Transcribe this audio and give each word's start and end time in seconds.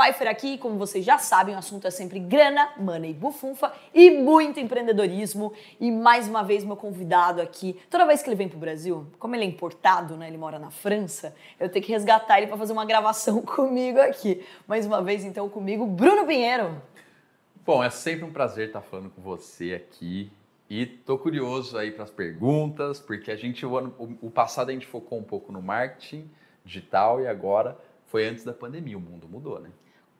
Pfeiffer 0.00 0.28
aqui, 0.28 0.56
como 0.56 0.78
vocês 0.78 1.04
já 1.04 1.18
sabem, 1.18 1.54
o 1.54 1.58
assunto 1.58 1.86
é 1.86 1.90
sempre 1.90 2.18
grana, 2.18 2.72
money, 2.78 3.12
bufunfa 3.12 3.70
e 3.92 4.10
muito 4.10 4.58
empreendedorismo. 4.58 5.52
E 5.78 5.92
mais 5.92 6.26
uma 6.26 6.42
vez, 6.42 6.64
meu 6.64 6.74
convidado 6.74 7.42
aqui, 7.42 7.78
toda 7.90 8.06
vez 8.06 8.22
que 8.22 8.30
ele 8.30 8.36
vem 8.36 8.48
pro 8.48 8.58
Brasil, 8.58 9.06
como 9.18 9.36
ele 9.36 9.44
é 9.44 9.46
importado, 9.46 10.16
né, 10.16 10.28
ele 10.28 10.38
mora 10.38 10.58
na 10.58 10.70
França, 10.70 11.36
eu 11.58 11.68
tenho 11.68 11.84
que 11.84 11.92
resgatar 11.92 12.38
ele 12.38 12.46
para 12.46 12.56
fazer 12.56 12.72
uma 12.72 12.86
gravação 12.86 13.42
comigo 13.44 14.00
aqui. 14.00 14.42
Mais 14.66 14.86
uma 14.86 15.02
vez, 15.02 15.22
então, 15.22 15.50
comigo, 15.50 15.84
Bruno 15.84 16.26
Pinheiro. 16.26 16.80
Bom, 17.66 17.84
é 17.84 17.90
sempre 17.90 18.24
um 18.24 18.32
prazer 18.32 18.68
estar 18.68 18.80
falando 18.80 19.10
com 19.10 19.20
você 19.20 19.74
aqui. 19.74 20.32
E 20.70 20.86
tô 20.86 21.18
curioso 21.18 21.76
aí 21.76 21.90
para 21.90 22.04
as 22.04 22.10
perguntas, 22.10 23.00
porque 23.00 23.30
a 23.30 23.36
gente 23.36 23.66
o, 23.66 23.76
ano, 23.76 23.94
o 24.22 24.30
passado 24.30 24.70
a 24.70 24.72
gente 24.72 24.86
focou 24.86 25.18
um 25.18 25.24
pouco 25.24 25.52
no 25.52 25.60
marketing 25.60 26.30
digital 26.64 27.20
e 27.20 27.26
agora 27.26 27.76
foi 28.06 28.26
antes 28.26 28.44
da 28.44 28.52
pandemia, 28.54 28.96
o 28.96 29.00
mundo 29.00 29.28
mudou, 29.28 29.60
né? 29.60 29.70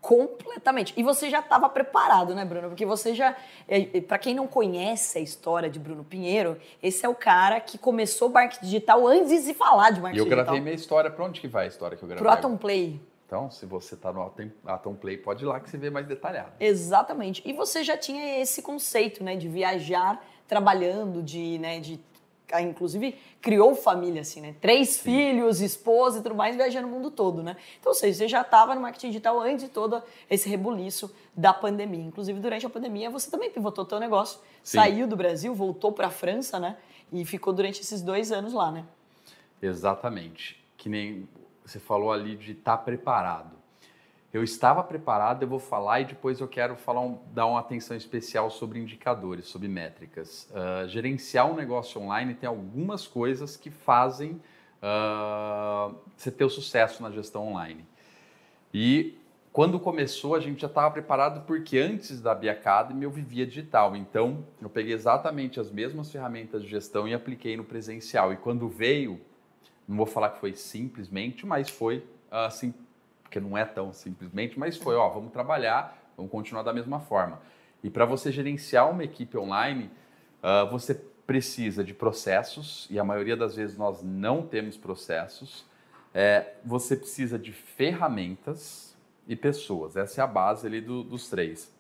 Completamente. 0.01 0.95
E 0.97 1.03
você 1.03 1.29
já 1.29 1.41
estava 1.41 1.69
preparado, 1.69 2.35
né, 2.35 2.45
Bruno? 2.45 2.69
Porque 2.69 2.87
você 2.87 3.15
já. 3.15 3.37
É, 3.69 3.99
é 3.99 4.01
para 4.01 4.19
quem 4.19 4.35
não 4.35 4.47
conhece 4.47 5.19
a 5.19 5.21
história 5.21 5.69
de 5.69 5.79
Bruno 5.79 6.03
Pinheiro, 6.03 6.57
esse 6.83 7.05
é 7.05 7.09
o 7.09 7.15
cara 7.15 7.61
que 7.61 7.77
começou 7.77 8.29
o 8.29 8.33
marketing 8.33 8.65
digital 8.65 9.07
antes 9.07 9.45
de 9.45 9.53
falar 9.53 9.91
de 9.91 10.01
marketing 10.01 10.25
digital. 10.25 10.27
E 10.27 10.27
eu 10.27 10.27
gravei 10.27 10.45
digital. 10.45 10.65
minha 10.65 10.75
história. 10.75 11.11
Para 11.11 11.25
onde 11.25 11.41
que 11.41 11.49
vai 11.49 11.67
a 11.67 11.69
história 11.69 11.97
que 11.97 12.03
eu 12.03 12.09
gravei? 12.09 12.25
Pro 12.25 12.33
Atom 12.33 12.57
Play. 12.57 13.01
Então, 13.27 13.49
se 13.49 13.65
você 13.65 13.95
está 13.95 14.13
no 14.13 14.33
Atom 14.67 14.95
Play, 14.95 15.17
pode 15.17 15.45
ir 15.45 15.47
lá 15.47 15.61
que 15.61 15.71
você 15.71 15.79
vê 15.79 15.89
mais 15.89 16.05
detalhado. 16.05 16.51
Exatamente. 16.59 17.41
E 17.45 17.53
você 17.53 17.85
já 17.85 17.97
tinha 17.97 18.41
esse 18.41 18.61
conceito, 18.61 19.23
né, 19.23 19.37
de 19.37 19.49
viajar 19.49 20.21
trabalhando, 20.49 21.23
de, 21.23 21.57
né, 21.61 21.79
de 21.79 22.01
inclusive 22.59 23.15
criou 23.41 23.75
família, 23.75 24.23
assim, 24.23 24.41
né? 24.41 24.55
Três 24.61 24.91
Sim. 24.91 25.03
filhos, 25.03 25.61
esposa 25.61 26.19
e 26.21 26.23
tudo 26.23 26.35
mais, 26.35 26.57
viajando 26.57 26.89
o 26.89 26.91
mundo 26.91 27.11
todo, 27.11 27.43
né? 27.43 27.57
Então, 27.79 27.91
ou 27.91 27.95
seja, 27.95 28.19
você 28.19 28.29
já 28.29 28.41
estava 28.41 28.75
no 28.75 28.81
marketing 28.81 29.09
digital 29.09 29.39
antes 29.41 29.67
de 29.67 29.71
todo 29.71 30.03
esse 30.31 30.49
rebuliço 30.49 31.15
da 31.37 31.53
pandemia. 31.53 32.03
Inclusive, 32.03 32.41
durante 32.41 32.65
a 32.65 32.71
pandemia, 32.71 33.11
você 33.11 33.31
também 33.31 33.51
pivotou 33.51 33.85
teu 33.85 34.01
negócio, 34.01 34.41
Sim. 34.63 34.79
saiu 34.79 35.07
do 35.07 35.17
Brasil, 35.17 35.55
voltou 35.55 35.93
para 35.93 36.07
a 36.07 36.11
França, 36.11 36.59
né? 36.59 36.77
E 37.13 37.25
ficou 37.25 37.53
durante 37.53 37.83
esses 37.83 38.01
dois 38.01 38.33
anos 38.33 38.53
lá, 38.55 38.73
né? 38.73 38.85
Exatamente. 39.61 40.59
Que 40.77 40.89
nem 40.89 41.29
você 41.65 41.79
falou 41.79 42.11
ali 42.11 42.37
de 42.37 42.53
estar 42.53 42.79
tá 42.79 42.83
preparado 42.83 43.60
eu 44.33 44.45
estava 44.45 44.83
preparado, 44.83 45.43
eu 45.43 45.49
vou 45.49 45.59
falar 45.59 46.01
e 46.01 46.05
depois 46.05 46.41
eu 46.41 46.47
quero 46.47 46.77
falar 46.77 47.01
um, 47.01 47.19
dar 47.33 47.47
uma 47.47 47.59
atenção 47.59 47.97
especial 47.97 48.49
sobre 48.49 48.79
indicadores, 48.79 49.47
sobre 49.47 49.67
métricas. 49.67 50.49
Uh, 50.51 50.89
gerenciar 50.89 51.51
um 51.51 51.55
negócio 51.55 52.01
online 52.01 52.35
tem 52.35 52.49
algumas 52.49 53.09
coisas 53.09 53.57
que 53.57 53.71
fazem 53.71 54.41
uh, 54.81 55.97
você 56.17 56.31
ter 56.31 56.45
o 56.45 56.51
sucesso 56.51 57.03
na 57.03 57.11
gestão 57.11 57.49
online. 57.49 57.85
E 58.73 59.19
quando 59.53 59.81
começou, 59.81 60.37
a 60.37 60.41
gente 60.41 60.61
já 60.61 60.69
estava 60.69 60.89
preparado 60.93 61.45
porque 61.45 61.77
antes 61.79 62.21
da 62.21 62.33
Bia 62.33 62.53
Academy 62.53 63.03
eu 63.03 63.11
vivia 63.11 63.45
digital. 63.45 63.97
Então, 63.97 64.47
eu 64.63 64.71
peguei 64.71 64.95
exatamente 64.95 65.59
as 65.59 65.73
mesmas 65.73 66.09
ferramentas 66.09 66.63
de 66.63 66.69
gestão 66.69 67.09
e 67.09 67.13
apliquei 67.13 67.57
no 67.57 67.65
presencial. 67.65 68.33
E 68.33 68.37
quando 68.37 68.69
veio, 68.69 69.21
não 69.89 69.97
vou 69.97 70.07
falar 70.07 70.31
que 70.31 70.39
foi 70.39 70.55
simplesmente, 70.55 71.45
mas 71.45 71.69
foi 71.69 72.05
assim 72.31 72.73
porque 73.31 73.39
não 73.39 73.57
é 73.57 73.65
tão 73.65 73.93
simplesmente, 73.93 74.59
mas 74.59 74.77
foi, 74.77 74.97
ó, 74.97 75.09
vamos 75.09 75.33
trabalhar, 75.33 75.97
vamos 76.17 76.33
continuar 76.33 76.65
da 76.65 76.73
mesma 76.73 76.99
forma. 76.99 77.41
E 77.81 77.89
para 77.89 78.05
você 78.05 78.33
gerenciar 78.33 78.91
uma 78.91 79.05
equipe 79.05 79.39
online, 79.39 79.89
uh, 80.43 80.69
você 80.69 80.95
precisa 81.25 81.85
de 81.85 81.95
processos, 81.95 82.89
e 82.91 82.99
a 82.99 83.05
maioria 83.05 83.37
das 83.37 83.55
vezes 83.55 83.79
nós 83.79 84.03
não 84.03 84.43
temos 84.43 84.77
processos. 84.77 85.65
É, 86.13 86.55
você 86.65 86.97
precisa 86.97 87.39
de 87.39 87.53
ferramentas 87.53 88.97
e 89.29 89.37
pessoas. 89.37 89.97
Essa 89.97 90.23
é 90.23 90.25
a 90.25 90.27
base 90.27 90.67
ali 90.67 90.81
do, 90.81 91.05
dos 91.05 91.31
três. 91.31 91.73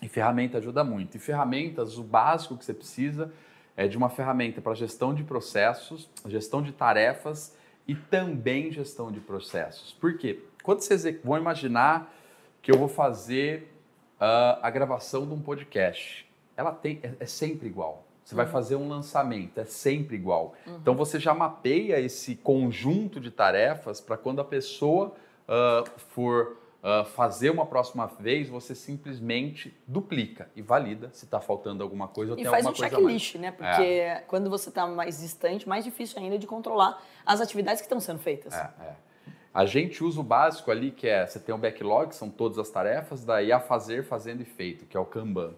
E 0.00 0.08
ferramenta 0.08 0.56
ajuda 0.56 0.82
muito. 0.82 1.18
E 1.18 1.20
ferramentas, 1.20 1.98
o 1.98 2.02
básico 2.02 2.56
que 2.56 2.64
você 2.64 2.72
precisa 2.72 3.30
é 3.76 3.86
de 3.86 3.98
uma 3.98 4.08
ferramenta 4.08 4.62
para 4.62 4.72
gestão 4.72 5.12
de 5.12 5.22
processos, 5.22 6.08
gestão 6.26 6.62
de 6.62 6.72
tarefas 6.72 7.54
e 7.86 7.94
também 7.94 8.72
gestão 8.72 9.12
de 9.12 9.20
processos. 9.20 9.92
Por 9.92 10.16
quê? 10.16 10.47
Quando 10.68 10.82
vocês 10.82 11.02
vão 11.24 11.38
imaginar 11.38 12.14
que 12.60 12.70
eu 12.70 12.76
vou 12.76 12.88
fazer 12.88 13.72
uh, 14.20 14.60
a 14.60 14.68
gravação 14.68 15.26
de 15.26 15.32
um 15.32 15.40
podcast, 15.40 16.30
ela 16.54 16.72
tem, 16.72 17.00
é, 17.02 17.10
é 17.20 17.24
sempre 17.24 17.68
igual. 17.68 18.04
Você 18.22 18.34
uhum. 18.34 18.36
vai 18.36 18.46
fazer 18.46 18.76
um 18.76 18.86
lançamento, 18.86 19.58
é 19.58 19.64
sempre 19.64 20.16
igual. 20.16 20.54
Uhum. 20.66 20.76
Então 20.76 20.94
você 20.94 21.18
já 21.18 21.32
mapeia 21.32 21.98
esse 21.98 22.36
conjunto 22.36 23.18
de 23.18 23.30
tarefas 23.30 23.98
para 23.98 24.18
quando 24.18 24.42
a 24.42 24.44
pessoa 24.44 25.14
uh, 25.48 25.90
for 26.10 26.58
uh, 26.82 27.02
fazer 27.12 27.48
uma 27.48 27.64
próxima 27.64 28.06
vez, 28.20 28.50
você 28.50 28.74
simplesmente 28.74 29.74
duplica 29.86 30.50
e 30.54 30.60
valida 30.60 31.08
se 31.14 31.24
está 31.24 31.40
faltando 31.40 31.82
alguma 31.82 32.08
coisa 32.08 32.32
ou 32.32 32.38
e 32.38 32.42
tem 32.42 32.46
alguma 32.46 32.74
coisa 32.74 32.82
mais. 32.82 32.92
E 32.92 32.94
faz 32.94 33.04
um 33.04 33.06
checklist, 33.06 33.36
né? 33.36 33.52
Porque 33.52 33.82
é. 33.82 34.22
quando 34.28 34.50
você 34.50 34.68
está 34.68 34.86
mais 34.86 35.20
distante, 35.20 35.66
mais 35.66 35.82
difícil 35.82 36.18
ainda 36.20 36.38
de 36.38 36.46
controlar 36.46 37.02
as 37.24 37.40
atividades 37.40 37.80
que 37.80 37.86
estão 37.86 38.00
sendo 38.00 38.18
feitas. 38.18 38.52
É, 38.52 38.70
é. 38.82 39.07
A 39.52 39.64
gente 39.64 40.04
usa 40.04 40.20
o 40.20 40.22
básico 40.22 40.70
ali, 40.70 40.90
que 40.90 41.08
é 41.08 41.26
você 41.26 41.40
tem 41.40 41.54
um 41.54 41.58
backlog, 41.58 42.14
são 42.14 42.28
todas 42.28 42.58
as 42.58 42.70
tarefas, 42.70 43.24
daí 43.24 43.50
a 43.50 43.58
fazer, 43.58 44.04
fazendo 44.04 44.42
e 44.42 44.44
feito, 44.44 44.86
que 44.86 44.96
é 44.96 45.00
o 45.00 45.04
Kanban. 45.04 45.54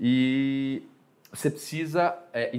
E 0.00 0.82
você 1.32 1.50
precisa, 1.50 2.16
é, 2.32 2.50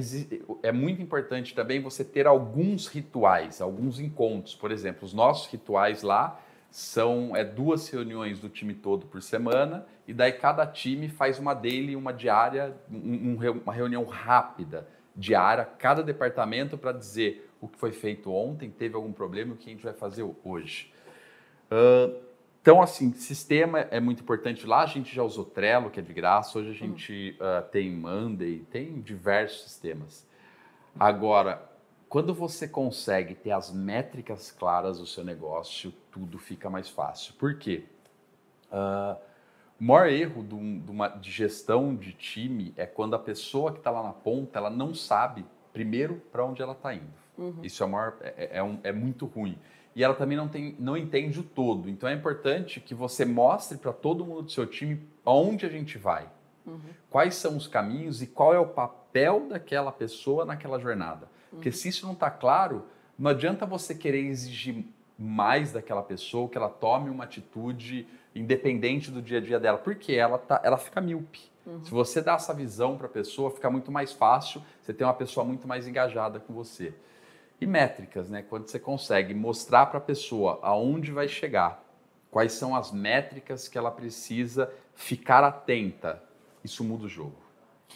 é, 0.63 0.71
muito 0.71 1.01
importante 1.01 1.53
também 1.53 1.81
você 1.81 2.05
ter 2.05 2.25
alguns 2.25 2.87
rituais, 2.87 3.59
alguns 3.59 3.99
encontros. 3.99 4.55
Por 4.55 4.71
exemplo, 4.71 5.05
os 5.05 5.13
nossos 5.13 5.51
rituais 5.51 6.03
lá 6.03 6.39
são 6.69 7.35
é, 7.35 7.43
duas 7.43 7.89
reuniões 7.89 8.39
do 8.39 8.47
time 8.47 8.73
todo 8.73 9.05
por 9.05 9.21
semana, 9.21 9.85
e 10.07 10.13
daí 10.13 10.31
cada 10.31 10.65
time 10.65 11.09
faz 11.09 11.37
uma 11.37 11.53
daily, 11.53 11.97
uma 11.97 12.13
diária, 12.13 12.73
um, 12.89 13.35
uma 13.63 13.73
reunião 13.73 14.05
rápida 14.05 14.87
diária, 15.13 15.65
cada 15.77 16.01
departamento 16.01 16.77
para 16.77 16.93
dizer 16.93 17.50
o 17.61 17.67
que 17.67 17.77
foi 17.77 17.91
feito 17.91 18.33
ontem, 18.33 18.69
teve 18.69 18.95
algum 18.95 19.13
problema, 19.13 19.53
o 19.53 19.57
que 19.57 19.69
a 19.69 19.71
gente 19.71 19.83
vai 19.83 19.93
fazer 19.93 20.27
hoje. 20.43 20.91
Uh, 21.71 22.19
então, 22.61 22.81
assim, 22.81 23.13
sistema 23.13 23.79
é 23.79 23.99
muito 23.99 24.21
importante. 24.21 24.67
Lá 24.67 24.83
a 24.83 24.87
gente 24.87 25.15
já 25.15 25.23
usou 25.23 25.45
Trello, 25.45 25.89
que 25.89 25.99
é 25.99 26.03
de 26.03 26.13
graça. 26.13 26.59
Hoje 26.59 26.71
a 26.71 26.73
gente 26.73 27.37
uh, 27.39 27.67
tem 27.69 27.91
Monday, 27.91 28.59
tem 28.69 28.99
diversos 28.99 29.63
sistemas. 29.63 30.27
Agora, 30.99 31.69
quando 32.09 32.33
você 32.33 32.67
consegue 32.67 33.35
ter 33.35 33.51
as 33.51 33.71
métricas 33.71 34.51
claras 34.51 34.99
do 34.99 35.07
seu 35.07 35.23
negócio, 35.23 35.93
tudo 36.11 36.37
fica 36.37 36.69
mais 36.69 36.89
fácil. 36.89 37.33
Por 37.35 37.57
quê? 37.57 37.85
Uh, 38.71 39.17
o 39.79 39.83
maior 39.83 40.07
erro 40.07 40.43
de, 40.43 40.53
uma, 40.53 41.07
de 41.07 41.31
gestão 41.31 41.95
de 41.95 42.13
time 42.13 42.73
é 42.77 42.85
quando 42.85 43.15
a 43.15 43.19
pessoa 43.19 43.71
que 43.71 43.79
está 43.79 43.89
lá 43.89 44.03
na 44.03 44.13
ponta, 44.13 44.59
ela 44.59 44.69
não 44.69 44.93
sabe, 44.93 45.45
primeiro, 45.73 46.21
para 46.31 46.45
onde 46.45 46.61
ela 46.61 46.73
está 46.73 46.93
indo. 46.93 47.20
Uhum. 47.37 47.55
Isso 47.63 47.83
é, 47.83 47.87
maior, 47.87 48.17
é, 48.21 48.33
é, 48.37 48.57
é, 48.57 48.63
um, 48.63 48.79
é, 48.83 48.91
muito 48.91 49.25
ruim. 49.25 49.57
E 49.95 50.03
ela 50.03 50.13
também 50.13 50.37
não, 50.37 50.47
tem, 50.47 50.75
não 50.79 50.95
entende 50.95 51.39
o 51.39 51.43
todo. 51.43 51.89
Então 51.89 52.07
é 52.07 52.13
importante 52.13 52.79
que 52.79 52.93
você 52.93 53.25
mostre 53.25 53.77
para 53.77 53.91
todo 53.91 54.25
mundo 54.25 54.43
do 54.43 54.51
seu 54.51 54.65
time 54.65 55.01
aonde 55.25 55.65
a 55.65 55.69
gente 55.69 55.97
vai. 55.97 56.29
Uhum. 56.65 56.79
Quais 57.09 57.35
são 57.35 57.57
os 57.57 57.67
caminhos 57.67 58.21
e 58.21 58.27
qual 58.27 58.53
é 58.53 58.59
o 58.59 58.67
papel 58.67 59.47
daquela 59.49 59.91
pessoa 59.91 60.45
naquela 60.45 60.79
jornada. 60.79 61.25
Uhum. 61.51 61.57
Porque 61.57 61.71
se 61.71 61.89
isso 61.89 62.05
não 62.05 62.13
está 62.13 62.29
claro, 62.29 62.85
não 63.17 63.31
adianta 63.31 63.65
você 63.65 63.93
querer 63.93 64.25
exigir 64.25 64.85
mais 65.17 65.71
daquela 65.71 66.01
pessoa, 66.01 66.49
que 66.49 66.57
ela 66.57 66.69
tome 66.69 67.09
uma 67.09 67.25
atitude 67.25 68.07
independente 68.33 69.11
do 69.11 69.21
dia 69.21 69.37
a 69.37 69.41
dia 69.41 69.59
dela, 69.59 69.77
porque 69.77 70.13
ela, 70.13 70.37
tá, 70.37 70.61
ela 70.63 70.77
fica 70.77 71.01
míope. 71.01 71.51
Uhum. 71.65 71.83
Se 71.83 71.91
você 71.91 72.21
dá 72.21 72.33
essa 72.33 72.53
visão 72.53 72.97
para 72.97 73.05
a 73.05 73.09
pessoa, 73.09 73.51
fica 73.51 73.69
muito 73.69 73.91
mais 73.91 74.11
fácil, 74.11 74.63
você 74.81 74.93
tem 74.93 75.05
uma 75.05 75.13
pessoa 75.13 75.45
muito 75.45 75.67
mais 75.67 75.87
engajada 75.87 76.39
com 76.39 76.53
você. 76.53 76.93
E 77.61 77.67
métricas, 77.67 78.27
né? 78.27 78.41
Quando 78.41 78.67
você 78.67 78.79
consegue 78.79 79.35
mostrar 79.35 79.85
para 79.85 79.99
a 79.99 80.01
pessoa 80.01 80.59
aonde 80.63 81.11
vai 81.11 81.27
chegar, 81.27 81.85
quais 82.31 82.53
são 82.53 82.75
as 82.75 82.91
métricas 82.91 83.67
que 83.67 83.77
ela 83.77 83.91
precisa 83.91 84.73
ficar 84.95 85.43
atenta, 85.43 86.23
isso 86.63 86.83
muda 86.83 87.05
o 87.05 87.09
jogo. 87.09 87.40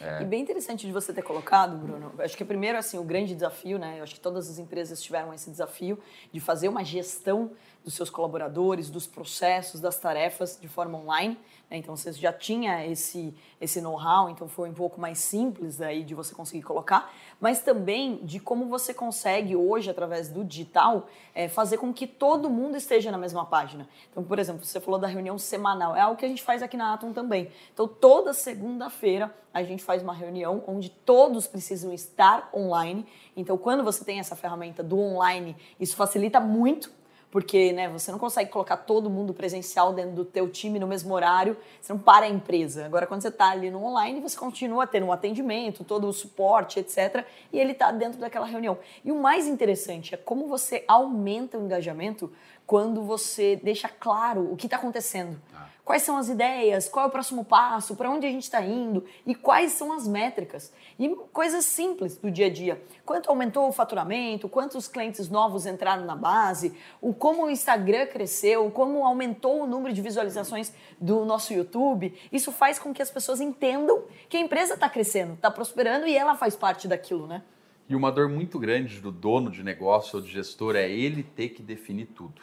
É. 0.02 0.22
E 0.22 0.26
bem 0.26 0.42
interessante 0.42 0.86
de 0.86 0.92
você 0.92 1.14
ter 1.14 1.22
colocado, 1.22 1.78
Bruno. 1.78 2.12
Acho 2.20 2.36
que 2.36 2.44
primeiro 2.44 2.78
assim 2.78 2.98
o 2.98 3.04
grande 3.04 3.34
desafio, 3.34 3.80
né? 3.80 4.00
Eu 4.00 4.04
acho 4.04 4.16
que 4.16 4.20
todas 4.20 4.50
as 4.50 4.60
empresas 4.60 5.02
tiveram 5.02 5.34
esse 5.34 5.50
desafio 5.50 5.98
de 6.32 6.40
fazer 6.40 6.68
uma 6.68 6.84
gestão 6.84 7.52
dos 7.86 7.94
seus 7.94 8.10
colaboradores, 8.10 8.90
dos 8.90 9.06
processos, 9.06 9.80
das 9.80 9.98
tarefas 10.00 10.58
de 10.60 10.68
forma 10.68 10.98
online. 10.98 11.38
Né? 11.70 11.78
Então 11.78 11.96
você 11.96 12.12
já 12.14 12.34
tinha 12.34 12.86
esse, 12.86 13.34
esse 13.62 13.80
know-how, 13.80 14.28
então 14.28 14.48
foi 14.48 14.68
um 14.70 14.74
pouco 14.74 15.00
mais 15.00 15.20
simples 15.20 15.80
aí 15.80 16.04
de 16.04 16.16
você 16.16 16.34
conseguir 16.34 16.64
colocar, 16.64 17.14
mas 17.40 17.62
também 17.62 18.18
de 18.24 18.40
como 18.40 18.66
você 18.66 18.92
consegue 18.92 19.56
hoje, 19.56 19.90
através 19.90 20.30
do 20.30 20.44
digital, 20.44 21.08
é, 21.34 21.48
fazer 21.48 21.78
com 21.78 21.94
que 21.94 22.08
todo 22.08 22.50
mundo 22.50 22.76
esteja 22.76 23.12
na 23.12 23.20
mesma 23.20 23.46
página. 23.46 23.88
Então, 24.12 24.24
por 24.24 24.40
exemplo, 24.40 24.66
você 24.66 24.80
falou 24.80 25.00
da 25.00 25.08
reunião 25.08 25.38
semanal, 25.38 25.96
é 25.96 26.02
algo 26.02 26.18
que 26.18 26.26
a 26.26 26.30
gente 26.30 26.42
faz 26.42 26.64
aqui 26.64 26.76
na 26.76 26.94
Atom 26.94 27.14
também. 27.14 27.52
Então, 27.72 27.88
toda 27.88 28.34
segunda-feira 28.34 29.34
a 29.56 29.64
gente 29.64 29.82
faz 29.82 30.04
uma 30.04 30.14
reunião 30.14 30.62
onde 30.68 30.90
todos 30.90 31.48
precisam 31.48 31.94
estar 31.94 32.50
online. 32.54 33.06
Então, 33.38 33.58
quando 33.58 33.86
você 33.86 34.04
tem 34.04 34.20
essa 34.20 34.36
ferramenta 34.36 34.84
do 34.84 35.00
online, 35.00 35.56
isso 35.80 35.96
facilita 35.96 36.42
muito 36.42 36.92
porque 37.36 37.74
né, 37.74 37.90
você 37.90 38.14
não 38.14 38.18
consegue 38.18 38.50
colocar 38.50 38.78
todo 38.78 39.10
mundo 39.10 39.34
presencial 39.34 39.92
dentro 39.92 40.14
do 40.14 40.24
teu 40.24 40.50
time 40.50 40.80
no 40.80 40.88
mesmo 40.88 41.14
horário, 41.14 41.58
você 41.82 41.92
não 41.92 42.00
para 42.00 42.26
a 42.26 42.30
empresa. 42.30 42.86
Agora, 42.86 43.06
quando 43.06 43.22
você 43.22 43.28
está 43.28 43.50
ali 43.50 43.70
no 43.70 43.84
online, 43.84 44.22
você 44.22 44.38
continua 44.38 44.88
tendo 44.88 45.08
um 45.08 45.12
atendimento, 45.12 45.84
todo 45.84 46.08
o 46.08 46.14
suporte, 46.14 46.80
etc. 46.80 47.26
E 47.52 47.60
ele 47.60 47.74
está 47.74 47.92
dentro 47.92 48.22
daquela 48.22 48.46
reunião. 48.46 48.78
E 49.04 49.12
o 49.12 49.22
mais 49.22 49.48
interessante 49.48 50.16
é 50.16 50.18
como 50.18 50.48
você 50.48 50.86
aumenta 50.88 51.58
o 51.58 51.66
engajamento 51.66 52.32
quando 52.66 53.04
você 53.04 53.56
deixa 53.56 53.88
claro 53.88 54.52
o 54.52 54.56
que 54.56 54.68
está 54.68 54.78
acontecendo. 54.78 55.40
Ah. 55.54 55.68
Quais 55.86 56.02
são 56.02 56.18
as 56.18 56.30
ideias, 56.30 56.90
qual 56.90 57.06
é 57.06 57.08
o 57.08 57.12
próximo 57.12 57.46
passo, 57.46 57.96
para 57.96 58.10
onde 58.10 58.26
a 58.26 58.30
gente 58.32 58.42
está 58.42 58.60
indo 58.60 59.06
e 59.24 59.36
quais 59.36 59.72
são 59.74 59.94
as 59.94 60.08
métricas. 60.08 60.74
E 60.98 61.10
coisas 61.32 61.64
simples 61.64 62.18
do 62.18 62.32
dia 62.32 62.48
a 62.48 62.50
dia. 62.50 62.84
Quanto 63.06 63.30
aumentou 63.30 63.68
o 63.68 63.72
faturamento, 63.72 64.50
quantos 64.50 64.88
clientes 64.88 65.30
novos 65.30 65.68
entraram 65.68 66.04
na 66.04 66.16
base, 66.16 66.76
o 67.00 67.14
como 67.14 67.46
o 67.46 67.52
Instagram 67.52 68.08
cresceu, 68.08 68.72
como 68.72 69.06
aumentou 69.06 69.62
o 69.62 69.68
número 69.68 69.94
de 69.94 70.02
visualizações 70.02 70.74
do 71.00 71.24
nosso 71.24 71.54
YouTube. 71.54 72.20
Isso 72.32 72.52
faz 72.52 72.80
com 72.80 72.92
que 72.92 73.02
as 73.04 73.12
pessoas 73.12 73.40
entendam 73.40 74.06
que 74.28 74.38
a 74.38 74.40
empresa 74.40 74.74
está 74.74 74.90
crescendo, 74.90 75.34
está 75.34 75.52
prosperando 75.52 76.08
e 76.08 76.18
ela 76.18 76.34
faz 76.34 76.56
parte 76.56 76.88
daquilo, 76.88 77.28
né? 77.28 77.44
E 77.88 77.96
uma 77.96 78.12
dor 78.12 78.28
muito 78.28 78.58
grande 78.58 79.00
do 79.00 79.12
dono 79.12 79.52
de 79.52 79.62
negócio 79.62 80.16
ou 80.18 80.22
de 80.26 80.32
gestor 80.32 80.76
é 80.76 80.90
ele 80.90 81.22
ter 81.22 81.50
que 81.50 81.62
definir 81.62 82.08
tudo. 82.08 82.42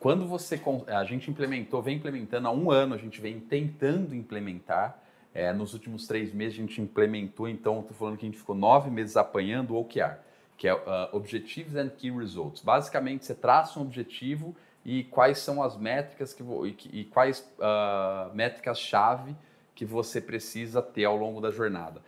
Quando 0.00 0.26
você 0.26 0.58
a 0.86 1.04
gente 1.04 1.30
implementou, 1.30 1.82
vem 1.82 1.98
implementando 1.98 2.48
há 2.48 2.50
um 2.50 2.70
ano, 2.70 2.94
a 2.94 2.98
gente 2.98 3.20
vem 3.20 3.38
tentando 3.38 4.14
implementar. 4.14 4.98
É, 5.34 5.52
nos 5.52 5.74
últimos 5.74 6.06
três 6.06 6.32
meses 6.32 6.54
a 6.54 6.62
gente 6.62 6.80
implementou, 6.80 7.46
então 7.46 7.80
estou 7.80 7.94
falando 7.94 8.16
que 8.16 8.24
a 8.24 8.28
gente 8.28 8.38
ficou 8.38 8.56
nove 8.56 8.90
meses 8.90 9.16
apanhando 9.18 9.74
o 9.74 9.80
OKR, 9.80 10.16
que 10.56 10.66
é 10.66 10.74
uh, 10.74 11.78
and 11.78 11.88
Key 11.90 12.10
Results. 12.10 12.62
Basicamente, 12.62 13.26
você 13.26 13.34
traça 13.34 13.78
um 13.78 13.82
objetivo 13.82 14.56
e 14.86 15.04
quais 15.04 15.38
são 15.38 15.62
as 15.62 15.76
métricas 15.76 16.32
que, 16.32 16.42
e, 16.42 17.00
e 17.00 17.04
quais 17.04 17.46
uh, 17.58 18.34
métricas-chave 18.34 19.36
que 19.74 19.84
você 19.84 20.18
precisa 20.18 20.80
ter 20.80 21.04
ao 21.04 21.16
longo 21.16 21.42
da 21.42 21.50
jornada. 21.50 22.00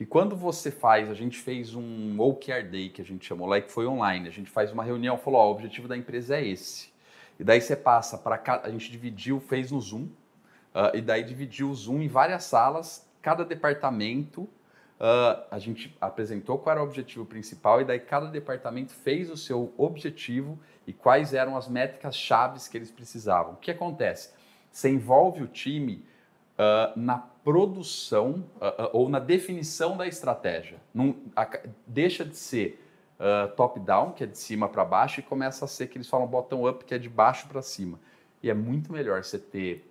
E 0.00 0.06
quando 0.06 0.34
você 0.34 0.70
faz, 0.70 1.10
a 1.10 1.14
gente 1.14 1.38
fez 1.38 1.74
um 1.74 2.18
OKR 2.18 2.64
Day, 2.70 2.88
que 2.88 3.02
a 3.02 3.04
gente 3.04 3.26
chamou 3.26 3.46
lá, 3.46 3.60
que 3.60 3.70
foi 3.70 3.86
online, 3.86 4.28
a 4.28 4.32
gente 4.32 4.50
faz 4.50 4.72
uma 4.72 4.82
reunião, 4.82 5.18
falou, 5.18 5.40
ó, 5.40 5.48
o 5.48 5.52
objetivo 5.52 5.86
da 5.86 5.96
empresa 5.96 6.36
é 6.38 6.46
esse. 6.46 6.93
E 7.38 7.44
daí 7.44 7.60
você 7.60 7.74
passa 7.74 8.16
para 8.16 8.40
a 8.62 8.70
gente 8.70 8.90
dividiu, 8.90 9.40
fez 9.40 9.70
no 9.70 9.80
Zoom, 9.80 10.04
uh, 10.04 10.94
e 10.94 11.00
daí 11.00 11.24
dividiu 11.24 11.70
o 11.70 11.74
Zoom 11.74 12.00
em 12.00 12.08
várias 12.08 12.44
salas, 12.44 13.08
cada 13.20 13.44
departamento 13.44 14.42
uh, 14.42 15.44
a 15.50 15.58
gente 15.58 15.96
apresentou 16.00 16.58
qual 16.58 16.74
era 16.76 16.82
o 16.82 16.86
objetivo 16.86 17.24
principal 17.24 17.80
e 17.80 17.84
daí 17.84 17.98
cada 17.98 18.26
departamento 18.26 18.92
fez 18.92 19.30
o 19.30 19.36
seu 19.36 19.72
objetivo 19.76 20.58
e 20.86 20.92
quais 20.92 21.34
eram 21.34 21.56
as 21.56 21.68
métricas 21.68 22.16
chaves 22.16 22.68
que 22.68 22.76
eles 22.76 22.90
precisavam. 22.90 23.54
O 23.54 23.56
que 23.56 23.70
acontece? 23.70 24.30
Você 24.70 24.90
envolve 24.90 25.42
o 25.42 25.46
time 25.46 26.04
uh, 26.58 26.98
na 26.98 27.18
produção 27.18 28.42
ou 28.94 29.06
na 29.10 29.18
definição 29.18 29.98
da 29.98 30.06
estratégia. 30.06 30.78
Não, 30.94 31.14
a, 31.36 31.46
deixa 31.86 32.24
de 32.24 32.38
ser 32.38 32.83
uh, 33.18 33.54
top-down, 33.54 34.12
que 34.12 34.24
é 34.24 34.26
de 34.26 34.38
cima 34.38 34.68
para 34.68 34.84
baixo, 34.84 35.20
e 35.20 35.22
começa 35.22 35.64
a 35.64 35.68
ser 35.68 35.88
que 35.88 35.96
eles 35.96 36.08
falam 36.08 36.26
bottom-up, 36.26 36.84
que 36.84 36.94
é 36.94 36.98
de 36.98 37.08
baixo 37.08 37.46
para 37.48 37.62
cima. 37.62 37.98
E 38.42 38.50
é 38.50 38.54
muito 38.54 38.92
melhor 38.92 39.22
você 39.22 39.38
ter, 39.38 39.90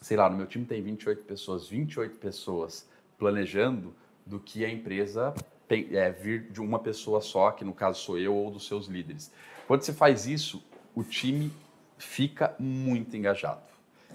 sei 0.00 0.16
lá, 0.16 0.28
no 0.28 0.36
meu 0.36 0.46
time 0.46 0.64
tem 0.64 0.82
28 0.82 1.24
pessoas, 1.24 1.68
28 1.68 2.18
pessoas 2.18 2.88
planejando, 3.18 3.94
do 4.24 4.38
que 4.38 4.64
a 4.64 4.70
empresa 4.70 5.34
tem, 5.68 5.88
é, 5.96 6.10
vir 6.10 6.50
de 6.50 6.60
uma 6.60 6.78
pessoa 6.78 7.20
só, 7.20 7.50
que 7.50 7.64
no 7.64 7.72
caso 7.72 8.00
sou 8.00 8.18
eu 8.18 8.34
ou 8.34 8.50
dos 8.50 8.66
seus 8.66 8.86
líderes. 8.86 9.32
Quando 9.66 9.82
você 9.82 9.92
faz 9.92 10.26
isso, 10.26 10.62
o 10.94 11.02
time 11.02 11.50
fica 11.98 12.54
muito 12.58 13.16
engajado. 13.16 13.62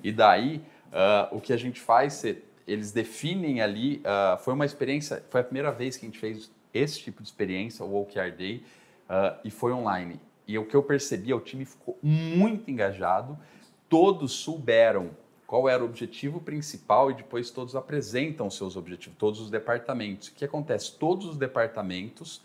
E 0.03 0.11
daí, 0.11 0.61
uh, 0.87 1.35
o 1.35 1.41
que 1.41 1.51
a 1.51 1.57
gente 1.57 1.79
faz, 1.79 2.23
eles 2.67 2.91
definem 2.91 3.61
ali, 3.61 4.01
uh, 4.01 4.37
foi 4.43 4.53
uma 4.53 4.65
experiência, 4.65 5.23
foi 5.29 5.41
a 5.41 5.43
primeira 5.43 5.71
vez 5.71 5.97
que 5.97 6.05
a 6.05 6.09
gente 6.09 6.19
fez 6.19 6.51
esse 6.77 6.99
tipo 6.99 7.21
de 7.21 7.27
experiência, 7.29 7.83
o 7.83 8.01
OKR 8.01 8.31
Day, 8.37 8.63
uh, 9.09 9.39
e 9.43 9.51
foi 9.51 9.71
online. 9.71 10.19
E 10.47 10.57
o 10.57 10.65
que 10.65 10.75
eu 10.75 10.83
percebi, 10.83 11.33
o 11.33 11.39
time 11.39 11.65
ficou 11.65 11.97
muito 12.01 12.71
engajado, 12.71 13.37
todos 13.89 14.31
souberam 14.31 15.11
qual 15.45 15.69
era 15.69 15.81
o 15.81 15.85
objetivo 15.85 16.41
principal 16.41 17.09
e 17.09 17.13
depois 17.13 17.49
todos 17.49 17.75
apresentam 17.75 18.49
seus 18.49 18.75
objetivos, 18.75 19.17
todos 19.17 19.39
os 19.39 19.49
departamentos. 19.49 20.27
O 20.27 20.33
que 20.33 20.43
acontece? 20.43 20.91
Todos 20.97 21.25
os 21.25 21.37
departamentos, 21.37 22.41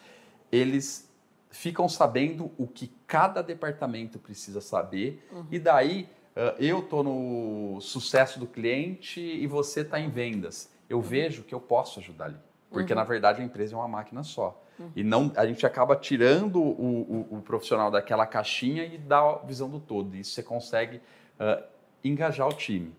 eles 0.50 1.10
ficam 1.50 1.88
sabendo 1.88 2.50
o 2.56 2.66
que 2.66 2.90
cada 3.06 3.42
departamento 3.42 4.18
precisa 4.18 4.60
saber 4.60 5.22
uhum. 5.30 5.46
e 5.50 5.58
daí 5.58 6.08
uh, 6.34 6.56
eu 6.58 6.78
estou 6.78 7.02
no 7.02 7.80
sucesso 7.80 8.40
do 8.40 8.46
cliente 8.46 9.20
e 9.20 9.46
você 9.46 9.80
está 9.80 10.00
em 10.00 10.08
vendas. 10.08 10.70
Eu 10.88 10.98
uhum. 10.98 11.02
vejo 11.02 11.42
que 11.42 11.54
eu 11.54 11.60
posso 11.60 12.00
ajudar 12.00 12.26
ali. 12.26 12.38
Porque, 12.72 12.92
uhum. 12.92 12.98
na 12.98 13.04
verdade, 13.04 13.42
a 13.42 13.44
empresa 13.44 13.74
é 13.74 13.78
uma 13.78 13.88
máquina 13.88 14.22
só. 14.22 14.60
Uhum. 14.78 14.90
E 14.96 15.04
não, 15.04 15.30
a 15.36 15.46
gente 15.46 15.64
acaba 15.66 15.94
tirando 15.94 16.60
o, 16.60 17.26
o, 17.30 17.38
o, 17.38 17.42
profissional 17.42 17.90
daquela 17.90 18.26
caixinha 18.26 18.84
e 18.84 18.96
dá 18.96 19.20
a 19.20 19.38
visão 19.38 19.68
do 19.68 19.78
todo. 19.78 20.16
Isso 20.16 20.32
você 20.32 20.42
consegue 20.42 20.96
uh, 21.38 21.62
engajar 22.02 22.48
o 22.48 22.52
time. 22.52 22.94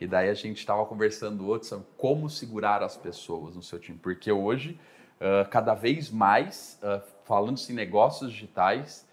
E 0.00 0.06
daí 0.06 0.30
a 0.30 0.34
gente 0.34 0.58
estava 0.58 0.84
conversando 0.86 1.46
outros 1.46 1.68
sobre 1.68 1.86
como 1.96 2.30
segurar 2.30 2.82
as 2.82 2.96
pessoas 2.96 3.54
no 3.54 3.62
seu 3.62 3.78
time. 3.78 3.98
Porque 3.98 4.32
hoje, 4.32 4.80
uh, 5.20 5.48
cada 5.50 5.74
vez 5.74 6.10
mais, 6.10 6.80
uh, 6.82 7.02
falando-se 7.24 7.72
em 7.72 7.74
negócios 7.76 8.32
digitais, 8.32 9.08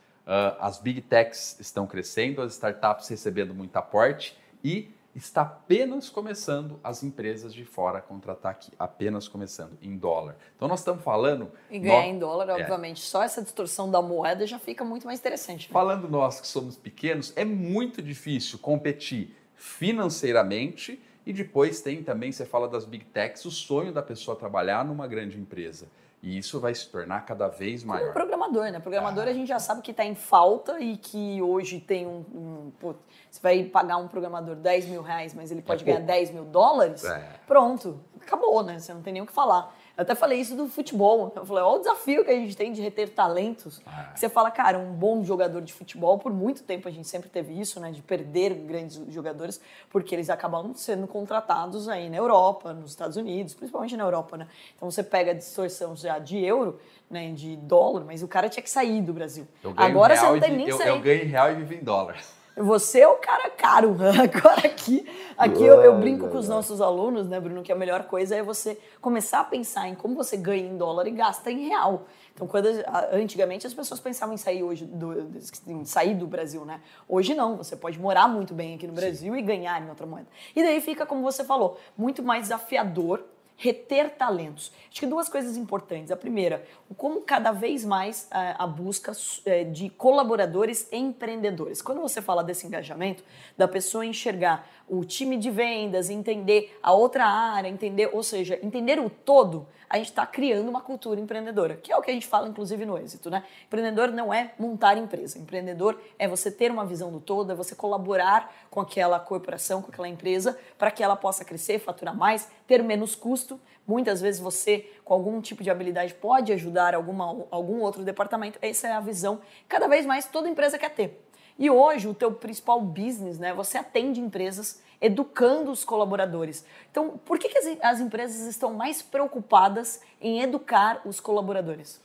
as 0.60 0.78
big 0.78 1.00
techs 1.00 1.58
estão 1.58 1.88
crescendo, 1.88 2.42
as 2.42 2.52
startups 2.52 3.08
recebendo 3.08 3.54
muito 3.54 3.74
aporte 3.78 4.38
e 4.62 4.92
está 5.18 5.42
apenas 5.42 6.10
começando 6.10 6.80
as 6.84 7.04
empresas 7.04 7.54
de 7.54 7.66
fora 7.66 7.98
a 7.98 8.02
contratar 8.02 8.52
aqui, 8.52 8.72
apenas 8.78 9.28
começando 9.28 9.78
em 9.82 9.98
dólar. 9.98 10.38
Então 10.56 10.68
nós 10.68 10.80
estamos 10.80 11.04
falando. 11.04 11.52
E 11.72 11.80
ganhar 11.80 12.02
nós, 12.02 12.10
em 12.10 12.20
dólar, 12.20 12.50
é. 12.50 12.54
obviamente, 12.54 13.00
só 13.00 13.24
essa 13.24 13.42
distorção 13.42 13.90
da 13.90 14.02
moeda 14.02 14.46
já 14.46 14.60
fica 14.60 14.86
muito 14.86 15.08
mais 15.08 15.20
interessante. 15.20 15.68
Né? 15.68 15.74
Falando 15.74 16.08
nós 16.08 16.40
que 16.40 16.48
somos 16.48 16.76
pequenos, 16.76 17.34
é 17.36 17.44
muito 17.44 18.02
difícil 18.02 18.60
competir 18.60 19.36
financeiramente 19.56 21.02
e 21.26 21.34
depois 21.34 21.82
tem 21.82 22.04
também, 22.04 22.32
você 22.32 22.46
fala 22.46 22.68
das 22.68 22.86
big 22.86 23.04
techs, 23.06 23.44
o 23.44 23.52
sonho 23.52 23.92
da 23.92 24.04
pessoa 24.04 24.38
trabalhar 24.38 24.86
numa 24.86 25.08
grande 25.08 25.38
empresa. 25.40 25.88
E 26.22 26.38
isso 26.38 26.60
vai 26.60 26.74
se 26.74 26.88
tornar 26.90 27.22
cada 27.26 27.48
vez 27.48 27.84
maior. 27.84 28.14
Como 28.14 28.14
programador, 28.14 28.72
né? 28.72 28.80
Programador 28.80 29.26
ah. 29.26 29.30
a 29.30 29.34
gente 29.34 29.48
já 29.48 29.60
sabe 29.60 29.82
que 29.82 29.92
está 29.92 30.04
em 30.04 30.16
falta 30.16 30.80
e 30.80 30.98
que 30.98 31.42
hoje 31.42 31.80
tem 31.80 32.08
um. 32.08 32.26
um 32.34 32.72
pô, 32.80 32.96
você 33.30 33.40
vai 33.42 33.64
pagar 33.64 33.98
um 33.98 34.08
programador 34.08 34.56
10 34.56 34.88
mil 34.88 35.04
reais, 35.04 35.34
mas 35.34 35.52
ele 35.52 35.62
pode 35.62 35.84
é 35.84 35.86
ganhar 35.86 35.98
pouco. 35.98 36.12
10 36.12 36.32
mil 36.32 36.46
dólares. 36.46 37.04
É. 37.04 37.40
Pronto, 37.46 38.00
acabou, 38.20 38.64
né? 38.64 38.80
Você 38.80 38.94
não 38.94 39.02
tem 39.02 39.14
nem 39.14 39.22
o 39.22 39.28
que 39.28 39.34
falar. 39.34 39.76
Eu 39.98 40.04
até 40.04 40.14
falei 40.14 40.40
isso 40.40 40.56
do 40.56 40.68
futebol. 40.68 41.34
Eu 41.36 41.44
falei, 41.44 41.64
olha 41.64 41.78
o 41.78 41.80
desafio 41.80 42.24
que 42.24 42.30
a 42.30 42.36
gente 42.36 42.56
tem 42.56 42.72
de 42.72 42.80
reter 42.84 43.10
talentos. 43.10 43.82
Ah. 43.84 44.12
Você 44.14 44.30
fala, 44.30 44.52
cara, 44.52 44.78
um 44.78 44.94
bom 44.94 45.24
jogador 45.24 45.60
de 45.60 45.74
futebol, 45.74 46.20
por 46.20 46.32
muito 46.32 46.62
tempo 46.62 46.88
a 46.88 46.92
gente 46.92 47.08
sempre 47.08 47.30
teve 47.30 47.60
isso, 47.60 47.80
né? 47.80 47.92
De 47.92 48.04
perder 48.04 48.54
grandes 48.54 49.02
jogadores, 49.10 49.60
porque 49.90 50.14
eles 50.14 50.30
acabam 50.30 50.72
sendo 50.76 51.08
contratados 51.08 51.90
aí 51.90 52.12
na 52.12 52.18
Europa, 52.18 52.74
nos 52.74 52.92
Estados 52.92 53.18
Unidos, 53.18 53.56
principalmente 53.56 53.98
na 53.98 54.04
Europa, 54.04 54.38
né? 54.38 54.48
Então 54.76 54.90
você 54.92 55.02
pega 55.02 55.32
a 55.32 55.34
distorção 55.34 55.96
já 55.96 56.20
de 56.20 56.38
euro, 56.46 56.80
né? 57.10 57.32
De 57.32 57.56
dólar, 57.56 58.04
mas 58.06 58.22
o 58.22 58.28
cara 58.28 58.50
tinha 58.50 58.62
que 58.62 58.70
sair 58.70 59.02
do 59.02 59.14
Brasil. 59.14 59.48
Agora 59.76 60.16
você 60.16 60.26
não 60.26 60.40
tem 60.40 60.56
nem 60.56 60.66
que 60.68 60.74
sair. 60.74 60.90
Eu 60.90 61.00
ganho 61.00 61.24
em 61.24 61.28
real 61.28 61.52
e 61.52 61.56
vivo 61.56 61.74
em 61.74 61.84
dólar. 61.84 62.18
Você 62.58 63.02
é 63.02 63.08
o 63.08 63.18
cara 63.18 63.50
caro. 63.52 63.96
Agora 64.02 64.68
aqui, 64.68 65.06
aqui 65.38 65.64
eu, 65.64 65.82
eu 65.82 65.98
brinco 66.00 66.28
com 66.28 66.38
os 66.38 66.50
nossos 66.50 66.82
alunos, 66.82 67.28
né, 67.28 67.40
Bruno, 67.40 67.62
que 67.62 67.72
a 67.72 67.76
melhor 67.76 68.04
coisa 68.06 68.36
é 68.36 68.42
você 68.42 68.80
começar 69.00 69.42
a 69.42 69.44
pensar 69.44 69.88
em 69.88 69.94
como 69.94 70.16
você 70.16 70.36
ganha 70.36 70.68
em 70.68 70.76
dólar 70.76 71.08
e 71.08 71.12
gasta 71.12 71.52
em 71.52 71.68
real. 71.68 72.08
Então, 72.34 72.48
quando 72.48 72.68
antigamente 73.12 73.66
as 73.66 73.74
pessoas 73.74 74.00
pensavam 74.00 74.34
em 74.34 74.38
sair 74.38 74.64
hoje 74.64 74.86
do, 74.86 75.28
em 75.68 75.86
sair 75.86 76.16
do 76.16 76.28
Brasil, 76.28 76.66
né? 76.66 76.82
Hoje 77.08 77.34
não, 77.34 77.58
você 77.58 77.76
pode 77.76 78.00
morar 78.00 78.28
muito 78.28 78.54
bem 78.54 78.76
aqui 78.76 78.88
no 78.88 78.94
Brasil 78.94 79.34
Sim. 79.34 79.40
e 79.40 79.42
ganhar 79.42 79.82
em 79.82 79.90
outra 79.90 80.06
moeda. 80.06 80.28
E 80.56 80.64
daí 80.64 80.82
fica, 80.82 81.06
como 81.06 81.22
você 81.22 81.44
falou, 81.44 81.80
muito 81.98 82.24
mais 82.24 82.44
desafiador 82.44 83.24
reter 83.58 84.12
talentos. 84.12 84.72
Acho 84.90 85.00
que 85.02 85.06
duas 85.08 85.28
coisas 85.28 85.58
importantes. 85.58 86.12
A 86.12 86.16
primeira, 86.16 86.64
como 86.96 87.22
cada 87.22 87.52
vez 87.52 87.84
mais 87.84 88.28
a, 88.30 88.44
eh, 88.44 88.56
a 88.58 88.68
busca 88.68 89.12
é, 89.46 89.64
de 89.64 89.90
colaboradores 89.90 90.88
empreendedores. 90.92 91.82
Quando 91.82 92.00
você 92.00 92.22
fala 92.22 92.44
desse 92.44 92.68
engajamento, 92.68 93.24
da 93.58 93.68
pessoa 93.68 94.06
enxergar 94.06 94.70
o 94.88 95.04
time 95.04 95.38
de 95.38 95.50
vendas, 95.50 96.10
entender 96.10 96.78
a 96.82 96.94
outra 96.94 97.26
área, 97.26 97.68
entender, 97.68 98.12
ou 98.14 98.22
seja, 98.22 98.60
entender 98.62 99.00
o 99.00 99.10
todo, 99.10 99.68
a 99.90 99.98
gente 99.98 100.10
está 100.10 100.26
criando 100.26 100.68
uma 100.68 100.82
cultura 100.82 101.20
empreendedora, 101.20 101.78
que 101.78 101.92
é 101.92 101.98
o 101.98 102.02
que 102.02 102.12
a 102.12 102.14
gente 102.14 102.28
fala, 102.28 102.48
inclusive, 102.48 102.86
no 102.86 102.98
êxito, 102.98 103.30
né? 103.30 103.44
Empreendedor 103.66 104.12
não 104.12 104.34
é 104.34 104.54
montar 104.60 104.98
empresa. 104.98 105.40
Empreendedor 105.40 106.00
é 106.20 106.28
você 106.28 106.52
ter 106.52 106.72
uma 106.72 106.86
visão 106.86 107.12
do 107.12 107.20
todo, 107.20 107.52
é 107.52 107.56
você 107.56 107.74
colaborar 107.74 108.54
com 108.70 108.82
aquela 108.82 109.20
corporação, 109.20 109.82
com 109.82 109.90
aquela 109.90 110.08
empresa, 110.08 110.58
para 110.78 110.92
que 110.92 111.02
ela 111.02 111.16
possa 111.16 111.46
crescer, 111.46 111.80
faturar 111.80 112.16
mais, 112.16 112.50
ter 112.68 112.84
menos 112.84 113.16
custo. 113.16 113.60
Muitas 113.88 114.20
vezes 114.20 114.42
você, 114.42 114.92
com 115.06 115.14
algum 115.14 115.40
tipo 115.40 115.64
de 115.64 115.70
habilidade, 115.70 116.14
pode 116.14 116.52
ajudar 116.52 116.94
alguma, 116.94 117.46
algum 117.50 117.80
outro 117.80 118.04
departamento. 118.04 118.60
Essa 118.62 118.88
é 118.88 118.92
a 118.92 119.00
visão 119.00 119.40
cada 119.70 119.88
vez 119.88 120.06
mais 120.06 120.26
toda 120.26 120.50
empresa 120.50 120.78
quer 120.78 120.90
ter. 120.90 121.24
E 121.58 121.70
hoje 121.70 122.08
o 122.08 122.14
teu 122.14 122.32
principal 122.32 122.82
business, 122.82 123.40
né? 123.40 123.54
Você 123.54 123.78
atende 123.78 124.20
empresas 124.20 124.82
educando 125.00 125.72
os 125.72 125.84
colaboradores. 125.84 126.66
Então, 126.92 127.18
por 127.18 127.38
que, 127.38 127.50
que 127.50 127.58
as, 127.58 127.78
as 127.82 128.00
empresas 128.00 128.48
estão 128.48 128.74
mais 128.74 129.02
preocupadas 129.02 130.02
em 130.20 130.42
educar 130.42 131.02
os 131.06 131.20
colaboradores? 131.20 132.02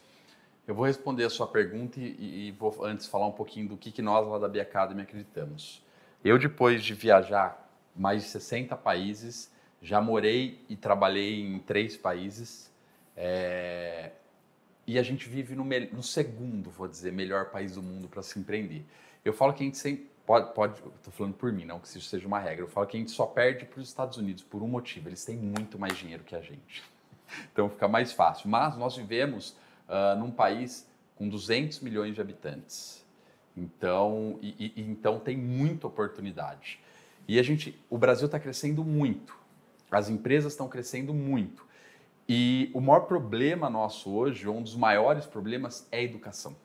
Eu 0.67 0.75
vou 0.75 0.87
responder 0.87 1.25
a 1.25 1.31
sua 1.31 1.47
pergunta 1.47 1.99
e, 1.99 2.49
e 2.49 2.51
vou 2.53 2.85
antes 2.85 3.07
falar 3.07 3.27
um 3.27 3.33
pouquinho 3.33 3.69
do 3.69 3.77
que, 3.77 3.91
que 3.91 4.01
nós 4.01 4.27
lá 4.29 4.39
da 4.39 4.49
Bia 4.49 4.63
Academy 4.63 5.03
acreditamos. 5.03 5.83
Eu, 6.25 6.39
depois 6.39 6.85
de 6.85 6.95
viajar 6.95 7.69
mais 7.97 8.23
de 8.23 8.29
60 8.29 8.77
países, 8.77 9.51
já 9.81 10.01
morei 10.01 10.65
e 10.69 10.77
trabalhei 10.77 11.41
em 11.41 11.59
três 11.59 11.97
países. 11.97 12.71
É... 13.17 14.13
E 14.87 14.99
a 14.99 15.03
gente 15.03 15.29
vive 15.29 15.57
no, 15.57 15.65
me... 15.65 15.87
no 15.87 16.03
segundo, 16.03 16.71
vou 16.71 16.87
dizer, 16.87 17.13
melhor 17.13 17.51
país 17.51 17.75
do 17.75 17.83
mundo 17.83 18.09
para 18.09 18.23
se 18.23 18.39
empreender. 18.39 18.85
Eu 19.25 19.33
falo 19.33 19.53
que 19.53 19.63
a 19.63 19.67
gente 19.67 19.79
sempre 19.79 20.12
pode, 20.27 20.55
pode 20.55 20.75
estou 20.97 21.13
falando 21.13 21.35
por 21.35 21.53
mim, 21.53 21.65
não 21.65 21.79
que 21.79 21.87
isso 21.87 22.01
seja 22.01 22.27
uma 22.27 22.39
regra. 22.39 22.65
Eu 22.65 22.69
falo 22.69 22.87
que 22.87 22.97
a 22.97 23.01
gente 23.01 23.11
só 23.11 23.27
perde 23.27 23.65
para 23.65 23.81
os 23.81 23.89
Estados 23.89 24.19
Unidos 24.19 24.43
por 24.43 24.63
um 24.63 24.69
motivo: 24.69 25.09
eles 25.09 25.25
têm 25.25 25.37
muito 25.37 25.79
mais 25.79 25.97
dinheiro 25.97 26.25
que 26.25 26.35
a 26.35 26.41
gente. 26.41 26.83
Então 27.51 27.71
fica 27.71 27.89
mais 27.89 28.13
fácil. 28.13 28.51
Mas 28.51 28.77
nós 28.77 28.95
vivemos 28.95 29.57
uh, 29.89 30.19
num 30.19 30.31
país 30.31 30.87
com 31.17 31.27
200 31.27 31.81
milhões 31.81 32.15
de 32.15 32.21
habitantes. 32.21 33.03
Então, 33.57 34.39
e, 34.43 34.73
e, 34.77 34.83
então 34.83 35.19
tem 35.19 35.35
muita 35.35 35.87
oportunidade. 35.87 36.79
E 37.27 37.39
a 37.39 37.43
gente, 37.43 37.81
o 37.89 37.97
Brasil 37.97 38.27
está 38.27 38.39
crescendo 38.39 38.85
muito. 38.85 39.35
As 39.91 40.11
empresas 40.11 40.53
estão 40.53 40.69
crescendo 40.69 41.15
muito. 41.15 41.67
E 42.29 42.71
o 42.75 42.81
maior 42.81 43.01
problema 43.01 43.69
nosso 43.71 44.11
hoje, 44.11 44.49
um 44.49 44.63
dos 44.63 44.77
maiores 44.77 45.27
problemas, 45.27 45.87
é 45.91 45.99
a 45.99 46.03
educação. 46.03 46.57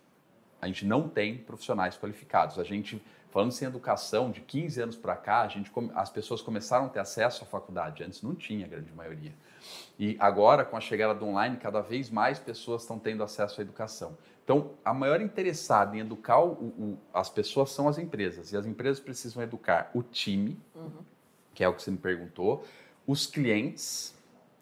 A 0.62 0.68
gente 0.68 0.86
não 0.86 1.08
tem 1.08 1.38
profissionais 1.38 1.98
qualificados. 1.98 2.58
A 2.58 2.64
gente 2.64 3.02
Falando 3.38 3.53
em 3.62 3.65
educação, 3.65 4.32
de 4.32 4.41
15 4.41 4.82
anos 4.82 4.96
para 4.96 5.15
cá, 5.15 5.41
a 5.41 5.48
gente, 5.48 5.72
as 5.94 6.10
pessoas 6.10 6.41
começaram 6.41 6.88
a 6.88 6.89
ter 6.89 6.98
acesso 6.98 7.44
à 7.44 7.46
faculdade. 7.46 8.03
Antes 8.03 8.24
não 8.24 8.34
tinha, 8.34 8.65
a 8.65 8.67
grande 8.67 8.91
maioria. 8.91 9.32
E 10.00 10.17
agora, 10.20 10.65
com 10.65 10.75
a 10.75 10.79
chegada 10.82 11.13
do 11.13 11.24
online, 11.24 11.56
cada 11.58 11.79
vez 11.79 12.10
mais 12.10 12.39
pessoas 12.39 12.82
estão 12.82 12.98
tendo 12.98 13.22
acesso 13.22 13.62
à 13.62 13.63
educação. 13.63 14.17
Então, 14.44 14.72
a 14.84 14.91
maior 14.91 15.22
interessada 15.22 15.96
em 15.96 16.00
educar 16.00 16.39
o, 16.39 16.51
o, 16.51 16.98
as 17.13 17.29
pessoas 17.29 17.70
são 17.70 17.88
as 17.88 18.00
empresas. 18.00 18.53
E 18.53 18.58
as 18.58 18.65
empresas 18.65 19.00
precisam 19.00 19.44
educar 19.44 19.91
o 19.94 20.01
time, 20.01 20.60
uhum. 20.74 21.03
que 21.53 21.63
é 21.63 21.70
o 21.70 21.75
que 21.75 21.84
você 21.84 21.91
me 21.91 21.98
perguntou, 22.00 22.65
os 23.06 23.27
clientes, 23.27 24.15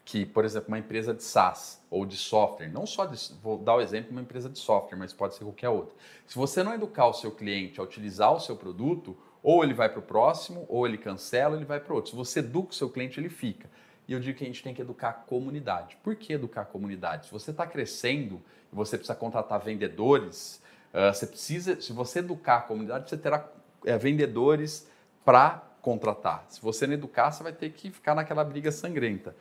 que, 0.05 0.23
por 0.23 0.45
exemplo, 0.45 0.67
uma 0.67 0.77
empresa 0.77 1.15
de 1.15 1.23
SaaS 1.23 1.83
ou 1.89 2.05
de 2.05 2.15
software, 2.15 2.69
não 2.69 2.85
só 2.85 3.07
de, 3.07 3.17
vou 3.41 3.57
dar 3.57 3.75
o 3.75 3.81
exemplo 3.81 4.09
de 4.09 4.11
uma 4.11 4.21
empresa 4.21 4.47
de 4.47 4.59
software, 4.59 4.97
mas 4.97 5.11
pode 5.11 5.33
ser 5.33 5.43
qualquer 5.43 5.69
outra. 5.69 5.95
Se 6.27 6.35
você 6.35 6.61
não 6.61 6.75
educar 6.75 7.07
o 7.07 7.13
seu 7.13 7.31
cliente 7.31 7.79
a 7.79 7.83
utilizar 7.83 8.31
o 8.31 8.39
seu 8.39 8.55
produto, 8.55 9.17
ou 9.41 9.63
ele 9.63 9.73
vai 9.73 9.89
para 9.89 9.99
o 9.99 10.03
próximo, 10.03 10.63
ou 10.69 10.85
ele 10.85 10.97
cancela, 10.97 11.51
ou 11.51 11.55
ele 11.57 11.65
vai 11.65 11.79
para 11.79 11.93
outro. 11.93 12.11
Se 12.11 12.15
você 12.15 12.39
educa 12.39 12.69
o 12.69 12.75
seu 12.75 12.89
cliente, 12.89 13.19
ele 13.19 13.29
fica. 13.29 13.67
E 14.07 14.13
eu 14.13 14.19
digo 14.19 14.37
que 14.37 14.43
a 14.43 14.47
gente 14.47 14.61
tem 14.61 14.75
que 14.75 14.81
educar 14.81 15.09
a 15.09 15.13
comunidade. 15.13 15.97
Por 16.03 16.15
que 16.15 16.33
educar 16.33 16.61
a 16.61 16.65
comunidade? 16.65 17.25
Se 17.25 17.31
você 17.31 17.49
está 17.49 17.65
crescendo 17.65 18.41
e 18.71 18.75
você 18.75 18.97
precisa 18.97 19.15
contratar 19.15 19.59
vendedores, 19.59 20.61
uh, 20.93 21.11
você 21.11 21.25
precisa, 21.25 21.81
se 21.81 21.91
você 21.91 22.19
educar 22.19 22.57
a 22.57 22.61
comunidade, 22.61 23.09
você 23.09 23.17
terá 23.17 23.47
é, 23.83 23.97
vendedores 23.97 24.87
para 25.23 25.63
contratar. 25.81 26.45
Se 26.49 26.61
você 26.61 26.85
não 26.85 26.93
educar, 26.93 27.31
você 27.31 27.41
vai 27.41 27.53
ter 27.53 27.71
que 27.71 27.89
ficar 27.89 28.13
naquela 28.13 28.43
briga 28.43 28.71
sangrenta. 28.71 29.35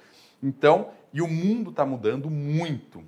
Então, 0.45 0.91
e 1.11 1.23
o 1.23 1.27
mundo 1.27 1.71
está 1.71 1.87
mudando 1.87 2.29
muito. 2.29 3.03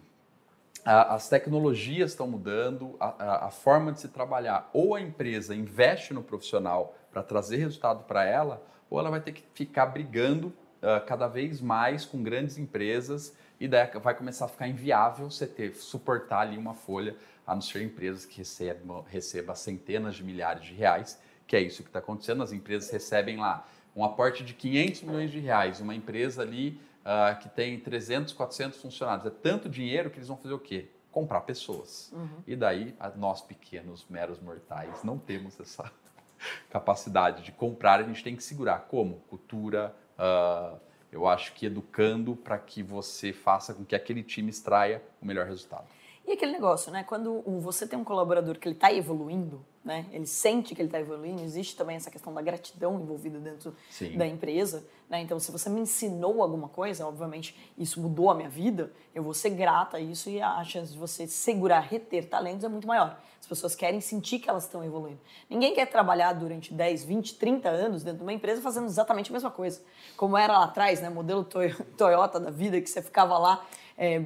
As 0.82 1.28
tecnologias 1.28 2.12
estão 2.12 2.26
mudando, 2.26 2.96
a, 2.98 3.46
a, 3.46 3.50
forma 3.50 3.92
de 3.92 4.00
se 4.00 4.08
trabalhar. 4.08 4.70
Ou 4.72 4.94
a 4.94 5.00
empresa 5.00 5.54
investe 5.54 6.14
no 6.14 6.22
profissional 6.22 6.96
para 7.10 7.22
trazer 7.22 7.56
resultado 7.56 8.04
para 8.04 8.24
ela, 8.24 8.64
ou 8.88 8.98
ela 8.98 9.10
vai 9.10 9.20
ter 9.20 9.32
que 9.32 9.44
ficar 9.52 9.86
brigando 9.86 10.48
uh, 10.48 11.04
cada 11.04 11.26
vez 11.26 11.60
mais 11.60 12.06
com 12.06 12.22
grandes 12.22 12.56
empresas 12.56 13.36
e 13.58 13.66
daí 13.66 13.90
vai 14.00 14.14
começar 14.14 14.44
a 14.44 14.48
ficar 14.48 14.68
inviável 14.68 15.30
você 15.30 15.46
ter, 15.46 15.74
suportar 15.74 16.40
ali 16.40 16.56
uma 16.56 16.74
folha, 16.74 17.16
a 17.46 17.54
não 17.54 17.62
ser 17.62 17.82
empresas 17.82 18.24
que 18.24 18.38
recebam, 18.38 19.04
recebam 19.08 19.54
centenas 19.54 20.14
de 20.14 20.24
milhares 20.24 20.64
de 20.64 20.72
reais, 20.72 21.20
que 21.46 21.56
é 21.56 21.60
isso 21.60 21.82
que 21.82 21.88
está 21.88 21.98
acontecendo. 21.98 22.42
As 22.42 22.52
empresas 22.52 22.90
recebem 22.90 23.38
lá 23.38 23.66
um 23.94 24.04
aporte 24.04 24.44
de 24.44 24.52
500 24.52 25.02
milhões 25.02 25.30
de 25.30 25.40
reais, 25.40 25.80
uma 25.80 25.94
empresa 25.94 26.42
ali 26.42 26.80
uh, 27.06 27.38
que 27.38 27.48
tem 27.48 27.78
300, 27.78 28.32
400 28.32 28.80
funcionários. 28.80 29.26
É 29.26 29.30
tanto 29.30 29.68
dinheiro 29.68 30.10
que 30.10 30.18
eles 30.18 30.28
vão 30.28 30.36
fazer 30.36 30.54
o 30.54 30.58
quê? 30.58 30.90
Comprar 31.12 31.42
pessoas. 31.42 32.12
Uhum. 32.12 32.42
E 32.46 32.56
daí, 32.56 32.94
nós 33.16 33.40
pequenos, 33.40 34.04
meros 34.10 34.40
mortais, 34.40 35.04
não 35.04 35.16
temos 35.16 35.58
essa 35.60 35.90
capacidade 36.68 37.42
de 37.42 37.52
comprar, 37.52 38.00
a 38.00 38.02
gente 38.02 38.22
tem 38.22 38.34
que 38.34 38.42
segurar. 38.42 38.80
Como? 38.88 39.20
Cultura, 39.28 39.94
uh, 40.18 40.78
eu 41.10 41.26
acho 41.26 41.54
que 41.54 41.66
educando 41.66 42.34
para 42.34 42.58
que 42.58 42.82
você 42.82 43.32
faça 43.32 43.72
com 43.72 43.84
que 43.84 43.94
aquele 43.94 44.22
time 44.22 44.50
extraia 44.50 45.02
o 45.22 45.26
melhor 45.26 45.46
resultado. 45.46 45.86
E 46.26 46.32
aquele 46.32 46.52
negócio, 46.52 46.90
né? 46.90 47.04
Quando 47.04 47.40
você 47.60 47.86
tem 47.86 47.96
um 47.96 48.02
colaborador 48.02 48.58
que 48.58 48.66
ele 48.66 48.74
está 48.74 48.92
evoluindo, 48.92 49.64
né? 49.84 50.06
Ele 50.10 50.26
sente 50.26 50.74
que 50.74 50.80
ele 50.82 50.88
está 50.88 50.98
evoluindo. 50.98 51.40
Existe 51.40 51.76
também 51.76 51.94
essa 51.94 52.10
questão 52.10 52.34
da 52.34 52.42
gratidão 52.42 53.00
envolvida 53.00 53.38
dentro 53.38 53.72
Sim. 53.88 54.18
da 54.18 54.26
empresa, 54.26 54.84
né? 55.08 55.20
Então, 55.20 55.38
se 55.38 55.52
você 55.52 55.70
me 55.70 55.80
ensinou 55.80 56.42
alguma 56.42 56.68
coisa, 56.68 57.06
obviamente 57.06 57.56
isso 57.78 58.00
mudou 58.00 58.28
a 58.28 58.34
minha 58.34 58.48
vida. 58.48 58.90
Eu 59.14 59.22
vou 59.22 59.32
ser 59.32 59.50
grata 59.50 59.98
a 59.98 60.00
isso 60.00 60.28
e 60.28 60.42
a 60.42 60.64
chance 60.64 60.92
de 60.92 60.98
você 60.98 61.28
segurar, 61.28 61.78
reter 61.78 62.28
talentos 62.28 62.64
é 62.64 62.68
muito 62.68 62.88
maior. 62.88 63.16
As 63.40 63.46
pessoas 63.46 63.76
querem 63.76 64.00
sentir 64.00 64.40
que 64.40 64.50
elas 64.50 64.64
estão 64.64 64.82
evoluindo. 64.82 65.20
Ninguém 65.48 65.72
quer 65.72 65.86
trabalhar 65.86 66.32
durante 66.32 66.74
10, 66.74 67.04
20, 67.04 67.34
30 67.36 67.68
anos 67.68 68.02
dentro 68.02 68.18
de 68.18 68.24
uma 68.24 68.32
empresa 68.32 68.60
fazendo 68.60 68.86
exatamente 68.86 69.30
a 69.30 69.32
mesma 69.32 69.52
coisa. 69.52 69.80
Como 70.16 70.36
era 70.36 70.58
lá 70.58 70.64
atrás, 70.64 71.00
né? 71.00 71.08
Modelo 71.08 71.44
Toyota 71.96 72.40
da 72.40 72.50
vida 72.50 72.80
que 72.80 72.90
você 72.90 73.00
ficava 73.00 73.38
lá 73.38 73.64
é, 73.96 74.24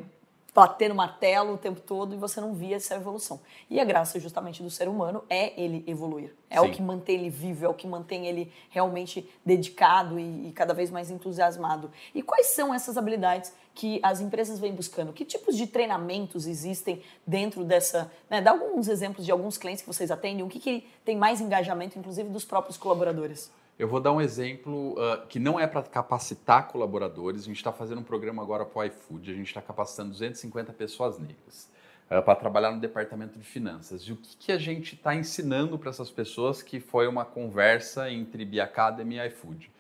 batendo 0.55 0.95
martelo 0.95 1.55
o 1.55 1.59
tempo 1.59 1.81
todo 1.81 2.15
e 2.15 2.19
você 2.19 2.41
não 2.41 2.55
via 2.55 2.77
essa 2.77 2.95
evolução. 2.95 3.41
E 3.69 3.79
a 3.79 3.85
graça 3.85 4.19
justamente 4.19 4.63
do 4.63 4.71
ser 4.71 4.89
humano 4.89 5.25
é 5.29 5.61
ele 5.61 5.85
evoluir. 5.87 6.35
É 6.49 6.61
Sim. 6.61 6.67
o 6.67 6.73
que 6.73 6.83
mantém 6.83 7.17
ele 7.17 7.31
vivo, 7.31 7.65
é 7.65 7.69
o 7.69 7.75
que 7.75 7.87
mantém 7.87 8.27
ele 8.27 8.53
realmente 8.71 9.29
dedicado 9.45 10.19
e, 10.19 10.49
e, 10.49 10.53
cada 10.53 10.75
vez 10.75 10.91
mais 10.91 11.11
entusiasmado. 11.11 11.91
E 12.15 12.23
quais 12.23 12.49
são 12.49 12.75
essas 12.75 12.97
habilidades 12.97 13.53
que 13.75 14.01
as 14.03 14.21
empresas 14.21 14.59
vêm 14.59 14.75
buscando? 14.75 15.13
Que 15.13 15.25
tipos 15.25 15.57
de 15.57 15.67
treinamentos 15.67 16.47
existem 16.47 17.03
dentro 17.27 17.65
dessa... 17.65 18.11
Né? 18.29 18.41
Dá 18.41 18.51
alguns 18.51 18.89
exemplos 18.89 19.25
de 19.25 19.31
alguns 19.31 19.57
clientes 19.57 19.83
que 19.83 19.89
vocês 19.89 20.11
atendem, 20.11 20.45
o 20.45 20.49
que, 20.49 20.59
que 20.59 20.87
tem 21.05 21.17
mais 21.17 21.41
engajamento, 21.41 21.99
inclusive, 21.99 22.29
dos 22.29 22.45
próprios 22.45 22.77
colaboradores? 22.77 23.51
Eu 23.81 23.89
vou 23.89 23.99
dar 23.99 24.13
um 24.13 24.21
exemplo 24.21 24.93
uh, 24.93 25.27
que 25.27 25.39
não 25.39 25.59
é 25.59 25.67
para 25.67 25.83
capacitar 25.83 26.69
colaboradores. 26.69 27.45
A 27.45 27.47
gente 27.47 27.57
está 27.57 27.73
fazendo 27.73 28.03
um 28.03 28.05
programa 28.05 28.43
agora 28.43 28.63
para 28.63 28.79
o 28.79 28.85
iFood. 28.85 29.31
A 29.31 29.35
gente 29.35 29.47
está 29.47 29.63
capacitando 29.63 30.11
250 30.11 30.71
pessoas 30.75 31.19
negras 31.19 31.67
uh, 32.11 32.23
para 32.23 32.35
trabalhar 32.35 32.73
no 32.73 32.79
departamento 32.79 33.39
de 33.39 33.45
finanças. 33.47 34.03
E 34.03 34.13
o 34.13 34.17
que, 34.17 34.37
que 34.37 34.53
a 34.53 34.59
gente 34.59 34.97
está 34.97 35.15
ensinando 35.15 35.79
para 35.79 35.89
essas 35.89 36.11
pessoas 36.11 36.61
que 36.61 36.79
foi 36.79 37.09
uma 37.09 37.25
conversa 37.25 38.11
entre 38.11 38.45
Bia 38.45 38.65
Academy 38.65 39.17
e 39.17 39.27
iFood? 39.29 39.71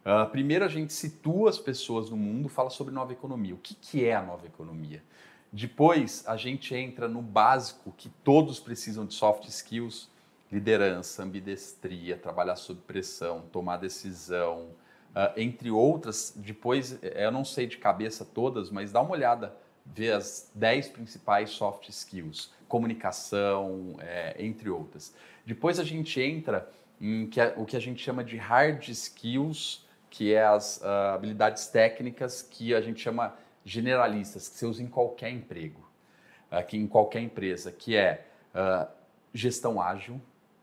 Uh, 0.00 0.30
primeiro, 0.30 0.64
a 0.64 0.68
gente 0.68 0.94
situa 0.94 1.50
as 1.50 1.58
pessoas 1.58 2.08
no 2.08 2.16
mundo, 2.16 2.48
fala 2.48 2.70
sobre 2.70 2.94
nova 2.94 3.12
economia. 3.12 3.54
O 3.54 3.58
que, 3.58 3.74
que 3.74 4.02
é 4.02 4.14
a 4.14 4.22
nova 4.22 4.46
economia? 4.46 5.02
Depois, 5.52 6.24
a 6.26 6.38
gente 6.38 6.74
entra 6.74 7.06
no 7.06 7.20
básico 7.20 7.92
que 7.98 8.08
todos 8.24 8.58
precisam 8.58 9.04
de 9.04 9.12
soft 9.12 9.46
skills, 9.46 10.08
liderança, 10.52 11.22
ambidestria, 11.22 12.16
trabalhar 12.16 12.56
sob 12.56 12.78
pressão, 12.82 13.40
tomar 13.50 13.78
decisão, 13.78 14.68
uh, 15.12 15.32
entre 15.34 15.70
outras. 15.70 16.34
Depois, 16.36 16.98
eu 17.02 17.30
não 17.32 17.42
sei 17.42 17.66
de 17.66 17.78
cabeça 17.78 18.22
todas, 18.22 18.70
mas 18.70 18.92
dá 18.92 19.00
uma 19.00 19.12
olhada, 19.12 19.56
vê 19.86 20.12
as 20.12 20.50
10 20.54 20.88
principais 20.88 21.50
soft 21.50 21.88
skills, 21.88 22.52
comunicação, 22.68 23.96
é, 24.00 24.36
entre 24.38 24.68
outras. 24.68 25.14
Depois 25.44 25.80
a 25.80 25.84
gente 25.84 26.20
entra 26.20 26.70
em 27.00 27.26
que, 27.26 27.40
o 27.56 27.64
que 27.64 27.76
a 27.76 27.80
gente 27.80 28.02
chama 28.02 28.22
de 28.22 28.36
hard 28.36 28.86
skills, 28.88 29.86
que 30.10 30.34
é 30.34 30.44
as 30.44 30.76
uh, 30.82 31.14
habilidades 31.14 31.66
técnicas 31.66 32.42
que 32.42 32.74
a 32.74 32.80
gente 32.82 33.00
chama 33.00 33.34
generalistas, 33.64 34.48
que 34.48 34.56
você 34.56 34.66
usa 34.66 34.82
em 34.82 34.86
qualquer 34.86 35.30
emprego, 35.30 35.88
aqui 36.50 36.76
em 36.76 36.86
qualquer 36.86 37.20
empresa, 37.20 37.72
que 37.72 37.96
é 37.96 38.26
uh, 38.54 38.86
gestão 39.32 39.80
ágil, 39.80 40.20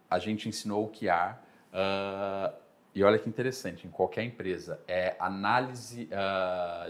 a 0.10 0.20
gente 0.20 0.50
ensinou 0.50 0.86
o 0.86 0.90
que 0.90 1.10
há, 1.10 1.38
uh, 1.74 2.56
e 2.94 3.04
olha 3.04 3.20
que 3.20 3.30
interessante, 3.30 3.86
em 3.86 3.90
qualquer 3.90 4.24
empresa, 4.24 4.80
é 4.88 5.16
análise 5.20 6.10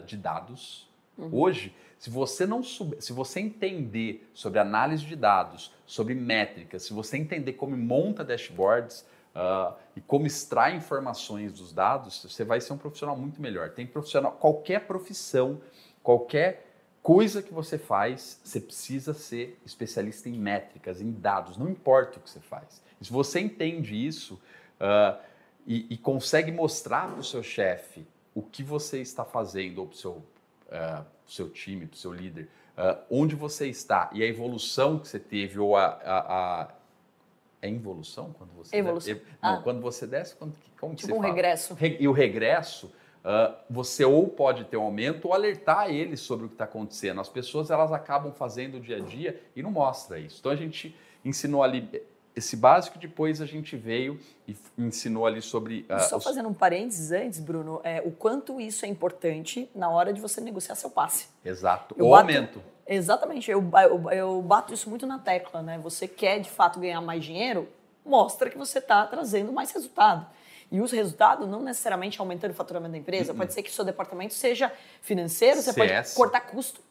de 0.06 0.16
dados. 0.16 0.90
Uhum. 1.18 1.30
Hoje, 1.32 1.76
se 2.00 2.10
você 2.10 2.48
não 2.48 2.64
souber, 2.64 3.02
se 3.02 3.12
você 3.12 3.42
entender 3.42 4.28
sobre 4.34 4.60
análise 4.60 5.06
de 5.06 5.16
dados, 5.18 5.74
sobre 5.86 6.16
métricas, 6.16 6.84
se 6.84 6.94
você 6.94 7.18
entender 7.18 7.54
como 7.54 7.76
monta 7.76 8.24
dashboards, 8.24 9.06
uh, 9.36 9.74
e 9.96 10.02
como 10.02 10.26
extrai 10.26 10.76
informações 10.76 11.54
dos 11.54 11.74
dados, 11.74 12.24
você 12.24 12.44
vai 12.44 12.62
ser 12.62 12.74
um 12.74 12.78
profissional 12.78 13.18
muito 13.18 13.42
melhor. 13.42 13.72
Tem 13.72 13.86
profissional, 13.86 14.32
qualquer 14.34 14.88
profissão, 14.88 15.62
qualquer 16.02 16.66
coisa 17.02 17.42
que 17.42 17.54
você 17.54 17.78
faz, 17.78 18.40
você 18.44 18.60
precisa 18.60 19.14
ser 19.14 19.60
especialista 19.66 20.30
em 20.30 20.34
métricas, 20.34 21.02
em 21.02 21.12
dados, 21.12 21.58
não 21.58 21.70
importa 21.70 22.18
o 22.18 22.22
que 22.22 22.30
você 22.30 22.40
faz. 22.40 22.82
Se 23.02 23.12
você 23.12 23.40
entende 23.40 23.96
isso 23.96 24.40
uh, 24.80 25.18
e, 25.66 25.88
e, 25.90 25.98
consegue 25.98 26.52
mostrar 26.52 27.10
para 27.10 27.20
o 27.20 27.24
seu 27.24 27.42
chefe 27.42 28.06
o 28.34 28.42
que 28.42 28.64
você 28.64 29.02
está 29.02 29.24
fazendo, 29.24 29.80
ou 29.80 29.88
para 29.88 29.96
o 29.96 29.98
seu, 29.98 30.12
uh, 30.12 31.06
seu 31.26 31.50
time, 31.50 31.86
para 31.86 31.96
o 31.96 31.98
seu 31.98 32.14
líder, 32.14 32.50
uh, 32.78 32.98
onde 33.10 33.36
você 33.36 33.68
está 33.68 34.10
e 34.14 34.24
a 34.24 34.26
evolução 34.26 35.00
que 35.00 35.08
você 35.08 35.20
teve, 35.20 35.60
ou 35.60 35.76
a, 35.76 35.86
a, 35.86 36.62
a 36.64 36.68
é 37.62 37.68
involução 37.68 38.34
quando 38.38 38.52
você 38.54 38.76
evolução. 38.76 39.14
Desce? 39.14 39.28
Não, 39.42 39.56
ah. 39.56 39.62
quando 39.62 39.82
você 39.82 40.08
desce, 40.08 40.36
quando, 40.36 40.56
como 40.80 40.96
tipo 40.96 41.08
que 41.08 41.14
um 41.14 41.22
fala? 41.22 41.34
regresso. 41.34 41.78
E 42.00 42.08
o 42.08 42.12
regresso, 42.12 42.88
uh, 42.88 43.54
você 43.70 44.06
ou 44.06 44.28
pode 44.28 44.64
ter 44.66 44.78
um 44.78 44.84
aumento 44.84 45.26
ou 45.26 45.34
alertar 45.34 45.90
eles 45.90 46.22
sobre 46.22 46.46
o 46.46 46.50
que 46.50 46.56
está 46.56 46.64
acontecendo. 46.64 47.20
As 47.20 47.30
pessoas 47.30 47.70
elas 47.70 47.92
acabam 47.92 48.32
fazendo 48.32 48.78
o 48.78 48.80
dia 48.80 48.98
a 48.98 49.00
dia 49.02 49.42
e 49.56 49.62
não 49.62 49.72
mostra 49.72 50.18
isso. 50.20 50.38
Então 50.40 50.52
a 50.52 50.56
gente 50.56 50.96
ensinou 51.24 51.62
ali 51.62 51.90
esse 52.36 52.56
básico, 52.56 52.98
depois 52.98 53.42
a 53.42 53.46
gente 53.46 53.76
veio 53.76 54.20
e 54.48 54.56
ensinou 54.78 55.26
ali 55.26 55.42
sobre. 55.42 55.86
Uh, 55.90 56.00
Só 56.02 56.18
os... 56.18 56.24
fazendo 56.24 56.50
um 56.50 56.54
parênteses 56.54 57.12
antes, 57.12 57.40
Bruno, 57.40 57.82
é, 57.84 58.02
o 58.06 58.12
quanto 58.12 58.60
isso 58.60 58.86
é 58.86 58.88
importante 58.88 59.70
na 59.76 59.90
hora 59.90 60.14
de 60.14 60.22
você 60.22 60.40
negociar 60.42 60.76
seu 60.76 60.90
passe. 60.90 61.28
Exato. 61.44 61.96
o 61.98 62.16
aumento. 62.16 62.62
Exatamente, 62.88 63.52
eu, 63.52 63.64
eu, 63.84 64.12
eu 64.12 64.42
bato 64.42 64.74
isso 64.74 64.90
muito 64.90 65.06
na 65.06 65.20
tecla, 65.20 65.62
né? 65.62 65.78
Você 65.78 66.08
quer 66.08 66.40
de 66.40 66.50
fato 66.50 66.80
ganhar 66.80 67.00
mais 67.02 67.24
dinheiro, 67.24 67.70
mostra 68.04 68.50
que 68.50 68.58
você 68.58 68.80
está 68.80 69.06
trazendo 69.06 69.54
mais 69.54 69.72
resultado. 69.72 70.26
E 70.72 70.82
os 70.82 70.92
resultados 70.92 71.48
não 71.48 71.62
necessariamente 71.62 72.20
aumentando 72.20 72.52
o 72.52 72.54
faturamento 72.54 72.92
da 72.92 72.98
empresa, 72.98 73.34
pode 73.34 73.54
ser 73.54 73.64
que 73.64 73.70
o 73.70 73.74
seu 73.74 73.86
departamento 73.86 74.34
seja 74.34 74.72
financeiro, 75.02 75.62
você 75.62 75.74
CS. 75.74 76.14
pode 76.14 76.16
cortar 76.16 76.42
custo. 76.42 76.82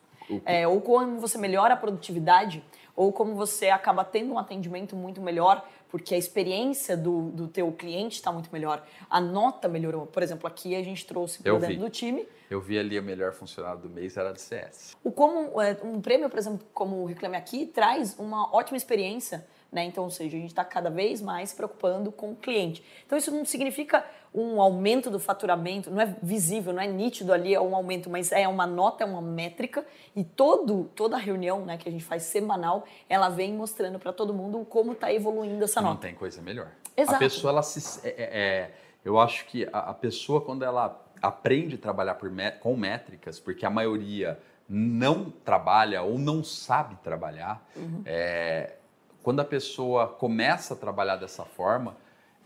É, 0.44 0.68
ou 0.68 0.80
como 0.80 1.18
você 1.18 1.38
melhora 1.38 1.74
a 1.74 1.76
produtividade, 1.76 2.62
ou 2.98 3.12
como 3.12 3.36
você 3.36 3.68
acaba 3.68 4.04
tendo 4.04 4.32
um 4.32 4.38
atendimento 4.40 4.96
muito 4.96 5.20
melhor, 5.20 5.64
porque 5.88 6.16
a 6.16 6.18
experiência 6.18 6.96
do, 6.96 7.30
do 7.30 7.46
teu 7.46 7.70
cliente 7.70 8.16
está 8.16 8.32
muito 8.32 8.50
melhor. 8.52 8.84
A 9.08 9.20
nota 9.20 9.68
melhorou. 9.68 10.04
Por 10.04 10.20
exemplo, 10.20 10.48
aqui 10.48 10.74
a 10.74 10.82
gente 10.82 11.06
trouxe 11.06 11.40
para 11.40 11.56
dentro 11.58 11.78
do 11.78 11.88
time 11.88 12.26
eu 12.50 12.60
vi 12.60 12.78
ali 12.78 12.98
o 12.98 13.02
melhor 13.02 13.32
funcionário 13.32 13.80
do 13.80 13.90
mês 13.90 14.16
era 14.16 14.32
de 14.32 14.40
CS. 14.40 14.96
O 15.04 15.12
como 15.12 15.60
é, 15.60 15.76
um 15.82 16.00
prêmio, 16.00 16.30
por 16.30 16.38
exemplo, 16.38 16.66
como 16.72 17.02
o 17.02 17.04
Reclame 17.04 17.36
Aqui, 17.36 17.66
traz 17.66 18.18
uma 18.18 18.54
ótima 18.54 18.76
experiência, 18.76 19.46
né? 19.70 19.84
Então, 19.84 20.04
ou 20.04 20.10
seja, 20.10 20.36
a 20.36 20.40
gente 20.40 20.50
está 20.50 20.64
cada 20.64 20.90
vez 20.90 21.20
mais 21.20 21.50
se 21.50 21.56
preocupando 21.56 22.10
com 22.10 22.32
o 22.32 22.36
cliente. 22.36 22.82
Então, 23.06 23.18
isso 23.18 23.30
não 23.30 23.44
significa 23.44 24.04
um 24.34 24.60
aumento 24.60 25.10
do 25.10 25.18
faturamento, 25.18 25.90
não 25.90 26.00
é 26.00 26.14
visível, 26.22 26.72
não 26.72 26.82
é 26.82 26.86
nítido 26.86 27.32
ali, 27.32 27.54
é 27.54 27.60
um 27.60 27.74
aumento, 27.74 28.10
mas 28.10 28.30
é 28.30 28.46
uma 28.46 28.66
nota, 28.66 29.04
é 29.04 29.06
uma 29.06 29.22
métrica 29.22 29.86
e 30.14 30.22
todo, 30.22 30.84
toda 30.94 31.16
a 31.16 31.18
reunião 31.18 31.64
né, 31.64 31.76
que 31.78 31.88
a 31.88 31.92
gente 31.92 32.04
faz 32.04 32.24
semanal, 32.24 32.84
ela 33.08 33.28
vem 33.28 33.54
mostrando 33.54 33.98
para 33.98 34.12
todo 34.12 34.34
mundo 34.34 34.64
como 34.68 34.92
está 34.92 35.12
evoluindo 35.12 35.64
essa 35.64 35.80
nota. 35.80 35.94
Não 35.94 36.00
tem 36.00 36.14
coisa 36.14 36.42
melhor. 36.42 36.68
Exato. 36.96 37.16
A 37.16 37.18
pessoa, 37.18 37.50
ela 37.52 37.62
se... 37.62 38.06
É, 38.06 38.10
é, 38.10 38.22
é 38.22 38.70
eu 39.04 39.18
acho 39.18 39.46
que 39.46 39.66
a, 39.72 39.90
a 39.90 39.94
pessoa, 39.94 40.40
quando 40.40 40.64
ela 40.64 41.02
aprende 41.22 41.76
a 41.76 41.78
trabalhar 41.78 42.14
por, 42.14 42.30
com 42.60 42.76
métricas, 42.76 43.40
porque 43.40 43.64
a 43.64 43.70
maioria 43.70 44.38
não 44.68 45.30
trabalha 45.30 46.02
ou 46.02 46.18
não 46.18 46.44
sabe 46.44 46.96
trabalhar, 46.96 47.66
uhum. 47.74 48.02
é, 48.04 48.74
quando 49.22 49.40
a 49.40 49.44
pessoa 49.44 50.06
começa 50.06 50.74
a 50.74 50.76
trabalhar 50.76 51.16
dessa 51.16 51.44
forma, 51.44 51.96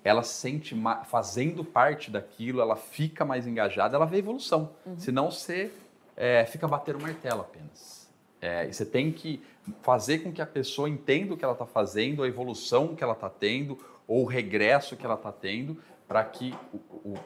ela 0.05 0.23
sente 0.23 0.75
fazendo 1.07 1.65
parte 1.65 2.11
daquilo, 2.11 2.61
ela 2.61 2.77
fica 2.77 3.25
mais 3.25 3.47
engajada, 3.47 3.97
ela 3.97 4.07
vê 4.07 4.19
evolução. 4.19 4.71
Uhum. 4.85 4.99
Senão 4.99 5.31
você 5.31 5.71
é, 6.17 6.45
fica 6.45 6.67
batendo 6.67 7.01
martelo 7.01 7.43
apenas. 7.43 8.11
É, 8.41 8.67
e 8.67 8.73
você 8.73 8.85
tem 8.85 9.13
que 9.13 9.41
fazer 9.83 10.19
com 10.19 10.33
que 10.33 10.43
a 10.43 10.47
pessoa 10.47 10.89
entenda 10.89 11.35
o 11.35 11.37
que 11.37 11.45
ela 11.45 11.53
está 11.53 11.67
fazendo, 11.67 12.25
a 12.25 12.29
evolução 12.29 12.97
que 12.97 13.05
ela 13.05 13.13
está 13.13 13.31
tendo, 13.31 13.79
ou 14.09 14.23
o 14.23 14.27
regresso 14.27 14.97
que 14.97 15.07
ela 15.07 15.15
está 15.15 15.31
tendo, 15.31 15.79
para 16.09 16.25
que, 16.25 16.53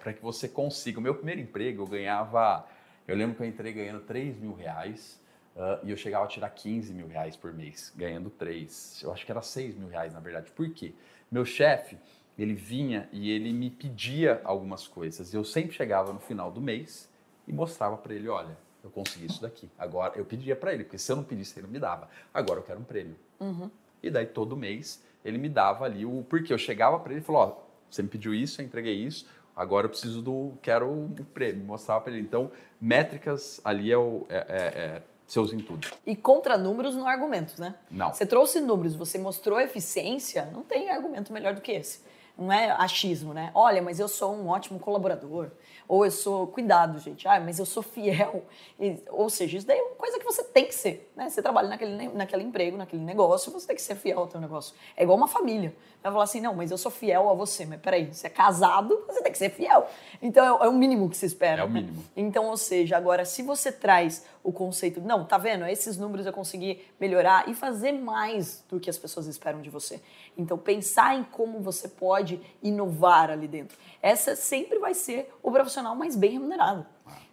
para 0.03 0.13
que 0.13 0.23
você 0.23 0.47
consiga. 0.47 0.99
O 0.99 1.03
meu 1.03 1.15
primeiro 1.15 1.41
emprego 1.41 1.83
eu 1.83 1.87
ganhava, 1.87 2.67
eu 3.09 3.17
lembro 3.17 3.35
que 3.35 3.43
eu 3.43 3.47
entrei 3.47 3.73
ganhando 3.73 4.01
3 4.01 4.39
mil 4.39 4.53
reais 4.53 5.19
uh, 5.57 5.85
e 5.85 5.91
eu 5.91 5.97
chegava 5.97 6.25
a 6.25 6.29
tirar 6.29 6.51
15 6.51 6.93
mil 6.93 7.09
reais 7.09 7.37
por 7.37 7.53
mês, 7.53 7.93
ganhando 7.97 8.31
3. 8.31 9.01
Eu 9.03 9.13
acho 9.13 9.25
que 9.25 9.33
era 9.33 9.43
6 9.43 9.75
mil 9.75 9.89
reais 9.89 10.13
na 10.13 10.21
verdade. 10.21 10.51
Por 10.53 10.69
quê? 10.71 10.95
Meu 11.31 11.45
chefe, 11.45 11.99
ele 12.39 12.55
vinha 12.55 13.09
e 13.13 13.31
ele 13.31 13.53
me 13.53 13.71
pedia 13.71 14.41
algumas 14.45 14.87
coisas. 14.87 15.35
Eu 15.35 15.45
sempre 15.45 15.75
chegava 15.75 16.13
no 16.13 16.21
final 16.21 16.51
do 16.51 16.61
mês 16.61 17.09
e 17.49 17.53
mostrava 17.53 17.97
para 17.97 18.15
ele, 18.15 18.29
olha, 18.29 18.57
eu 18.85 18.91
consegui 18.91 19.27
isso 19.27 19.43
daqui. 19.43 19.69
Agora 19.79 20.17
eu 20.17 20.25
pedia 20.25 20.55
para 20.55 20.73
ele, 20.73 20.85
porque 20.85 20.99
se 20.99 21.11
eu 21.11 21.17
não 21.17 21.25
pedisse 21.25 21.59
ele 21.59 21.67
não 21.67 21.73
me 21.73 21.81
dava. 21.81 22.09
Agora 22.33 22.61
eu 22.61 22.63
quero 22.63 22.79
um 22.79 22.85
prêmio. 22.85 23.17
Uhum. 23.41 23.71
E 24.03 24.11
daí 24.11 24.27
todo 24.27 24.57
mês 24.57 25.03
ele 25.25 25.39
me 25.39 25.49
dava 25.49 25.85
ali 25.85 26.07
o 26.07 26.25
porque 26.29 26.53
eu 26.53 26.59
chegava 26.59 26.99
para 27.01 27.13
ele 27.13 27.21
e 27.21 27.25
falou, 27.25 27.43
ó, 27.43 27.67
você 27.91 28.03
me 28.03 28.09
pediu 28.09 28.35
isso, 28.35 28.61
eu 28.61 28.67
entreguei 28.67 28.95
isso, 28.95 29.27
agora 29.55 29.87
eu 29.87 29.91
preciso 29.91 30.23
do. 30.23 30.53
quero 30.63 30.89
o 30.89 31.09
prêmio, 31.33 31.65
mostrar 31.65 32.01
para 32.01 32.13
ele. 32.13 32.23
Então, 32.23 32.51
métricas 32.81 33.61
ali 33.65 33.91
é 33.91 33.97
o. 33.97 34.27
É, 34.29 34.37
é, 34.37 34.39
é, 34.39 35.03
você 35.27 35.41
usa 35.41 35.57
em 35.57 35.59
tudo. 35.59 35.89
E 36.07 36.15
contra 36.15 36.57
números 36.57 36.95
não 36.95 37.07
há 37.07 37.11
argumentos, 37.11 37.59
né? 37.59 37.75
Não. 37.91 38.13
Você 38.13 38.25
trouxe 38.25 38.61
números, 38.61 38.95
você 38.95 39.19
mostrou 39.19 39.61
eficiência, 39.61 40.49
não 40.53 40.63
tem 40.63 40.89
argumento 40.91 41.33
melhor 41.33 41.55
do 41.55 41.61
que 41.61 41.73
esse. 41.73 42.01
Não 42.39 42.53
é 42.53 42.71
achismo, 42.71 43.33
né? 43.33 43.51
Olha, 43.55 43.81
mas 43.81 43.99
eu 43.99 44.09
sou 44.09 44.35
um 44.35 44.49
ótimo 44.49 44.79
colaborador. 44.79 45.51
Ou 45.89 46.05
eu 46.05 46.11
sou, 46.11 46.47
cuidado, 46.49 46.99
gente, 46.99 47.27
ah, 47.27 47.41
mas 47.41 47.59
eu 47.59 47.65
sou 47.65 47.83
fiel. 47.83 48.45
E, 48.79 48.99
ou 49.09 49.31
seja, 49.31 49.57
isso 49.57 49.67
daí 49.67 49.79
é 49.79 49.83
uma 49.83 49.95
coisa 49.95 50.19
que 50.19 50.25
você 50.25 50.45
tem 50.45 50.67
que 50.67 50.75
ser. 50.75 51.11
Né? 51.17 51.31
Você 51.31 51.41
trabalha 51.41 51.69
naquele, 51.69 52.09
naquele 52.09 52.43
emprego, 52.43 52.77
naquele 52.77 53.03
negócio, 53.03 53.51
você 53.51 53.67
tem 53.67 53.77
que 53.77 53.83
ser 53.83 53.95
fiel 53.95 54.19
ao 54.19 54.27
teu 54.27 54.41
negócio. 54.41 54.75
É 54.97 55.03
igual 55.03 55.17
uma 55.17 55.29
família. 55.29 55.75
Vai 56.07 56.13
falar 56.13 56.25
assim, 56.25 56.41
não, 56.41 56.55
mas 56.55 56.71
eu 56.71 56.79
sou 56.79 56.91
fiel 56.91 57.29
a 57.29 57.35
você. 57.35 57.67
Mas 57.67 57.81
peraí, 57.81 58.13
você 58.13 58.29
é 58.29 58.31
casado, 58.31 59.03
você 59.07 59.23
tem 59.23 59.33
que 59.33 59.39
ser 59.39 59.51
fiel. 59.51 59.89
Então 60.23 60.63
é, 60.63 60.67
é 60.67 60.69
o 60.69 60.73
mínimo 60.73 61.11
que 61.11 61.17
se 61.17 61.27
espera. 61.27 61.63
É 61.63 61.65
o 61.65 61.69
mínimo. 61.69 61.99
Né? 61.99 62.05
Então, 62.17 62.47
ou 62.47 62.57
seja, 62.57 62.97
agora, 62.97 63.25
se 63.25 63.43
você 63.43 63.73
traz 63.73 64.25
o 64.43 64.53
conceito, 64.53 65.01
não, 65.01 65.25
tá 65.25 65.37
vendo? 65.37 65.67
Esses 65.67 65.97
números 65.97 66.25
eu 66.27 66.33
consegui 66.33 66.85
melhorar 67.01 67.49
e 67.49 67.55
fazer 67.55 67.93
mais 67.93 68.65
do 68.69 68.79
que 68.79 68.89
as 68.89 68.97
pessoas 68.97 69.27
esperam 69.27 69.61
de 69.61 69.69
você. 69.69 70.01
Então, 70.39 70.57
pensar 70.57 71.17
em 71.17 71.25
como 71.25 71.61
você 71.61 71.89
pode 71.89 72.41
inovar 72.63 73.31
ali 73.31 73.49
dentro. 73.49 73.77
Essa 74.01 74.37
sempre 74.37 74.79
vai 74.79 74.95
ser 74.95 75.33
o 75.43 75.51
profissional 75.51 75.97
mais 75.97 76.15
bem 76.15 76.31
remunerado. 76.31 76.87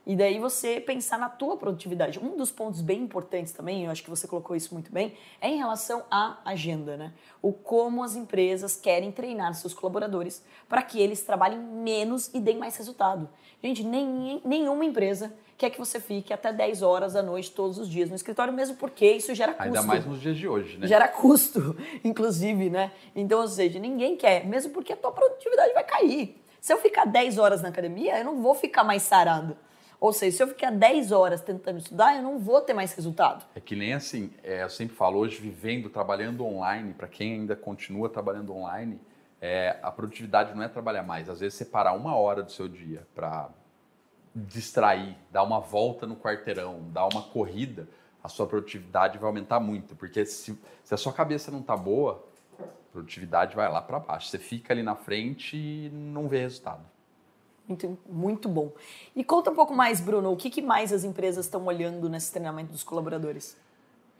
E 0.05 0.15
daí 0.17 0.37
você 0.37 0.81
pensar 0.81 1.17
na 1.17 1.29
tua 1.29 1.55
produtividade. 1.55 2.19
Um 2.19 2.35
dos 2.35 2.51
pontos 2.51 2.81
bem 2.81 3.01
importantes 3.01 3.53
também, 3.53 3.85
eu 3.85 3.91
acho 3.91 4.03
que 4.03 4.09
você 4.09 4.27
colocou 4.27 4.53
isso 4.55 4.73
muito 4.73 4.91
bem, 4.91 5.13
é 5.39 5.47
em 5.47 5.57
relação 5.57 6.03
à 6.11 6.39
agenda, 6.43 6.97
né? 6.97 7.13
O 7.41 7.53
como 7.53 8.03
as 8.03 8.15
empresas 8.15 8.75
querem 8.75 9.11
treinar 9.11 9.53
seus 9.53 9.73
colaboradores 9.73 10.43
para 10.67 10.81
que 10.81 10.99
eles 10.99 11.21
trabalhem 11.21 11.59
menos 11.59 12.29
e 12.33 12.39
deem 12.41 12.57
mais 12.57 12.75
resultado. 12.75 13.29
Gente, 13.63 13.81
nem, 13.81 14.41
nenhuma 14.43 14.83
empresa 14.83 15.33
quer 15.57 15.69
que 15.69 15.79
você 15.79 16.01
fique 16.01 16.33
até 16.33 16.51
10 16.51 16.81
horas 16.81 17.13
da 17.13 17.23
noite 17.23 17.51
todos 17.51 17.77
os 17.77 17.87
dias 17.87 18.09
no 18.09 18.15
escritório, 18.15 18.51
mesmo 18.51 18.75
porque 18.75 19.09
isso 19.09 19.33
gera 19.33 19.53
custo. 19.53 19.63
Ainda 19.63 19.83
mais 19.83 20.05
nos 20.05 20.19
dias 20.19 20.35
de 20.35 20.45
hoje, 20.45 20.77
né? 20.77 20.85
Gera 20.85 21.07
custo, 21.07 21.77
inclusive, 22.03 22.69
né? 22.69 22.91
Então, 23.15 23.39
ou 23.39 23.47
seja, 23.47 23.79
ninguém 23.79 24.17
quer, 24.17 24.45
mesmo 24.45 24.73
porque 24.73 24.91
a 24.91 24.97
tua 24.97 25.13
produtividade 25.13 25.73
vai 25.73 25.85
cair. 25.85 26.43
Se 26.59 26.73
eu 26.73 26.77
ficar 26.77 27.05
10 27.05 27.37
horas 27.37 27.61
na 27.61 27.69
academia, 27.69 28.19
eu 28.19 28.25
não 28.25 28.41
vou 28.41 28.53
ficar 28.53 28.83
mais 28.83 29.03
sarado. 29.03 29.55
Ou 30.03 30.11
seja, 30.11 30.35
se 30.35 30.43
eu 30.43 30.47
ficar 30.49 30.69
10 30.69 31.13
horas 31.13 31.39
tentando 31.39 31.77
estudar, 31.77 32.17
eu 32.17 32.21
não 32.21 32.37
vou 32.37 32.59
ter 32.59 32.73
mais 32.73 32.91
resultado. 32.91 33.45
É 33.55 33.61
que 33.61 33.73
nem 33.73 33.93
assim, 33.93 34.33
é, 34.43 34.61
eu 34.61 34.69
sempre 34.69 34.97
falo, 34.97 35.17
hoje 35.17 35.39
vivendo, 35.39 35.89
trabalhando 35.89 36.45
online, 36.45 36.93
para 36.93 37.07
quem 37.07 37.35
ainda 37.35 37.55
continua 37.55 38.09
trabalhando 38.09 38.53
online, 38.53 38.99
é, 39.39 39.79
a 39.81 39.89
produtividade 39.89 40.53
não 40.53 40.61
é 40.61 40.67
trabalhar 40.67 41.03
mais. 41.03 41.29
Às 41.29 41.39
vezes, 41.39 41.57
separar 41.57 41.93
uma 41.93 42.17
hora 42.17 42.43
do 42.43 42.51
seu 42.51 42.67
dia 42.67 43.07
para 43.15 43.49
distrair, 44.35 45.15
dar 45.31 45.41
uma 45.43 45.61
volta 45.61 46.05
no 46.05 46.17
quarteirão, 46.17 46.81
dar 46.91 47.07
uma 47.07 47.21
corrida, 47.21 47.87
a 48.21 48.27
sua 48.27 48.45
produtividade 48.45 49.17
vai 49.17 49.27
aumentar 49.29 49.61
muito. 49.61 49.95
Porque 49.95 50.25
se, 50.25 50.59
se 50.83 50.93
a 50.93 50.97
sua 50.97 51.13
cabeça 51.13 51.49
não 51.49 51.61
está 51.61 51.77
boa, 51.77 52.21
a 52.59 52.91
produtividade 52.91 53.55
vai 53.55 53.71
lá 53.71 53.81
para 53.81 53.99
baixo. 53.99 54.27
Você 54.27 54.37
fica 54.37 54.73
ali 54.73 54.83
na 54.83 54.95
frente 54.95 55.55
e 55.55 55.89
não 55.93 56.27
vê 56.27 56.39
resultado. 56.39 56.92
Muito, 57.67 57.97
muito 58.07 58.49
bom. 58.49 58.71
E 59.15 59.23
conta 59.23 59.51
um 59.51 59.55
pouco 59.55 59.73
mais, 59.73 60.01
Bruno, 60.01 60.31
o 60.31 60.35
que, 60.35 60.49
que 60.49 60.61
mais 60.61 60.91
as 60.91 61.03
empresas 61.03 61.45
estão 61.45 61.65
olhando 61.65 62.09
nesse 62.09 62.31
treinamento 62.31 62.71
dos 62.71 62.83
colaboradores? 62.83 63.57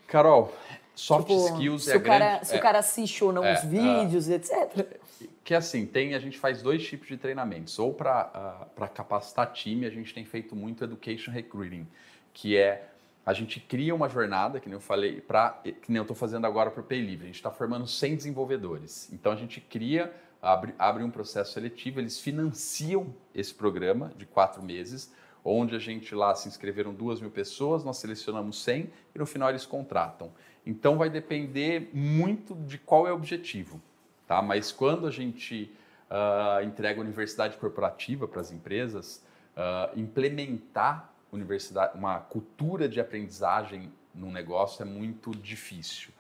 Carol, 0.08 0.54
soft 0.96 1.28
Tipo, 1.28 1.48
skills 1.48 1.84
se 1.86 1.92
é 1.92 1.98
o 1.98 2.02
cara, 2.02 2.26
grande. 2.26 2.48
Se 2.48 2.56
é, 2.56 2.58
o 2.58 2.62
cara 2.62 2.80
assiste 2.80 3.24
ou 3.24 3.34
não 3.34 3.44
é, 3.44 3.56
os 3.56 3.64
vídeos, 3.64 4.30
etc. 4.30 5.00
que 5.44 5.54
assim, 5.54 5.86
tem, 5.86 6.14
a 6.14 6.20
gente 6.20 6.38
faz 6.38 6.62
dois 6.62 6.86
tipos 6.86 7.08
de 7.08 7.18
treinamentos. 7.18 7.78
Ou 7.80 7.94
para 7.94 8.88
capacitar 8.94 9.52
time, 9.52 9.86
a 9.86 9.90
gente 9.90 10.14
tem 10.14 10.24
feito 10.24 10.56
muito 10.56 10.84
Education 10.84 11.32
Recruiting, 11.32 11.88
que 12.34 12.56
é 12.56 12.90
a 13.26 13.34
gente 13.34 13.60
cria 13.60 13.96
uma 13.96 14.10
jornada, 14.10 14.60
que 14.60 14.68
nem 14.68 14.76
eu 14.76 14.82
falei, 14.82 15.22
pra, 15.22 15.62
que 15.64 15.90
nem 15.90 15.98
eu 15.98 16.04
estou 16.04 16.16
fazendo 16.16 16.46
agora 16.46 16.70
para 16.70 16.82
o 16.82 16.84
Pay 16.84 17.00
Livre. 17.02 17.24
A 17.24 17.28
gente 17.28 17.36
está 17.36 17.50
formando 17.50 17.88
100 17.88 18.18
desenvolvedores. 18.18 19.10
Então 19.14 19.32
a 19.32 19.36
gente 19.36 19.62
cria, 19.62 20.14
abre, 20.44 20.76
abre 20.78 21.04
um 21.04 21.10
processo 21.10 21.54
seletivo, 21.54 22.00
eles 22.00 22.20
financiam 22.20 23.16
esse 23.34 23.54
programa 23.54 24.12
de 24.18 24.26
quatro 24.26 24.62
meses, 24.62 25.12
onde 25.44 25.76
a 25.76 25.80
gente 25.80 26.14
lá 26.14 26.36
se 26.36 26.50
inscreveram 26.50 26.94
duas 26.94 27.22
mil 27.22 27.32
pessoas, 27.32 27.84
nós 27.84 27.98
selecionamos 27.98 28.62
100 28.62 28.92
e 29.16 29.20
no 29.20 29.26
final 29.26 29.50
eles 29.50 29.66
contratam. 29.66 30.32
Então 30.66 30.98
vai 30.98 31.10
depender 31.10 31.90
muito 31.94 32.56
de 32.56 32.78
qual 32.78 33.08
é 33.08 33.12
o 33.12 33.16
objetivo. 33.16 33.82
Tá? 34.28 34.42
Mas 34.42 34.72
quando 34.72 35.08
a 35.08 35.12
gente 35.12 35.74
uh, 36.10 36.64
entrega 36.64 37.00
universidade 37.00 37.58
corporativa 37.58 38.28
para 38.28 38.42
as 38.42 38.52
empresas, 38.52 39.24
uh, 39.56 39.98
implementar 39.98 41.10
universidade, 41.32 41.98
uma 41.98 42.20
cultura 42.20 42.88
de 42.88 43.00
aprendizagem 43.00 43.92
no 44.14 44.32
negócio 44.32 44.84
é 44.84 44.86
muito 44.86 45.32
difícil. 45.32 46.12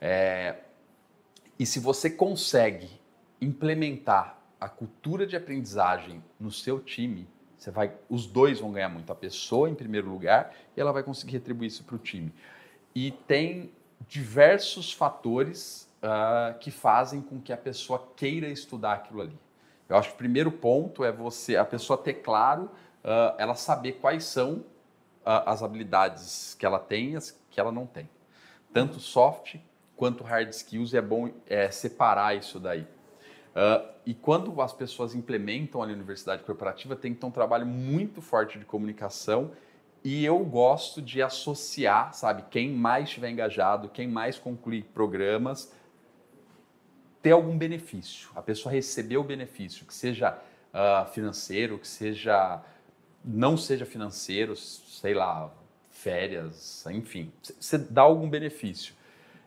É, 0.00 0.56
e 1.58 1.66
se 1.66 1.78
você 1.78 2.10
consegue 2.10 2.88
implementar 3.44 4.38
a 4.60 4.68
cultura 4.68 5.26
de 5.26 5.36
aprendizagem 5.36 6.22
no 6.40 6.50
seu 6.50 6.80
time, 6.80 7.28
você 7.56 7.70
vai, 7.70 7.92
os 8.08 8.26
dois 8.26 8.60
vão 8.60 8.72
ganhar 8.72 8.88
muito. 8.88 9.10
A 9.12 9.14
pessoa 9.14 9.70
em 9.70 9.74
primeiro 9.74 10.08
lugar 10.08 10.54
e 10.76 10.80
ela 10.80 10.92
vai 10.92 11.02
conseguir 11.02 11.32
retribuir 11.32 11.68
isso 11.68 11.84
para 11.84 11.96
o 11.96 11.98
time. 11.98 12.32
E 12.94 13.10
tem 13.10 13.72
diversos 14.06 14.92
fatores 14.92 15.90
uh, 16.02 16.58
que 16.58 16.70
fazem 16.70 17.20
com 17.20 17.40
que 17.40 17.52
a 17.52 17.56
pessoa 17.56 18.08
queira 18.16 18.48
estudar 18.48 18.94
aquilo 18.94 19.22
ali. 19.22 19.38
Eu 19.88 19.96
acho 19.96 20.10
que 20.10 20.14
o 20.14 20.18
primeiro 20.18 20.50
ponto 20.50 21.04
é 21.04 21.12
você, 21.12 21.56
a 21.56 21.64
pessoa 21.64 21.96
ter 21.96 22.14
claro, 22.14 22.64
uh, 23.04 23.34
ela 23.38 23.54
saber 23.54 23.92
quais 23.92 24.24
são 24.24 24.56
uh, 24.56 25.44
as 25.46 25.62
habilidades 25.62 26.54
que 26.58 26.64
ela 26.64 26.78
tem 26.78 27.12
e 27.12 27.16
as 27.16 27.38
que 27.50 27.60
ela 27.60 27.72
não 27.72 27.86
tem. 27.86 28.08
Tanto 28.72 28.98
soft 28.98 29.56
quanto 29.96 30.24
hard 30.24 30.50
skills, 30.50 30.92
é 30.92 31.00
bom 31.00 31.30
é, 31.46 31.70
separar 31.70 32.36
isso 32.36 32.58
daí. 32.58 32.86
E 34.04 34.12
quando 34.14 34.60
as 34.60 34.72
pessoas 34.72 35.14
implementam 35.14 35.82
a 35.82 35.86
universidade 35.86 36.42
corporativa, 36.42 36.96
tem 36.96 37.14
que 37.14 37.20
ter 37.20 37.26
um 37.26 37.30
trabalho 37.30 37.64
muito 37.64 38.20
forte 38.20 38.58
de 38.58 38.64
comunicação 38.64 39.52
e 40.02 40.24
eu 40.24 40.38
gosto 40.40 41.00
de 41.00 41.22
associar, 41.22 42.12
sabe, 42.12 42.44
quem 42.50 42.70
mais 42.70 43.08
estiver 43.08 43.30
engajado, 43.30 43.88
quem 43.88 44.06
mais 44.06 44.38
concluir 44.38 44.84
programas, 44.92 45.72
ter 47.22 47.30
algum 47.30 47.56
benefício. 47.56 48.28
A 48.34 48.42
pessoa 48.42 48.70
receber 48.70 49.16
o 49.16 49.24
benefício, 49.24 49.86
que 49.86 49.94
seja 49.94 50.36
uh, 50.74 51.10
financeiro, 51.10 51.78
que 51.78 51.88
seja 51.88 52.62
não 53.24 53.56
seja 53.56 53.86
financeiro, 53.86 54.54
sei 54.54 55.14
lá, 55.14 55.50
férias, 55.90 56.84
enfim, 56.86 57.32
você 57.58 57.78
dá 57.78 58.02
algum 58.02 58.28
benefício. 58.28 58.94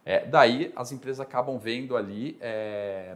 É, 0.04 0.26
daí 0.26 0.74
as 0.76 0.92
empresas 0.92 1.20
acabam 1.20 1.60
vendo 1.60 1.96
ali 1.96 2.36
é, 2.42 3.16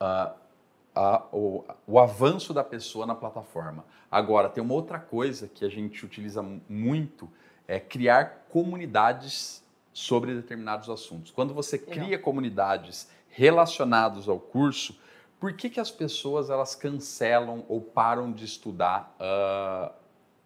a, 0.00 1.26
o, 1.30 1.64
o, 1.86 1.98
avanço 1.98 2.54
da 2.54 2.64
pessoa 2.64 3.06
na 3.06 3.14
plataforma. 3.14 3.84
Agora, 4.10 4.48
tem 4.48 4.62
uma 4.62 4.74
outra 4.74 4.98
coisa 4.98 5.46
que 5.46 5.64
a 5.64 5.68
gente 5.68 6.04
utiliza 6.04 6.42
muito, 6.68 7.30
é 7.68 7.78
criar 7.78 8.46
comunidades 8.48 9.62
sobre 9.92 10.34
determinados 10.34 10.88
assuntos. 10.88 11.30
Quando 11.30 11.52
você 11.52 11.78
cria 11.78 12.18
comunidades 12.18 13.08
relacionadas 13.28 14.28
ao 14.28 14.40
curso, 14.40 14.98
por 15.38 15.52
que, 15.52 15.70
que 15.70 15.80
as 15.80 15.90
pessoas 15.90 16.50
elas 16.50 16.74
cancelam 16.74 17.64
ou 17.68 17.80
param 17.80 18.32
de 18.32 18.44
estudar 18.44 19.16
uh, 19.20 19.92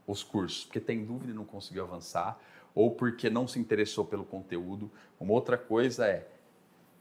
os 0.07 0.23
cursos? 0.23 0.65
Porque 0.65 0.81
tem 0.81 1.05
dúvida 1.05 1.33
e 1.33 1.35
não 1.35 1.45
conseguiu 1.45 1.85
avançar, 1.85 2.39
ou 2.75 2.91
porque 2.91 3.31
não 3.31 3.49
se 3.49 3.59
interessou 3.59 4.05
pelo 4.05 4.25
conteúdo. 4.25 4.91
Uma 5.19 5.33
outra 5.33 5.57
coisa 5.57 6.07
é, 6.07 6.29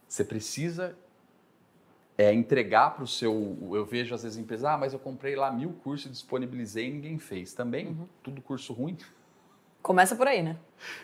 você 0.07 0.23
precisa 0.23 0.95
é, 2.17 2.33
entregar 2.33 2.91
para 2.91 3.03
o 3.03 3.07
seu. 3.07 3.57
Eu 3.71 3.85
vejo 3.85 4.13
às 4.13 4.23
vezes 4.23 4.37
empresas, 4.37 4.65
ah, 4.65 4.77
mas 4.77 4.93
eu 4.93 4.99
comprei 4.99 5.35
lá 5.35 5.51
mil 5.51 5.73
cursos, 5.83 6.11
disponibilizei 6.11 6.87
e 6.87 6.91
ninguém 6.91 7.17
fez. 7.17 7.53
Também, 7.53 7.87
uhum. 7.87 8.07
tudo 8.21 8.41
curso 8.41 8.73
ruim. 8.73 8.97
Começa 9.81 10.15
por 10.15 10.27
aí, 10.27 10.41
né? 10.41 10.57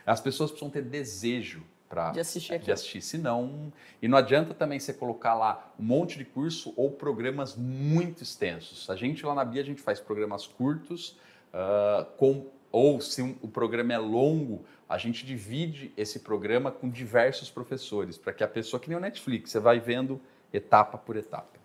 As 0.06 0.22
pessoas 0.22 0.52
precisam 0.52 0.69
ter 0.69 0.84
desejo 0.84 1.63
para 1.89 2.12
de 2.12 2.19
assistir 2.19 2.54
aqui. 2.54 2.65
De 2.65 2.72
assistir, 2.72 3.02
senão. 3.02 3.74
E 4.02 4.08
não 4.08 4.17
adianta 4.17 4.54
também 4.54 4.80
você 4.80 4.93
colocar 4.93 5.34
lá 5.34 5.74
um 5.78 5.84
monte 5.84 6.17
de 6.17 6.24
curso 6.24 6.74
ou 6.78 6.91
programas 6.91 7.56
muito 7.56 8.24
extensos. 8.24 8.89
A 8.89 8.95
gente 8.95 9.26
lá 9.26 9.34
na 9.34 9.43
Bia, 9.43 9.62
a 9.62 9.65
gente 9.65 9.82
faz 9.82 10.00
programas 10.00 10.45
curtos, 10.45 11.17
uh, 11.52 12.06
com, 12.17 12.45
ou 12.72 13.02
se 13.02 13.22
um, 13.22 13.36
o 13.41 13.48
programa 13.48 13.91
é 13.91 13.98
longo, 13.98 14.63
a 14.88 14.98
gente 14.98 15.26
divide 15.26 15.91
esse 15.98 16.19
programa 16.19 16.72
com 16.72 16.89
diversos 16.89 17.50
professores, 17.50 18.17
para 18.17 18.34
que 18.34 18.43
a 18.43 18.48
pessoa, 18.48 18.80
que 18.80 18.88
nem 18.88 18.98
o 18.98 19.02
Netflix, 19.02 19.52
você 19.52 19.60
vai 19.60 19.80
vendo 19.80 20.22
etapa 20.54 20.98
por 20.98 21.16
etapa. 21.16 21.60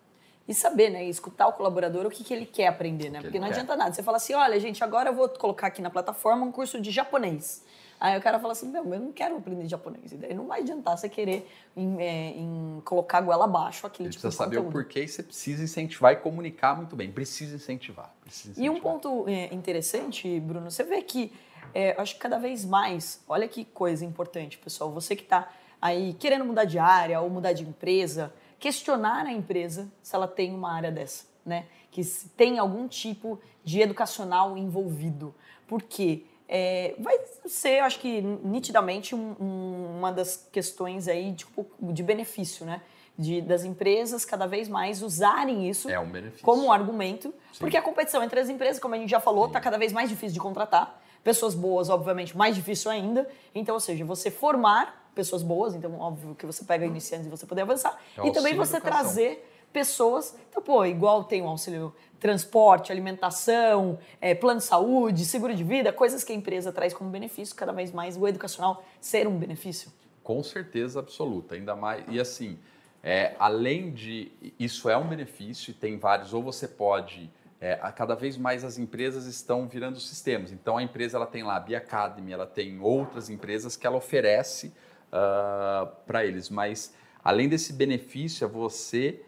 E 0.47 0.53
saber, 0.53 0.91
né? 0.91 1.03
Escutar 1.05 1.47
o 1.47 1.53
colaborador 1.53 2.05
o 2.05 2.09
que, 2.09 2.23
que 2.23 2.33
ele 2.33 2.45
quer 2.45 2.67
aprender, 2.67 3.09
né? 3.09 3.21
Porque 3.21 3.39
não 3.39 3.47
quer. 3.47 3.53
adianta 3.53 3.75
nada. 3.75 3.93
Você 3.93 4.03
fala 4.03 4.17
assim: 4.17 4.33
olha, 4.33 4.59
gente, 4.59 4.83
agora 4.83 5.09
eu 5.09 5.15
vou 5.15 5.27
colocar 5.27 5.67
aqui 5.67 5.81
na 5.81 5.89
plataforma 5.89 6.45
um 6.45 6.51
curso 6.51 6.79
de 6.79 6.91
japonês. 6.91 7.63
Aí 7.99 8.15
o 8.17 8.21
cara 8.21 8.39
fala 8.39 8.51
assim: 8.51 8.69
meu, 8.69 8.83
eu 8.93 8.99
não 8.99 9.11
quero 9.11 9.37
aprender 9.37 9.67
japonês. 9.67 10.11
E 10.11 10.17
daí 10.17 10.35
não 10.35 10.45
vai 10.45 10.61
adiantar 10.61 10.95
você 10.95 11.09
querer 11.09 11.49
em, 11.75 11.99
é, 11.99 12.29
em 12.29 12.79
colocar 12.85 13.19
a 13.19 13.21
goela 13.21 13.45
abaixo 13.45 13.87
aquele 13.87 14.09
ele 14.09 14.13
tipo 14.13 14.21
precisa 14.21 14.43
saber 14.43 14.59
o 14.59 14.65
porquê 14.65 15.03
e 15.03 15.07
você 15.07 15.23
precisa 15.23 15.63
incentivar 15.63 16.13
e 16.13 16.17
comunicar 16.17 16.75
muito 16.75 16.95
bem. 16.95 17.11
Precisa 17.11 17.55
incentivar. 17.55 18.13
Precisa 18.21 18.51
incentivar. 18.51 18.75
E 18.75 18.77
um 18.77 18.79
ponto 18.79 19.25
é, 19.27 19.51
interessante, 19.51 20.39
Bruno, 20.39 20.69
você 20.69 20.83
vê 20.83 21.01
que 21.01 21.33
é, 21.73 21.99
acho 21.99 22.13
que 22.13 22.19
cada 22.19 22.37
vez 22.37 22.63
mais, 22.63 23.23
olha 23.27 23.47
que 23.47 23.65
coisa 23.65 24.05
importante, 24.05 24.59
pessoal. 24.59 24.91
Você 24.91 25.15
que 25.15 25.23
está 25.23 25.51
aí 25.81 26.13
querendo 26.13 26.45
mudar 26.45 26.65
de 26.65 26.77
área 26.77 27.19
ou 27.19 27.29
mudar 27.31 27.53
de 27.53 27.63
empresa 27.63 28.31
questionar 28.65 29.27
a 29.27 29.31
empresa 29.31 29.91
se 30.01 30.15
ela 30.15 30.27
tem 30.27 30.51
uma 30.51 30.73
área 30.73 30.91
dessa, 30.91 31.25
né? 31.45 31.67
Que 31.91 32.03
tem 32.35 32.57
algum 32.57 32.87
tipo 32.87 33.39
de 33.63 33.79
educacional 33.79 34.57
envolvido. 34.57 35.35
Porque 35.67 36.25
é, 36.49 36.95
vai 36.97 37.15
ser, 37.45 37.81
acho 37.81 37.99
que 37.99 38.21
nitidamente, 38.21 39.13
um, 39.13 39.35
um, 39.39 39.97
uma 39.99 40.11
das 40.11 40.49
questões 40.51 41.07
aí 41.07 41.29
de, 41.29 41.45
tipo, 41.45 41.67
de 41.79 42.01
benefício, 42.01 42.65
né? 42.65 42.81
De, 43.15 43.39
das 43.39 43.63
empresas 43.63 44.25
cada 44.25 44.47
vez 44.47 44.67
mais 44.67 45.03
usarem 45.03 45.69
isso 45.69 45.87
é 45.87 45.99
um 45.99 46.11
como 46.41 46.65
um 46.65 46.71
argumento, 46.71 47.29
Sim. 47.53 47.59
porque 47.59 47.77
a 47.77 47.83
competição 47.83 48.23
entre 48.23 48.39
as 48.39 48.49
empresas, 48.49 48.79
como 48.79 48.95
a 48.95 48.97
gente 48.97 49.09
já 49.11 49.19
falou, 49.19 49.45
está 49.45 49.61
cada 49.61 49.77
vez 49.77 49.93
mais 49.93 50.09
difícil 50.09 50.33
de 50.33 50.39
contratar. 50.39 50.99
Pessoas 51.23 51.53
boas, 51.53 51.87
obviamente, 51.87 52.35
mais 52.35 52.55
difícil 52.55 52.89
ainda. 52.89 53.29
Então, 53.53 53.75
ou 53.75 53.79
seja, 53.79 54.03
você 54.03 54.31
formar 54.31 55.04
pessoas 55.15 55.41
boas, 55.41 55.73
então 55.73 55.97
óbvio 55.97 56.35
que 56.35 56.45
você 56.45 56.63
pega 56.63 56.85
iniciantes 56.85 57.25
e 57.25 57.29
você 57.29 57.45
poder 57.45 57.61
avançar. 57.61 57.97
É 58.17 58.27
e 58.27 58.31
também 58.31 58.53
você 58.53 58.77
educação. 58.77 58.81
trazer 59.03 59.51
pessoas, 59.71 60.35
então, 60.49 60.61
pô, 60.61 60.85
igual 60.85 61.23
tem 61.23 61.41
o 61.41 61.47
auxílio 61.47 61.93
transporte, 62.19 62.91
alimentação, 62.91 63.99
é, 64.21 64.33
plano 64.33 64.59
de 64.59 64.65
saúde, 64.65 65.25
seguro 65.25 65.53
de 65.53 65.63
vida, 65.63 65.91
coisas 65.91 66.23
que 66.23 66.31
a 66.31 66.35
empresa 66.35 66.71
traz 66.71 66.93
como 66.93 67.09
benefício, 67.09 67.55
cada 67.55 67.71
vez 67.71 67.91
mais 67.91 68.17
o 68.17 68.27
educacional 68.27 68.83
ser 69.01 69.27
um 69.27 69.37
benefício. 69.37 69.91
Com 70.23 70.41
certeza 70.41 70.99
absoluta, 70.99 71.55
ainda 71.55 71.75
mais. 71.75 72.03
E 72.07 72.19
assim, 72.19 72.57
é, 73.03 73.35
além 73.37 73.91
de. 73.91 74.31
Isso 74.59 74.89
é 74.89 74.97
um 74.97 75.07
benefício, 75.07 75.71
e 75.71 75.73
tem 75.73 75.99
vários, 75.99 76.33
ou 76.33 76.41
você 76.41 76.67
pode. 76.67 77.29
É, 77.61 77.75
cada 77.95 78.15
vez 78.15 78.37
mais 78.37 78.63
as 78.63 78.77
empresas 78.77 79.25
estão 79.25 79.67
virando 79.67 79.99
sistemas. 79.99 80.51
Então 80.51 80.77
a 80.77 80.83
empresa 80.83 81.17
ela 81.17 81.27
tem 81.27 81.43
lá 81.43 81.55
a 81.55 81.59
Bia 81.59 81.77
Academy, 81.77 82.31
ela 82.31 82.47
tem 82.47 82.79
outras 82.81 83.29
empresas 83.29 83.77
que 83.77 83.85
ela 83.85 83.97
oferece 83.97 84.73
uh, 85.15 85.17
ah, 85.17 85.93
para 86.05 86.25
eles. 86.25 86.49
Mas 86.49 86.93
além 87.23 87.47
desse 87.47 87.71
benefício, 87.73 88.45
é 88.45 88.47
você 88.47 89.21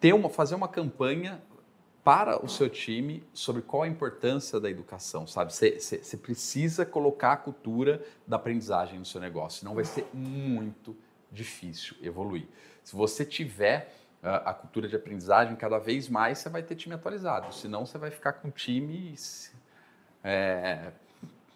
ter 0.00 0.12
uma, 0.12 0.30
fazer 0.30 0.54
uma 0.54 0.68
campanha 0.68 1.42
para 2.02 2.42
o 2.42 2.48
seu 2.48 2.70
time 2.70 3.24
sobre 3.34 3.62
qual 3.62 3.82
a 3.82 3.88
importância 3.88 4.60
da 4.60 4.70
educação, 4.70 5.26
sabe? 5.26 5.52
Você 5.52 6.16
precisa 6.16 6.86
colocar 6.86 7.32
a 7.32 7.36
cultura 7.36 8.00
da 8.26 8.36
aprendizagem 8.36 8.98
no 8.98 9.04
seu 9.04 9.20
negócio, 9.20 9.60
senão 9.60 9.74
vai 9.74 9.84
ser 9.84 10.06
muito 10.14 10.96
difícil 11.32 11.96
evoluir. 12.00 12.46
Se 12.84 12.94
você 12.94 13.24
tiver 13.24 13.92
uh, 14.22 14.28
a 14.44 14.54
cultura 14.54 14.86
de 14.86 14.94
aprendizagem, 14.94 15.56
cada 15.56 15.78
vez 15.78 16.08
mais 16.08 16.38
você 16.38 16.48
vai 16.48 16.62
ter 16.62 16.76
time 16.76 16.94
atualizado, 16.94 17.52
senão 17.52 17.84
você 17.84 17.98
vai 17.98 18.12
ficar 18.12 18.34
com 18.34 18.52
time 18.52 19.16
é, 20.22 20.92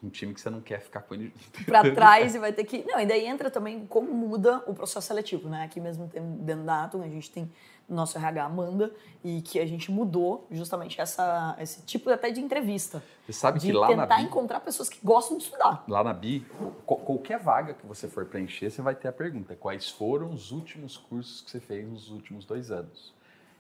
um 0.03 0.09
time 0.09 0.33
que 0.33 0.41
você 0.41 0.51
não 0.51 0.61
quer 0.61 0.81
ficar 0.81 1.03
com 1.03 1.15
ele 1.15 1.33
para 1.67 1.83
trás 1.95 2.35
e 2.35 2.39
vai 2.39 2.53
ter 2.53 2.65
que. 2.65 2.85
Não, 2.87 2.99
e 3.01 3.07
daí 3.07 3.27
entra 3.27 3.51
também 3.51 3.87
como 3.87 4.13
muda 4.13 4.63
o 4.67 4.75
processo 4.75 5.07
seletivo, 5.07 5.49
né? 5.49 5.65
Aqui 5.65 5.81
mesmo 5.81 6.09
tem, 6.09 6.23
dentro 6.37 6.65
da 6.65 6.85
Atom, 6.85 7.03
a 7.03 7.09
gente 7.09 7.31
tem 7.31 7.51
nosso 7.89 8.17
RH 8.17 8.45
Amanda 8.45 8.93
e 9.23 9.43
que 9.43 9.59
a 9.59 9.67
gente 9.67 9.91
mudou 9.91 10.47
justamente 10.51 11.01
essa, 11.01 11.57
esse 11.59 11.83
tipo 11.83 12.09
até 12.09 12.31
de 12.31 12.41
entrevista. 12.41 13.03
Você 13.27 13.33
sabe 13.33 13.59
de 13.59 13.67
que 13.67 13.73
lá 13.73 13.89
tentar 13.89 14.07
na 14.07 14.17
BI, 14.17 14.23
encontrar 14.23 14.61
pessoas 14.61 14.89
que 14.89 14.99
gostam 15.03 15.37
de 15.37 15.45
estudar. 15.45 15.85
lá 15.89 16.05
na 16.05 16.13
BI, 16.13 16.47
qualquer 16.87 17.39
vaga 17.39 17.75
que 17.75 17.87
você 17.87 18.09
for 18.09 18.25
preencher, 18.25 18.71
você 18.71 18.81
vai 18.81 18.95
ter 18.95 19.09
a 19.09 19.13
pergunta: 19.13 19.55
quais 19.57 19.91
foram 19.91 20.31
os 20.31 20.53
últimos 20.53 20.97
cursos 20.97 21.41
que 21.43 21.51
você 21.51 21.61
fez 21.61 21.87
nos 21.87 22.11
últimos 22.11 22.45
dois 22.45 22.71
anos? 22.71 23.13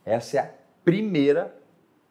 Essa 0.05 0.37
é 0.37 0.41
a 0.41 0.51
primeira 0.85 1.60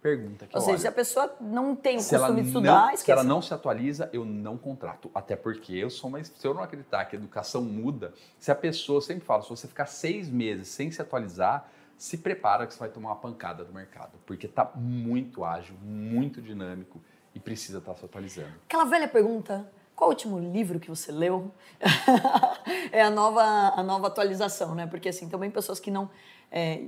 pergunta 0.01 0.47
que 0.47 0.55
Ou 0.55 0.61
seja, 0.61 0.71
olho. 0.71 0.79
se 0.81 0.87
a 0.87 0.91
pessoa 0.91 1.35
não 1.39 1.75
tem 1.75 1.97
o 1.97 1.99
se 1.99 2.17
costume 2.17 2.41
de 2.41 2.41
não, 2.41 2.47
estudar, 2.47 2.87
se 2.89 2.95
esquece. 2.95 3.11
ela 3.11 3.23
não 3.23 3.41
se 3.41 3.53
atualiza, 3.53 4.09
eu 4.13 4.25
não 4.25 4.57
contrato. 4.57 5.11
Até 5.13 5.35
porque 5.35 5.73
eu 5.73 5.89
sou 5.89 6.09
mais. 6.09 6.31
Se 6.35 6.47
eu 6.47 6.53
não 6.53 6.63
acreditar 6.63 7.05
que 7.05 7.15
a 7.15 7.19
educação 7.19 7.61
muda, 7.61 8.13
se 8.39 8.51
a 8.51 8.55
pessoa, 8.55 9.01
sempre 9.01 9.25
falo, 9.25 9.43
se 9.43 9.49
você 9.49 9.67
ficar 9.67 9.85
seis 9.85 10.29
meses 10.29 10.67
sem 10.69 10.89
se 10.91 11.01
atualizar, 11.01 11.69
se 11.97 12.17
prepara 12.17 12.65
que 12.65 12.73
você 12.73 12.79
vai 12.79 12.89
tomar 12.89 13.09
uma 13.09 13.17
pancada 13.17 13.65
do 13.65 13.73
mercado. 13.73 14.11
Porque 14.25 14.45
está 14.45 14.71
muito 14.75 15.43
ágil, 15.43 15.75
muito 15.81 16.41
dinâmico 16.41 17.01
e 17.35 17.39
precisa 17.39 17.79
estar 17.79 17.95
se 17.95 18.05
atualizando. 18.05 18.53
Aquela 18.65 18.85
velha 18.85 19.07
pergunta, 19.07 19.69
qual 19.95 20.09
o 20.09 20.13
último 20.13 20.39
livro 20.39 20.79
que 20.79 20.89
você 20.89 21.11
leu? 21.11 21.51
é 22.91 23.01
a 23.01 23.09
nova, 23.09 23.43
a 23.43 23.83
nova 23.83 24.07
atualização, 24.07 24.73
né? 24.73 24.87
Porque 24.87 25.09
assim, 25.09 25.27
também 25.27 25.51
pessoas 25.51 25.77
que 25.77 25.91
não. 25.91 26.09
é, 26.49 26.83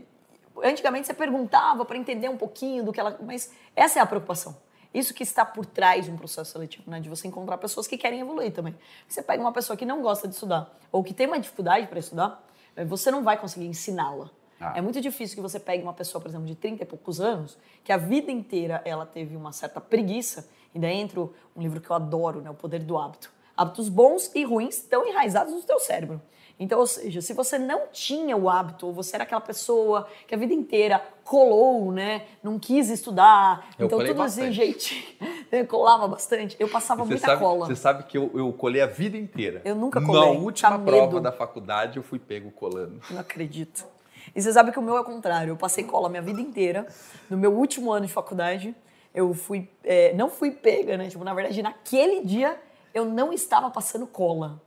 antigamente 0.63 1.07
você 1.07 1.13
perguntava 1.13 1.85
para 1.85 1.97
entender 1.97 2.29
um 2.29 2.37
pouquinho 2.37 2.83
do 2.83 2.91
que 2.91 2.99
ela. 2.99 3.17
Mas 3.21 3.51
essa 3.75 3.99
é 3.99 4.01
a 4.01 4.05
preocupação. 4.05 4.55
Isso 4.93 5.13
que 5.13 5.23
está 5.23 5.45
por 5.45 5.65
trás 5.65 6.05
de 6.05 6.11
um 6.11 6.17
processo 6.17 6.51
seletivo, 6.51 6.89
né? 6.91 6.99
De 6.99 7.07
você 7.07 7.27
encontrar 7.27 7.57
pessoas 7.57 7.87
que 7.87 7.97
querem 7.97 8.19
evoluir 8.19 8.51
também. 8.51 8.75
Você 9.07 9.23
pega 9.23 9.41
uma 9.41 9.53
pessoa 9.53 9.77
que 9.77 9.85
não 9.85 10.01
gosta 10.01 10.27
de 10.27 10.33
estudar, 10.33 10.77
ou 10.91 11.03
que 11.03 11.13
tem 11.13 11.27
uma 11.27 11.39
dificuldade 11.39 11.87
para 11.87 11.99
estudar, 11.99 12.45
eh, 12.75 12.83
você 12.83 13.09
não 13.09 13.23
vai 13.23 13.37
conseguir 13.37 13.65
ensiná-la. 13.67 14.29
Ah. 14.59 14.73
É 14.75 14.81
muito 14.81 14.99
difícil 14.99 15.35
que 15.35 15.41
você 15.41 15.59
pegue 15.59 15.81
uma 15.81 15.93
pessoa, 15.93 16.21
por 16.21 16.27
exemplo, 16.27 16.45
de 16.45 16.55
30 16.55 16.83
e 16.83 16.85
poucos 16.85 17.21
anos, 17.21 17.57
que 17.83 17.91
a 17.91 17.97
vida 17.97 18.31
inteira 18.31 18.81
ela 18.83 19.05
teve 19.05 19.35
uma 19.35 19.53
certa 19.53 19.79
preguiça, 19.79 20.49
e 20.75 20.79
daí 20.79 20.97
entra 20.97 21.21
um 21.21 21.29
livro 21.55 21.79
que 21.79 21.89
eu 21.89 21.95
adoro, 21.95 22.41
né? 22.41 22.49
O 22.49 22.53
Poder 22.53 22.79
do 22.79 22.97
Hábito. 22.97 23.31
Hábitos 23.55 23.87
bons 23.87 24.29
e 24.35 24.43
ruins 24.43 24.77
estão 24.77 25.07
enraizados 25.07 25.53
no 25.53 25.61
teu 25.63 25.79
cérebro. 25.79 26.21
Então, 26.61 26.79
ou 26.79 26.85
seja, 26.85 27.21
se 27.21 27.33
você 27.33 27.57
não 27.57 27.87
tinha 27.91 28.37
o 28.37 28.47
hábito, 28.47 28.85
ou 28.85 28.93
você 28.93 29.15
era 29.15 29.23
aquela 29.23 29.41
pessoa 29.41 30.07
que 30.27 30.35
a 30.35 30.37
vida 30.37 30.53
inteira 30.53 31.03
colou, 31.23 31.91
né? 31.91 32.21
Não 32.43 32.59
quis 32.59 32.87
estudar, 32.91 33.67
Eu 33.79 33.87
então 33.87 33.97
tudo 33.97 34.21
assim, 34.21 34.41
bastante. 34.41 34.53
gente, 34.53 35.17
eu 35.51 35.65
colava 35.65 36.07
bastante. 36.07 36.55
Eu 36.59 36.69
passava 36.69 37.03
muita 37.03 37.25
sabe, 37.25 37.41
cola. 37.41 37.65
você 37.65 37.75
sabe 37.75 38.03
que 38.03 38.15
eu, 38.15 38.29
eu 38.35 38.53
colei 38.53 38.79
a 38.79 38.85
vida 38.85 39.17
inteira. 39.17 39.63
Eu 39.65 39.73
nunca 39.73 39.99
Na 39.99 40.05
colei, 40.05 40.37
última 40.37 40.69
tinha 40.69 40.79
prova 40.85 41.07
medo. 41.07 41.19
da 41.19 41.31
faculdade, 41.31 41.97
eu 41.97 42.03
fui 42.03 42.19
pego 42.19 42.51
colando. 42.51 43.01
Não 43.09 43.19
acredito. 43.19 43.83
E 44.35 44.39
você 44.39 44.53
sabe 44.53 44.71
que 44.71 44.77
o 44.77 44.83
meu 44.83 44.95
é 44.95 45.01
o 45.01 45.03
contrário. 45.03 45.49
Eu 45.53 45.57
passei 45.57 45.83
cola 45.83 46.05
a 46.05 46.09
minha 46.11 46.21
vida 46.21 46.39
inteira. 46.39 46.85
No 47.27 47.37
meu 47.37 47.51
último 47.51 47.91
ano 47.91 48.05
de 48.05 48.13
faculdade, 48.13 48.75
eu 49.15 49.33
fui. 49.33 49.67
é, 49.83 50.13
não 50.13 50.29
fui 50.29 50.51
pega, 50.51 50.95
né? 50.95 51.09
Tipo, 51.09 51.23
na 51.23 51.33
verdade, 51.33 51.59
naquele 51.63 52.23
dia 52.23 52.55
eu 52.93 53.03
não 53.03 53.33
estava 53.33 53.71
passando 53.71 54.05
cola. 54.05 54.61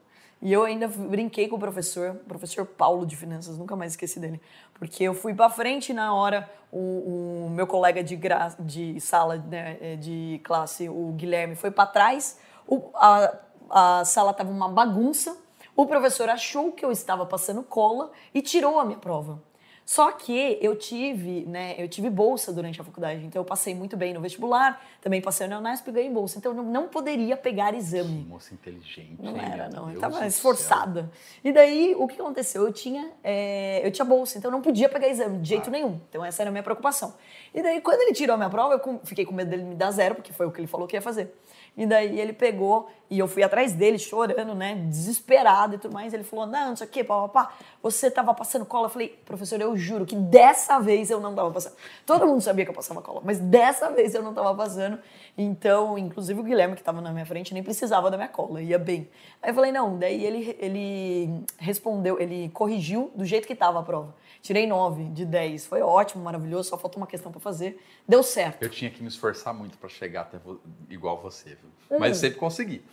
E 0.44 0.52
eu 0.52 0.62
ainda 0.62 0.86
brinquei 0.86 1.48
com 1.48 1.56
o 1.56 1.58
professor, 1.58 2.10
o 2.10 2.28
professor 2.28 2.66
Paulo 2.66 3.06
de 3.06 3.16
Finanças, 3.16 3.56
nunca 3.56 3.74
mais 3.74 3.92
esqueci 3.92 4.20
dele. 4.20 4.38
Porque 4.74 5.02
eu 5.02 5.14
fui 5.14 5.32
pra 5.32 5.48
frente 5.48 5.94
na 5.94 6.14
hora 6.14 6.46
o, 6.70 7.46
o 7.46 7.50
meu 7.50 7.66
colega 7.66 8.04
de, 8.04 8.14
gra, 8.14 8.54
de 8.60 9.00
sala, 9.00 9.38
né, 9.38 9.78
é, 9.80 9.96
de 9.96 10.42
classe, 10.44 10.86
o 10.86 11.12
Guilherme, 11.16 11.56
foi 11.56 11.70
pra 11.70 11.86
trás. 11.86 12.38
O- 12.68 12.90
a, 12.94 13.34
a 13.70 14.04
sala 14.04 14.34
tava 14.34 14.50
uma 14.50 14.68
bagunça. 14.68 15.34
O 15.74 15.86
professor 15.86 16.28
achou 16.28 16.72
que 16.72 16.84
eu 16.84 16.92
estava 16.92 17.24
passando 17.24 17.62
cola 17.62 18.12
e 18.34 18.42
tirou 18.42 18.78
a 18.78 18.84
minha 18.84 18.98
prova. 18.98 19.42
Só 19.86 20.12
que 20.12 20.58
eu 20.62 20.74
tive, 20.76 21.44
né, 21.46 21.74
eu 21.76 21.86
tive 21.86 22.08
bolsa 22.08 22.52
durante 22.52 22.80
a 22.80 22.84
faculdade, 22.84 23.24
então 23.24 23.40
eu 23.40 23.44
passei 23.44 23.74
muito 23.74 23.96
bem 23.98 24.14
no 24.14 24.20
vestibular, 24.20 24.82
também 25.02 25.20
passei 25.20 25.46
na 25.46 25.58
Unesp 25.58 25.86
e 25.88 25.92
ganhei 25.92 26.10
bolsa, 26.10 26.38
então 26.38 26.56
eu 26.56 26.62
não- 26.62 26.88
poderia 26.88 27.36
pegar 27.36 27.74
exame. 27.74 28.24
Moça 28.28 28.54
inteligente. 28.54 29.16
Não 29.20 29.36
hein, 29.36 29.42
era, 29.52 29.68
não. 29.68 29.84
Eu 29.84 29.88
Deus 29.90 30.00
tava 30.00 30.14
do 30.14 30.18
céu. 30.20 30.28
esforçada. 30.28 31.10
E 31.42 31.52
daí, 31.52 31.94
o 31.98 32.06
que 32.06 32.20
aconteceu? 32.20 32.62
Eu 32.66 32.72
tinha, 32.72 33.10
é, 33.22 33.84
eu 33.86 33.90
tinha 33.90 34.04
bolsa, 34.04 34.38
então 34.38 34.48
eu 34.50 34.52
não 34.52 34.62
podia 34.62 34.88
pegar 34.88 35.08
exame 35.08 35.38
de 35.38 35.48
jeito 35.48 35.70
nenhum. 35.70 36.00
Então 36.08 36.24
essa 36.24 36.42
era 36.42 36.50
a 36.50 36.52
minha 36.52 36.62
preocupação. 36.62 37.14
E 37.52 37.62
daí, 37.62 37.80
quando 37.80 38.00
ele 38.00 38.12
tirou 38.12 38.34
a 38.34 38.36
minha 38.36 38.50
prova, 38.50 38.74
eu 38.74 39.00
fiquei 39.04 39.24
com 39.26 39.34
medo 39.34 39.50
dele 39.50 39.64
me 39.64 39.74
dar 39.74 39.90
zero, 39.90 40.14
porque 40.14 40.32
foi 40.32 40.46
o 40.46 40.50
que 40.52 40.60
ele 40.60 40.66
falou 40.66 40.86
que 40.86 40.96
ia 40.96 41.02
fazer. 41.02 41.34
E 41.76 41.86
daí 41.86 42.20
ele 42.20 42.32
pegou 42.32 42.88
e 43.10 43.18
eu 43.18 43.26
fui 43.28 43.42
atrás 43.42 43.72
dele 43.72 43.98
chorando, 43.98 44.54
né, 44.54 44.74
desesperado 44.88 45.74
e 45.74 45.78
tudo 45.78 45.92
mais. 45.92 46.14
Ele 46.14 46.22
falou: 46.22 46.46
"Não, 46.46 46.68
não 46.70 46.76
sei 46.76 46.86
o 46.86 46.90
quê, 46.90 47.02
pá, 47.02 47.28
pá, 47.28 47.28
pá. 47.28 47.52
Você 47.82 48.10
tava 48.10 48.32
passando 48.32 48.64
cola". 48.64 48.86
Eu 48.86 48.90
falei: 48.90 49.08
"Professor, 49.24 49.60
eu 49.60 49.76
juro 49.76 50.06
que 50.06 50.14
dessa 50.14 50.78
vez 50.78 51.10
eu 51.10 51.20
não 51.20 51.34
tava 51.34 51.50
passando". 51.50 51.74
Todo 52.06 52.26
mundo 52.26 52.40
sabia 52.40 52.64
que 52.64 52.70
eu 52.70 52.74
passava 52.74 53.02
cola, 53.02 53.20
mas 53.24 53.38
dessa 53.38 53.90
vez 53.90 54.14
eu 54.14 54.22
não 54.22 54.32
tava 54.32 54.54
passando. 54.54 54.98
Então, 55.36 55.98
inclusive 55.98 56.38
o 56.38 56.42
Guilherme 56.44 56.76
que 56.76 56.82
tava 56.82 57.00
na 57.00 57.12
minha 57.12 57.26
frente 57.26 57.52
nem 57.52 57.62
precisava 57.62 58.10
da 58.10 58.16
minha 58.16 58.28
cola, 58.28 58.62
ia 58.62 58.78
bem. 58.78 59.08
Aí 59.42 59.50
eu 59.50 59.54
falei: 59.54 59.72
"Não". 59.72 59.98
Daí 59.98 60.24
ele 60.24 60.56
ele 60.60 61.44
respondeu, 61.58 62.20
ele 62.20 62.50
corrigiu 62.50 63.10
do 63.14 63.24
jeito 63.24 63.46
que 63.46 63.54
tava 63.54 63.80
a 63.80 63.82
prova. 63.82 64.14
Tirei 64.44 64.66
9 64.66 65.04
de 65.04 65.24
10. 65.24 65.64
Foi 65.64 65.80
ótimo, 65.80 66.22
maravilhoso, 66.22 66.68
só 66.68 66.76
faltou 66.76 67.00
uma 67.00 67.06
questão 67.06 67.32
para 67.32 67.40
fazer. 67.40 67.82
Deu 68.06 68.22
certo. 68.22 68.62
Eu 68.62 68.68
tinha 68.68 68.90
que 68.90 69.00
me 69.02 69.08
esforçar 69.08 69.54
muito 69.54 69.78
para 69.78 69.88
chegar 69.88 70.20
até 70.20 70.36
vo- 70.36 70.60
igual 70.90 71.18
você, 71.18 71.56
viu? 71.56 71.70
Hum. 71.90 71.96
Mas 71.98 72.18
sempre 72.18 72.38
consegui. 72.38 72.84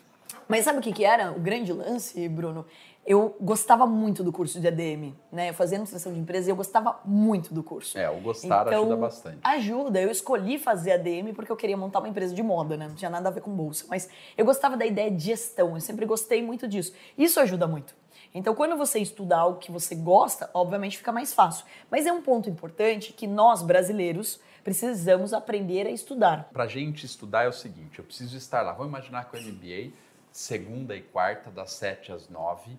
Mas 0.47 0.63
sabe 0.63 0.79
o 0.79 0.81
que, 0.81 0.93
que 0.93 1.03
era 1.03 1.29
o 1.33 1.39
grande 1.41 1.73
lance, 1.73 2.25
Bruno? 2.29 2.65
Eu 3.05 3.35
gostava 3.41 3.85
muito 3.85 4.23
do 4.23 4.31
curso 4.31 4.61
de 4.61 4.67
ADM, 4.69 5.13
né? 5.29 5.49
Eu 5.49 5.53
fazia 5.53 5.75
administração 5.75 6.13
de 6.13 6.19
empresa 6.21 6.47
e 6.49 6.51
eu 6.51 6.55
gostava 6.55 7.01
muito 7.03 7.53
do 7.53 7.61
curso. 7.61 7.97
É, 7.97 8.09
o 8.09 8.21
gostar 8.21 8.67
Então, 8.67 8.83
ajuda 8.83 8.95
bastante. 8.95 9.39
Ajuda. 9.43 10.01
Eu 10.01 10.09
escolhi 10.09 10.57
fazer 10.57 10.93
ADM 10.93 11.33
porque 11.35 11.51
eu 11.51 11.57
queria 11.57 11.75
montar 11.75 11.99
uma 11.99 12.07
empresa 12.07 12.33
de 12.33 12.41
moda, 12.41 12.77
né? 12.77 12.87
Não 12.87 12.95
tinha 12.95 13.11
nada 13.11 13.27
a 13.27 13.31
ver 13.31 13.41
com 13.41 13.51
bolsa. 13.51 13.85
Mas 13.89 14.07
eu 14.37 14.45
gostava 14.45 14.77
da 14.77 14.85
ideia 14.85 15.11
de 15.11 15.21
gestão. 15.21 15.73
Eu 15.75 15.81
sempre 15.81 16.05
gostei 16.05 16.41
muito 16.41 16.65
disso. 16.65 16.93
Isso 17.17 17.41
ajuda 17.41 17.67
muito. 17.67 17.93
Então, 18.33 18.55
quando 18.55 18.77
você 18.77 18.99
estuda 18.99 19.37
algo 19.37 19.59
que 19.59 19.71
você 19.71 19.93
gosta, 19.93 20.49
obviamente 20.53 20.97
fica 20.97 21.11
mais 21.11 21.33
fácil. 21.33 21.65
Mas 21.89 22.05
é 22.05 22.11
um 22.13 22.21
ponto 22.21 22.49
importante 22.49 23.11
que 23.11 23.27
nós, 23.27 23.61
brasileiros, 23.61 24.39
precisamos 24.63 25.33
aprender 25.33 25.85
a 25.85 25.91
estudar. 25.91 26.49
Pra 26.53 26.67
gente 26.67 27.05
estudar 27.05 27.43
é 27.43 27.49
o 27.49 27.53
seguinte, 27.53 27.99
eu 27.99 28.05
preciso 28.05 28.37
estar 28.37 28.61
lá. 28.61 28.71
Vamos 28.71 28.87
imaginar 28.89 29.29
que 29.29 29.37
o 29.37 29.41
MBA, 29.41 29.91
segunda 30.31 30.95
e 30.95 31.01
quarta, 31.01 31.51
das 31.51 31.71
7 31.73 32.11
às 32.13 32.29
9. 32.29 32.77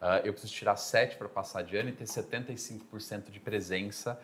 ah, 0.00 0.20
eu 0.24 0.32
preciso 0.32 0.52
tirar 0.52 0.76
7 0.76 1.16
para 1.16 1.28
passar 1.28 1.62
de 1.62 1.76
ano 1.76 1.88
e 1.88 1.92
ter 1.92 2.04
75% 2.04 3.30
de 3.30 3.40
presença 3.40 4.20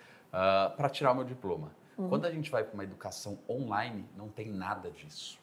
para 0.77 0.91
tirar 0.91 1.13
o 1.13 1.15
meu 1.15 1.25
diploma. 1.25 1.71
Quando 2.09 2.27
a 2.27 2.31
gente 2.31 2.51
vai 2.51 2.63
para 2.63 2.75
uma 2.75 2.85
educação 2.85 3.39
online, 3.49 4.05
não 4.17 4.29
tem 4.29 4.49
nada 4.49 4.91
disso. 4.91 5.39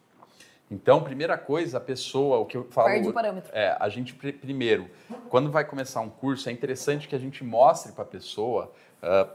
Então, 0.69 1.04
primeira 1.04 1.38
coisa, 1.38 1.78
a 1.78 1.82
pessoa, 1.82 2.39
o 2.39 2.45
que 2.45 2.58
eu 2.58 2.63
falo. 2.71 2.88
Perde 2.89 3.08
o 3.10 3.13
parâmetro. 3.13 3.51
É, 3.54 3.78
a 3.80 3.88
gente 3.88 4.13
pri- 4.15 4.34
primeiro, 4.34 4.89
quando 5.30 5.51
vai 5.51 5.63
começar 5.63 6.01
um 6.01 6.10
curso, 6.10 6.49
é 6.49 6.51
interessante 6.51 7.08
que 7.08 7.15
a 7.15 7.19
gente 7.19 7.43
mostre 7.43 7.91
para 7.91 8.04
a 8.04 8.08
pessoa 8.08 8.71
ah, 9.01 9.28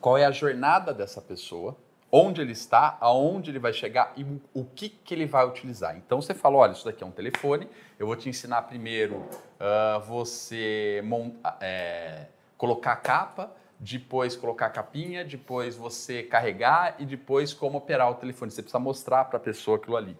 qual 0.00 0.18
é 0.18 0.24
a 0.24 0.30
jornada 0.30 0.92
dessa 0.92 1.20
pessoa, 1.20 1.76
onde 2.10 2.40
ele 2.40 2.52
está, 2.52 2.96
aonde 3.00 3.50
ele 3.50 3.58
vai 3.58 3.72
chegar 3.72 4.12
e 4.16 4.24
o- 4.52 4.64
que, 4.64 4.88
que 4.88 5.14
ele 5.14 5.26
vai 5.26 5.46
utilizar. 5.46 5.96
Então 5.96 6.20
você 6.20 6.34
fala, 6.34 6.56
olha, 6.58 6.72
isso 6.72 6.84
daqui 6.84 7.02
é 7.02 7.06
um 7.06 7.10
telefone, 7.10 7.68
eu 7.98 8.06
vou 8.06 8.16
te 8.16 8.28
ensinar 8.28 8.62
primeiro 8.62 9.24
ah, 9.60 9.98
você 10.06 11.00
mon- 11.04 11.32
é, 11.60 12.26
colocar 12.58 12.92
a 12.92 12.96
capa, 12.96 13.50
depois 13.78 14.36
colocar 14.36 14.66
a 14.66 14.70
capinha, 14.70 15.24
depois 15.24 15.76
você 15.76 16.22
carregar 16.22 16.96
e 16.98 17.04
depois 17.04 17.52
como 17.52 17.78
operar 17.78 18.10
o 18.10 18.14
telefone. 18.14 18.50
Você 18.50 18.62
precisa 18.62 18.78
mostrar 18.78 19.24
para 19.26 19.36
a 19.36 19.40
pessoa 19.40 19.76
aquilo 19.76 19.96
ali. 19.96 20.16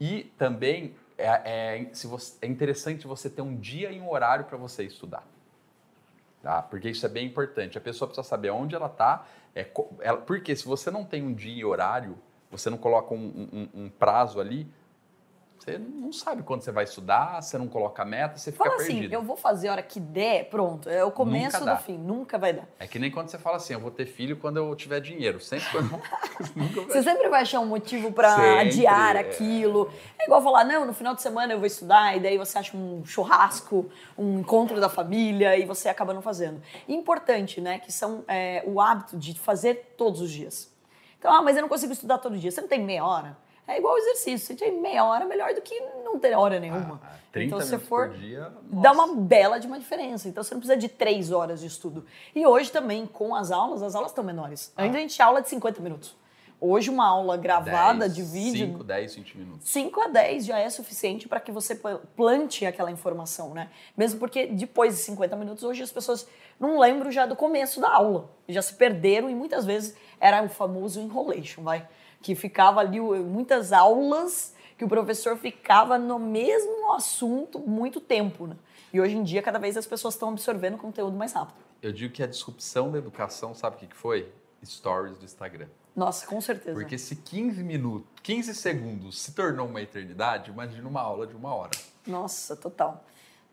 E 0.00 0.24
também 0.38 0.94
é, 1.16 1.80
é- 1.82 1.90
você- 2.04 2.36
é 2.42 2.46
interessante 2.46 3.06
você 3.06 3.30
ter 3.30 3.42
um 3.42 3.56
dia 3.56 3.90
e 3.92 4.00
um 4.00 4.10
horário 4.10 4.44
para 4.44 4.56
você 4.58 4.82
estudar. 4.84 5.24
Tá? 6.42 6.60
Porque 6.60 6.90
isso 6.90 7.06
é 7.06 7.08
bem 7.08 7.26
importante. 7.26 7.78
A 7.78 7.80
pessoa 7.80 8.08
precisa 8.08 8.26
saber 8.28 8.50
onde 8.50 8.74
ela 8.74 8.86
está. 8.86 9.26
É, 9.54 9.64
porque 10.26 10.54
se 10.54 10.64
você 10.66 10.90
não 10.90 11.04
tem 11.04 11.22
um 11.22 11.32
dia 11.32 11.54
e 11.60 11.64
horário, 11.64 12.18
você 12.50 12.68
não 12.68 12.76
coloca 12.76 13.14
um, 13.14 13.68
um- 13.74 13.84
um 13.84 13.88
prazo 13.88 14.40
ali, 14.40 14.66
você 15.64 15.78
não 15.78 16.12
sabe 16.12 16.42
quando 16.42 16.60
você 16.60 16.70
vai 16.70 16.84
estudar, 16.84 17.40
você 17.40 17.56
não 17.56 17.66
coloca 17.66 18.04
meta, 18.04 18.36
você 18.36 18.52
fica 18.52 18.64
Fala 18.64 18.76
assim, 18.76 18.92
perdido. 18.92 19.14
eu 19.14 19.22
vou 19.22 19.34
fazer 19.34 19.68
a 19.68 19.72
hora 19.72 19.82
que 19.82 19.98
der, 19.98 20.50
pronto. 20.50 20.90
É 20.90 21.02
o 21.02 21.10
começo 21.10 21.64
do 21.64 21.76
fim. 21.78 21.96
Nunca 21.96 22.36
vai 22.36 22.52
dar. 22.52 22.68
É 22.78 22.86
que 22.86 22.98
nem 22.98 23.10
quando 23.10 23.28
você 23.28 23.38
fala 23.38 23.56
assim, 23.56 23.72
eu 23.72 23.80
vou 23.80 23.90
ter 23.90 24.04
filho 24.04 24.36
quando 24.36 24.58
eu 24.58 24.76
tiver 24.76 25.00
dinheiro. 25.00 25.40
Sempre 25.40 25.66
quando... 25.70 25.88
Vai 26.54 26.68
Você 26.68 27.02
sempre 27.02 27.28
vai 27.28 27.42
achar 27.42 27.60
um 27.60 27.66
motivo 27.66 28.08
Sempre, 28.08 28.26
adiar 28.26 29.16
é. 29.16 29.20
aquilo. 29.20 29.90
É 30.18 30.24
igual 30.24 30.42
falar, 30.42 30.64
não, 30.64 30.84
no 30.84 30.92
final 30.92 31.14
de 31.14 31.22
semana 31.22 31.54
eu 31.54 31.58
vou 31.58 31.66
estudar, 31.66 32.14
e 32.16 32.20
daí 32.20 32.36
você 32.36 32.58
acha 32.58 32.76
um 32.76 33.04
churrasco, 33.04 33.88
um 34.18 34.40
encontro 34.40 34.78
da 34.80 34.88
família, 34.88 35.56
e 35.56 35.64
você 35.64 35.88
acaba 35.88 36.12
não 36.12 36.20
fazendo. 36.20 36.60
Importante, 36.86 37.60
né, 37.60 37.78
que 37.78 37.90
são 37.90 38.24
é, 38.28 38.62
o 38.66 38.80
hábito 38.80 39.16
de 39.16 39.38
fazer 39.38 39.94
todos 39.96 40.20
os 40.20 40.30
dias. 40.30 40.70
Então, 41.18 41.32
ah, 41.32 41.40
mas 41.40 41.56
eu 41.56 41.62
não 41.62 41.68
consigo 41.68 41.92
estudar 41.92 42.18
todo 42.18 42.36
dia. 42.36 42.50
Você 42.50 42.60
não 42.60 42.68
tem 42.68 42.82
meia 42.82 43.04
hora? 43.04 43.43
É 43.66 43.78
igual 43.78 43.96
exercício. 43.96 44.46
Se 44.48 44.54
tem 44.54 44.80
meia 44.80 45.04
hora, 45.04 45.24
melhor 45.24 45.54
do 45.54 45.60
que 45.62 45.78
não 46.04 46.18
ter 46.18 46.34
hora 46.34 46.60
nenhuma. 46.60 47.00
Ah, 47.02 47.14
30 47.32 47.46
então, 47.46 47.60
se 47.60 47.66
minutos 47.66 47.88
for, 47.88 48.08
por 48.10 48.18
dia, 48.18 48.52
dá 48.64 48.92
nossa. 48.94 49.12
uma 49.12 49.16
bela 49.16 49.58
de 49.58 49.66
uma 49.66 49.78
diferença. 49.78 50.28
Então, 50.28 50.42
você 50.42 50.54
não 50.54 50.60
precisa 50.60 50.78
de 50.78 50.88
três 50.88 51.32
horas 51.32 51.60
de 51.60 51.66
estudo. 51.66 52.04
E 52.34 52.46
hoje 52.46 52.70
também, 52.70 53.06
com 53.06 53.34
as 53.34 53.50
aulas, 53.50 53.82
as 53.82 53.94
aulas 53.94 54.10
estão 54.10 54.22
menores. 54.22 54.72
Ah. 54.76 54.82
Ainda 54.82 54.98
a 54.98 55.00
gente 55.00 55.20
aula 55.20 55.40
de 55.40 55.48
50 55.48 55.80
minutos. 55.80 56.14
Hoje, 56.60 56.88
uma 56.88 57.06
aula 57.06 57.36
gravada 57.36 58.08
10, 58.08 58.14
de 58.14 58.22
vídeo... 58.22 58.66
5, 58.68 58.84
10, 58.84 59.14
20 59.16 59.38
minutos. 59.38 59.68
5 59.68 60.00
a 60.00 60.06
10 60.08 60.46
já 60.46 60.58
é 60.58 60.70
suficiente 60.70 61.28
para 61.28 61.40
que 61.40 61.50
você 61.52 61.74
pla- 61.74 62.00
plante 62.16 62.64
aquela 62.64 62.90
informação, 62.90 63.52
né? 63.52 63.68
Mesmo 63.96 64.18
porque 64.18 64.46
depois 64.46 64.94
de 64.94 65.00
50 65.02 65.36
minutos, 65.36 65.64
hoje 65.64 65.82
as 65.82 65.90
pessoas 65.90 66.26
não 66.58 66.78
lembram 66.78 67.10
já 67.10 67.26
do 67.26 67.34
começo 67.36 67.80
da 67.80 67.92
aula. 67.92 68.30
Já 68.48 68.62
se 68.62 68.74
perderam 68.74 69.28
e 69.28 69.34
muitas 69.34 69.66
vezes 69.66 69.94
era 70.20 70.42
o 70.42 70.48
famoso 70.48 71.00
enrolation, 71.00 71.62
vai? 71.62 71.86
Que 72.24 72.34
ficava 72.34 72.80
ali 72.80 72.98
muitas 72.98 73.70
aulas 73.70 74.54
que 74.78 74.84
o 74.84 74.88
professor 74.88 75.36
ficava 75.36 75.98
no 75.98 76.18
mesmo 76.18 76.94
assunto 76.94 77.58
muito 77.58 78.00
tempo, 78.00 78.46
né? 78.46 78.56
E 78.94 78.98
hoje 78.98 79.14
em 79.14 79.22
dia, 79.22 79.42
cada 79.42 79.58
vez 79.58 79.76
as 79.76 79.86
pessoas 79.86 80.14
estão 80.14 80.30
absorvendo 80.30 80.78
conteúdo 80.78 81.14
mais 81.14 81.34
rápido. 81.34 81.58
Eu 81.82 81.92
digo 81.92 82.14
que 82.14 82.22
a 82.22 82.26
disrupção 82.26 82.90
da 82.90 82.96
educação, 82.96 83.54
sabe 83.54 83.76
o 83.76 83.78
que 83.80 83.88
que 83.88 83.94
foi? 83.94 84.32
Stories 84.64 85.18
do 85.18 85.26
Instagram. 85.26 85.68
Nossa, 85.94 86.26
com 86.26 86.40
certeza. 86.40 86.72
Porque 86.80 86.96
se 86.96 87.14
15 87.14 87.62
minutos, 87.62 88.08
15 88.22 88.54
segundos 88.54 89.20
se 89.20 89.34
tornou 89.34 89.66
uma 89.66 89.82
eternidade, 89.82 90.50
imagina 90.50 90.88
uma 90.88 91.02
aula 91.02 91.26
de 91.26 91.36
uma 91.36 91.54
hora. 91.54 91.72
Nossa, 92.06 92.56
total. 92.56 93.04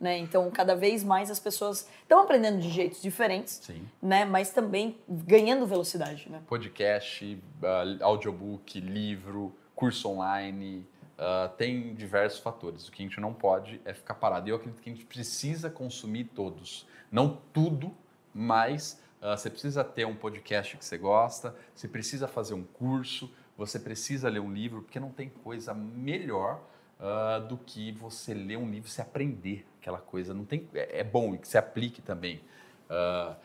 Né? 0.01 0.17
Então, 0.17 0.49
cada 0.49 0.75
vez 0.75 1.03
mais 1.03 1.29
as 1.29 1.39
pessoas 1.39 1.87
estão 2.01 2.21
aprendendo 2.21 2.59
de 2.59 2.71
jeitos 2.71 2.99
diferentes, 3.03 3.61
Sim. 3.63 3.87
né? 4.01 4.25
mas 4.25 4.49
também 4.49 4.97
ganhando 5.07 5.67
velocidade. 5.67 6.27
Né? 6.27 6.41
Podcast, 6.47 7.39
ah, 7.63 7.83
audiobook, 8.01 8.79
livro, 8.79 9.55
curso 9.75 10.09
online, 10.09 10.87
ah, 11.19 11.51
tem 11.55 11.93
diversos 11.93 12.39
fatores. 12.39 12.87
O 12.87 12.91
que 12.91 13.03
a 13.03 13.05
gente 13.05 13.19
não 13.19 13.31
pode 13.31 13.79
é 13.85 13.93
ficar 13.93 14.15
parado. 14.15 14.49
E 14.49 14.49
eu 14.49 14.55
acredito 14.55 14.81
que 14.81 14.89
a 14.89 14.93
gente 14.93 15.05
precisa 15.05 15.69
consumir 15.69 16.23
todos. 16.33 16.87
Não 17.11 17.39
tudo, 17.53 17.95
mas 18.33 18.99
ah, 19.21 19.37
você 19.37 19.51
precisa 19.51 19.83
ter 19.83 20.05
um 20.07 20.15
podcast 20.15 20.77
que 20.77 20.83
você 20.83 20.97
gosta, 20.97 21.55
você 21.75 21.87
precisa 21.87 22.27
fazer 22.27 22.55
um 22.55 22.63
curso, 22.63 23.31
você 23.55 23.77
precisa 23.77 24.27
ler 24.29 24.39
um 24.39 24.51
livro, 24.51 24.81
porque 24.81 24.99
não 24.99 25.11
tem 25.11 25.29
coisa 25.29 25.75
melhor 25.75 26.59
ah, 27.01 27.39
do 27.39 27.57
que 27.57 27.91
você 27.91 28.33
ler 28.33 28.57
um 28.57 28.69
livro 28.69 28.89
se 28.89 29.01
aprender 29.01 29.65
aquela 29.79 29.97
coisa. 29.97 30.33
Não 30.33 30.45
tem, 30.45 30.67
é, 30.73 30.99
é 30.99 31.03
bom 31.03 31.35
que 31.35 31.47
se 31.47 31.57
aplique 31.57 32.01
também. 32.01 32.41
Ah, 32.89 33.35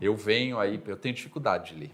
eu 0.00 0.14
venho 0.14 0.58
aí, 0.58 0.80
eu 0.86 0.96
tenho 0.96 1.14
dificuldade 1.14 1.72
de 1.72 1.80
ler. 1.80 1.90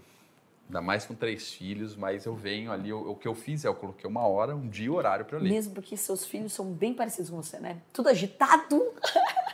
Ainda 0.67 0.81
mais 0.81 1.05
com 1.05 1.13
três 1.13 1.53
filhos, 1.53 1.95
mas 1.95 2.25
eu 2.25 2.35
venho 2.35 2.71
ali, 2.71 2.91
o, 2.91 3.11
o 3.11 3.15
que 3.15 3.27
eu 3.27 3.35
fiz 3.35 3.63
é 3.63 3.67
eu 3.67 3.75
coloquei 3.75 4.09
uma 4.09 4.25
hora, 4.25 4.55
um 4.55 4.67
dia 4.67 4.87
e 4.87 4.89
horário 4.89 5.25
para 5.25 5.37
ler. 5.37 5.49
Mesmo 5.49 5.73
porque 5.73 5.95
seus 5.95 6.25
filhos 6.25 6.53
são 6.53 6.71
bem 6.71 6.93
parecidos 6.93 7.29
com 7.29 7.41
você, 7.41 7.59
né? 7.59 7.81
Tudo 7.91 8.09
agitado. 8.09 8.81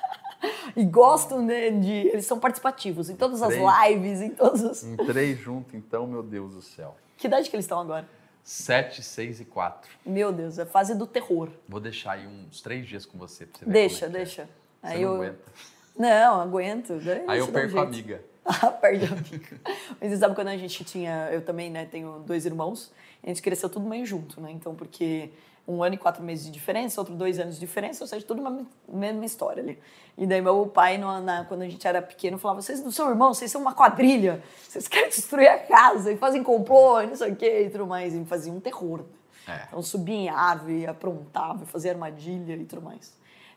e 0.76 0.84
gostam 0.86 1.44
né, 1.44 1.72
de. 1.72 1.92
Eles 1.92 2.26
são 2.26 2.40
participativos 2.40 3.10
em 3.10 3.16
todas 3.16 3.42
as 3.42 3.50
Três. 3.50 3.90
lives, 3.90 4.22
em 4.22 4.30
todos 4.30 4.62
os. 4.62 4.84
Em 4.84 4.96
três 4.98 5.38
juntos, 5.38 5.74
então, 5.74 6.08
meu 6.08 6.24
Deus 6.24 6.54
do 6.54 6.62
céu. 6.62 6.96
Que 7.18 7.28
idade 7.28 7.50
que 7.50 7.56
eles 7.56 7.66
estão 7.66 7.80
agora? 7.80 8.08
Sete, 8.44 9.04
seis 9.04 9.40
e 9.40 9.46
quatro. 9.46 9.90
Meu 10.06 10.32
Deus, 10.32 10.58
é 10.58 10.66
fase 10.66 10.96
do 10.96 11.06
terror. 11.06 11.50
Vou 11.68 11.80
deixar 11.80 12.14
aí 12.14 12.26
uns 12.26 12.62
três 12.62 12.88
dias 12.88 13.06
com 13.06 13.18
você 13.18 13.46
pra 13.46 13.60
você 13.60 13.66
ver 13.66 13.72
Deixa, 13.72 14.06
é 14.06 14.08
é. 14.08 14.12
deixa. 14.12 14.44
Você 14.82 14.88
Aí 14.94 15.02
não 15.02 15.10
eu. 15.10 15.16
aguenta. 15.22 15.52
Não, 15.98 16.42
aguento. 16.42 16.94
Aí 17.28 17.40
eu 17.40 17.46
você 17.46 17.52
dá 17.52 17.60
um 17.60 17.62
perco 17.62 17.80
a 17.80 17.84
amiga. 17.84 18.24
Ah, 18.52 18.72
perde 18.72 19.06
a 19.06 19.10
amiga. 19.12 19.62
Mas 20.02 20.10
você 20.10 20.18
sabe 20.18 20.34
quando 20.34 20.48
a 20.48 20.58
gente 20.58 20.84
tinha. 20.84 21.30
Eu 21.32 21.44
também, 21.44 21.70
né, 21.70 21.86
tenho 21.86 22.24
dois 22.26 22.48
irmãos, 22.48 22.92
a 23.24 23.28
gente 23.28 23.44
cresceu 23.44 23.70
tudo 23.70 23.86
meio 23.88 24.04
junto, 24.08 24.42
né? 24.42 24.50
Então, 24.52 24.74
porque 24.74 25.30
um 25.72 25.84
ano 25.84 25.96
e 25.96 25.98
quatro 25.98 26.24
meses 26.24 26.46
de 26.46 26.52
diferença, 26.52 27.00
outro 27.00 27.16
dois 27.16 27.40
anos 27.40 27.56
de 27.56 27.60
diferença, 27.60 28.04
ou 28.04 28.08
seja, 28.08 28.26
tudo 28.26 28.42
uma 28.42 28.66
mesma 28.88 29.24
história 29.26 29.62
ali. 29.62 29.80
E 30.18 30.26
daí 30.26 30.42
meu 30.42 30.66
pai, 30.68 30.98
no- 30.98 31.22
na- 31.22 31.46
quando 31.46 31.62
a 31.62 31.70
gente 31.70 31.88
era 31.88 32.02
pequeno, 32.02 32.38
falava: 32.38 32.62
vocês 32.62 32.82
não 32.84 32.92
são 32.92 33.10
irmãos, 33.10 33.38
vocês 33.38 33.52
são 33.52 33.62
uma 33.62 33.74
quadrilha, 33.74 34.42
vocês 34.68 34.88
querem 34.88 35.10
destruir 35.10 35.48
a 35.48 35.60
casa 35.60 36.12
e 36.12 36.18
fazem 36.18 36.44
complô, 36.44 37.00
e 37.02 37.08
não 37.08 37.16
sei 37.16 37.32
o 37.32 37.36
quê 37.36 37.66
e 37.66 37.70
tudo 37.70 37.86
mais. 37.88 38.14
E 38.16 38.26
fazia 38.26 38.52
um 38.52 38.60
terror. 38.60 39.00
né? 39.48 39.56
É. 39.56 39.64
Então 39.68 39.82
subia 39.82 40.16
em 40.16 40.30
árvore, 40.30 40.86
aprontava, 40.86 41.66
fazia 41.66 41.92
armadilha 41.92 42.56
e 42.56 42.66
tudo 42.66 42.82
mais. 42.82 43.14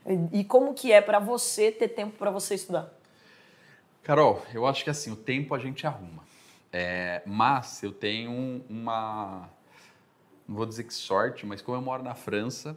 E, 0.07 0.41
e 0.41 0.45
como 0.45 0.73
que 0.75 0.91
é 0.93 1.01
pra 1.01 1.19
você 1.19 1.71
ter 1.71 1.89
tempo 1.89 2.17
pra 2.19 2.31
você 2.31 2.55
estudar? 2.55 2.89
Carol, 4.03 4.43
eu 4.53 4.67
acho 4.67 4.83
que 4.85 4.91
assim, 4.91 5.11
o 5.13 5.17
tempo 5.17 5.55
a 5.55 5.59
gente 5.59 5.87
arruma. 5.87 6.23
É, 6.73 7.23
mas 7.27 7.83
eu 7.83 7.93
tenho 7.93 8.31
um- 8.31 8.63
uma. 8.69 9.49
Não 10.49 10.57
vou 10.57 10.67
dizer 10.67 10.85
que 10.85 10.93
sorte, 10.95 11.47
mas 11.47 11.63
como 11.63 11.77
eu 11.77 11.83
moro 11.83 12.03
na 12.03 12.15
França, 12.15 12.77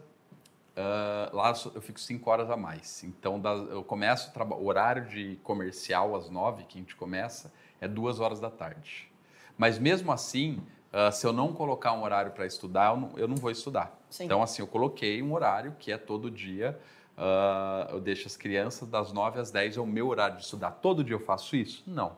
ah, 0.76 1.30
lá 1.34 1.54
eu 1.74 1.82
fico 1.82 2.00
cinco 2.00 2.30
horas 2.30 2.50
a 2.50 2.58
mais. 2.58 3.04
Então 3.04 3.40
das- 3.40 3.70
eu 3.70 3.84
começo 3.84 4.32
o 4.58 4.66
horário 4.66 5.06
de 5.06 5.38
comercial 5.44 6.16
às 6.16 6.30
nove, 6.30 6.64
que 6.66 6.78
a 6.78 6.82
gente 6.82 6.96
começa, 6.96 7.52
é 7.82 7.88
duas 7.88 8.20
horas 8.20 8.40
da 8.40 8.50
tarde. 8.50 9.10
Mas 9.58 9.80
mesmo 9.80 10.12
assim, 10.12 10.62
ah, 10.92 11.12
se 11.12 11.26
eu 11.26 11.34
não 11.34 11.54
colocar 11.54 11.94
um 11.94 12.04
horário 12.04 12.32
para 12.32 12.46
estudar, 12.46 12.94
eu 12.94 12.98
não, 12.98 13.12
eu 13.18 13.28
não 13.28 13.36
vou 13.36 13.52
estudar. 13.52 13.98
Sim. 14.10 14.26
Então, 14.26 14.42
assim, 14.42 14.62
eu 14.62 14.68
coloquei 14.68 15.22
um 15.22 15.34
horário 15.34 15.76
que 15.80 15.92
é 15.92 15.98
todo 15.98 16.30
dia. 16.32 16.80
ah, 17.18 17.88
eu 17.92 18.02
deixo 18.02 18.28
as 18.28 18.36
crianças 18.36 18.90
das 18.90 19.14
9 19.14 19.40
às 19.40 19.50
10, 19.50 19.78
é 19.78 19.82
o 19.82 19.86
meu 19.88 20.10
horário 20.10 20.36
de 20.36 20.44
estudar. 20.44 20.72
Todo 20.72 21.02
dia 21.02 21.16
eu 21.16 21.20
faço 21.20 21.56
isso? 21.56 21.82
Não. 21.88 22.18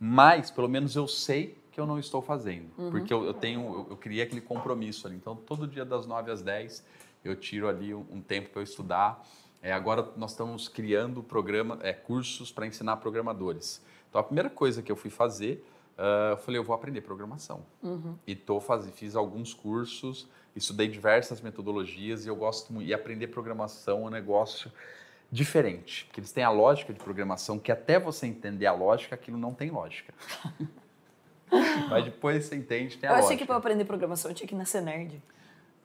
Mas, 0.00 0.50
pelo 0.50 0.66
menos, 0.68 0.96
eu 0.96 1.06
sei 1.06 1.58
que 1.78 1.80
eu 1.80 1.86
não 1.86 1.96
estou 2.00 2.20
fazendo. 2.20 2.70
Porque 2.90 3.14
eu, 3.14 3.24
eu 3.24 3.32
tenho, 3.32 3.60
eu, 3.60 3.86
eu 3.90 3.96
criei 3.96 4.22
aquele 4.22 4.40
compromisso 4.40 5.06
ali. 5.06 5.14
Então, 5.14 5.36
todo 5.36 5.64
dia 5.64 5.84
das 5.84 6.06
9 6.06 6.28
às 6.28 6.42
10, 6.42 6.84
eu 7.24 7.36
tiro 7.36 7.68
ali 7.68 7.94
um, 7.94 8.04
um 8.10 8.20
tempo 8.20 8.50
para 8.50 8.58
eu 8.58 8.64
estudar. 8.64 9.24
É, 9.62 9.72
agora, 9.72 10.10
nós 10.16 10.32
estamos 10.32 10.68
criando 10.68 11.22
programa, 11.22 11.78
é, 11.80 11.92
cursos 11.92 12.50
para 12.50 12.66
ensinar 12.66 12.96
programadores. 12.96 13.80
Então, 14.08 14.20
a 14.20 14.24
primeira 14.24 14.50
coisa 14.50 14.82
que 14.82 14.90
eu 14.90 14.96
fui 14.96 15.08
fazer, 15.08 15.64
ah, 15.96 16.30
eu 16.32 16.36
falei, 16.38 16.58
eu 16.58 16.64
vou 16.64 16.74
aprender 16.74 17.00
programação. 17.02 17.64
E 18.26 18.34
tô 18.34 18.58
faz... 18.58 18.84
fiz 18.90 19.14
alguns 19.14 19.54
cursos, 19.54 20.26
estudei 20.56 20.88
diversas 20.88 21.40
metodologias 21.40 22.26
e 22.26 22.28
eu 22.28 22.34
gosto 22.34 22.72
muito. 22.72 22.88
E 22.88 22.92
aprender 22.92 23.28
programação 23.28 24.00
é 24.00 24.06
um 24.06 24.10
negócio 24.10 24.72
diferente, 25.30 26.06
porque 26.06 26.18
eles 26.18 26.32
têm 26.32 26.42
a 26.42 26.50
lógica 26.50 26.92
de 26.92 26.98
programação, 26.98 27.56
que 27.56 27.70
até 27.70 28.00
você 28.00 28.26
entender 28.26 28.66
a 28.66 28.72
lógica, 28.72 29.14
aquilo 29.14 29.38
não 29.38 29.54
tem 29.54 29.70
lógica. 29.70 30.12
Mas 31.90 32.04
depois 32.04 32.44
você 32.44 32.56
entende, 32.56 32.96
tem 32.98 33.08
a 33.08 33.12
eu 33.12 33.16
achei 33.16 33.24
lógica. 33.30 33.46
que 33.46 33.50
eu 33.52 33.56
aprender 33.56 33.84
programação 33.84 34.30
eu 34.30 34.34
tinha 34.34 34.46
que 34.46 34.54
nascer 34.54 34.82
nerd. 34.82 35.22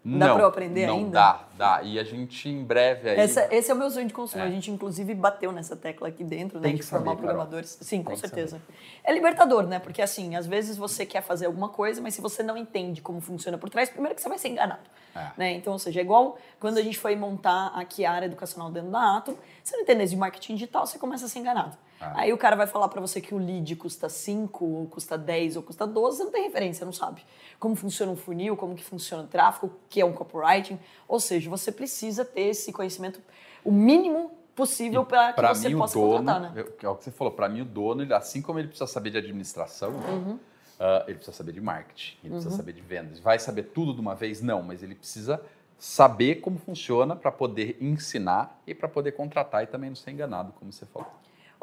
não, 0.04 0.36
dá 0.36 0.41
eu 0.43 0.47
aprender 0.47 0.86
não 0.86 0.95
ainda? 0.97 1.12
Dá, 1.12 1.47
dá. 1.58 1.82
E 1.84 1.97
a 1.97 2.04
gente 2.04 2.49
em 2.49 2.62
breve 2.63 3.10
aí... 3.10 3.17
Essa- 3.17 3.47
esse 3.49 3.71
é 3.71 3.73
o 3.73 3.78
meu 3.78 3.89
sonho 3.89 4.06
de 4.06 4.13
consumo. 4.13 4.43
É. 4.43 4.47
A 4.47 4.49
gente, 4.49 4.69
inclusive, 4.69 5.13
bateu 5.15 5.52
nessa 5.54 5.76
tecla 5.78 6.10
aqui 6.10 6.23
dentro, 6.26 6.58
né? 6.60 6.63
Tem 6.63 6.73
De 6.76 6.80
que 6.82 6.86
saber, 6.86 7.06
formar 7.06 7.15
Carol. 7.15 7.28
programadores. 7.30 7.78
Sim, 7.82 8.04
com 8.04 8.10
Tem 8.10 8.17
certeza. 8.19 8.62
É 9.04 9.13
libertador, 9.13 9.63
né? 9.65 9.80
Porque, 9.80 10.02
assim, 10.02 10.36
às 10.36 10.45
vezes 10.45 10.76
você 10.76 11.06
quer 11.06 11.21
fazer 11.21 11.45
alguma 11.45 11.69
coisa, 11.69 12.02
mas 12.02 12.13
se 12.13 12.19
você 12.21 12.43
não 12.43 12.58
entende 12.58 13.02
como 13.02 13.21
funciona 13.21 13.58
por 13.58 13.69
trás, 13.69 13.89
primeiro 13.89 14.13
que 14.13 14.21
você 14.21 14.28
vai 14.28 14.38
ser 14.38 14.49
enganado. 14.49 14.82
É. 15.15 15.28
Né? 15.38 15.52
Então, 15.54 15.71
ou 15.71 15.80
seja, 15.80 16.02
é 16.02 16.04
igual 16.04 16.38
quando 16.60 16.80
a 16.80 16.82
gente 16.82 16.97
foi 16.99 17.15
montar 17.15 17.67
aqui 17.76 18.04
a 18.04 18.12
área 18.12 18.26
educacional 18.26 18.69
dentro 18.71 18.89
da 18.89 19.17
Atom, 19.17 19.36
você 19.63 19.76
não 19.78 19.84
entende 19.84 20.10
de 20.10 20.17
marketing 20.17 20.56
digital, 20.56 20.86
você 20.86 20.99
começa 20.99 21.26
a 21.26 21.30
ser 21.30 21.39
enganado. 21.39 21.78
Ah. 22.04 22.13
Aí 22.22 22.34
o 22.34 22.38
cara 22.38 22.56
vai 22.56 22.68
falar 22.68 22.88
pra 22.89 23.00
você 23.00 23.22
que 23.22 23.34
o 23.34 23.38
lead 23.38 23.76
custa 23.76 24.10
5, 24.10 24.66
ou 24.66 24.88
custa 24.88 25.18
10, 25.18 25.56
ou 25.58 25.63
custa 25.63 25.88
12, 25.88 26.18
você 26.18 26.24
não 26.26 26.32
tem 26.32 26.44
referência, 26.44 26.86
não 26.86 26.92
sabe. 26.94 27.24
Como 27.60 27.76
funciona 27.76 28.12
um 28.12 28.16
funil, 28.16 28.58
como 28.58 28.76
que 28.76 28.84
funciona 28.84 29.24
o 29.24 29.28
tráfego, 29.28 29.68
o 29.68 29.72
que 29.89 30.02
é 30.02 30.06
um 30.06 30.13
copywriting. 30.13 30.78
Ou 31.08 31.20
seja, 31.20 31.50
você 31.50 31.72
precisa 31.72 32.26
ter 32.26 32.42
esse 32.42 32.72
conhecimento 32.74 33.22
o 33.63 33.72
mínimo 33.72 34.32
possível 34.56 35.06
para 35.06 35.30
que 35.30 35.36
Pra 35.36 35.54
você 35.56 35.70
mim, 35.70 35.78
possa 35.78 35.98
dono, 35.98 36.18
contratar, 36.18 36.42
né? 36.54 36.66
é 36.82 36.88
o 36.89 36.96
que 36.96 37.04
você 37.06 37.12
falou, 37.12 37.34
para 37.34 37.48
mim 37.50 37.62
o 37.62 37.66
dono, 37.66 38.02
ele, 38.04 38.13
assim 38.13 38.42
como 38.42 38.60
ele 38.60 38.68
precisa 38.68 38.86
saber 38.92 39.10
de 39.12 39.18
administração, 39.18 39.92
Uhum. 39.92 40.38
ah, 40.80 41.04
ele 41.08 41.16
precisa 41.16 41.36
saber 41.36 41.54
de 41.54 41.62
marketing, 41.62 42.18
ele 42.24 42.34
precisa 42.34 42.56
saber 42.56 42.74
de 42.74 42.82
vendas. 42.82 43.20
Vai 43.20 43.39
saber 43.39 43.63
tudo 43.63 43.94
de 43.94 44.02
uma 44.02 44.13
vez? 44.13 44.42
Não, 44.42 44.62
mas 44.62 44.84
ele 44.84 44.94
precisa 44.96 45.42
saber 45.80 46.36
como 46.36 46.58
funciona 46.60 47.16
para 47.16 47.32
poder 47.32 47.78
ensinar 47.82 48.62
e 48.68 48.74
para 48.76 48.88
poder 48.88 49.13
contratar 49.13 49.63
e 49.63 49.68
também 49.68 49.89
não 49.89 49.96
ser 49.96 50.12
enganado, 50.12 50.54
como 50.54 50.72
você 50.72 50.86
falou. 50.86 51.10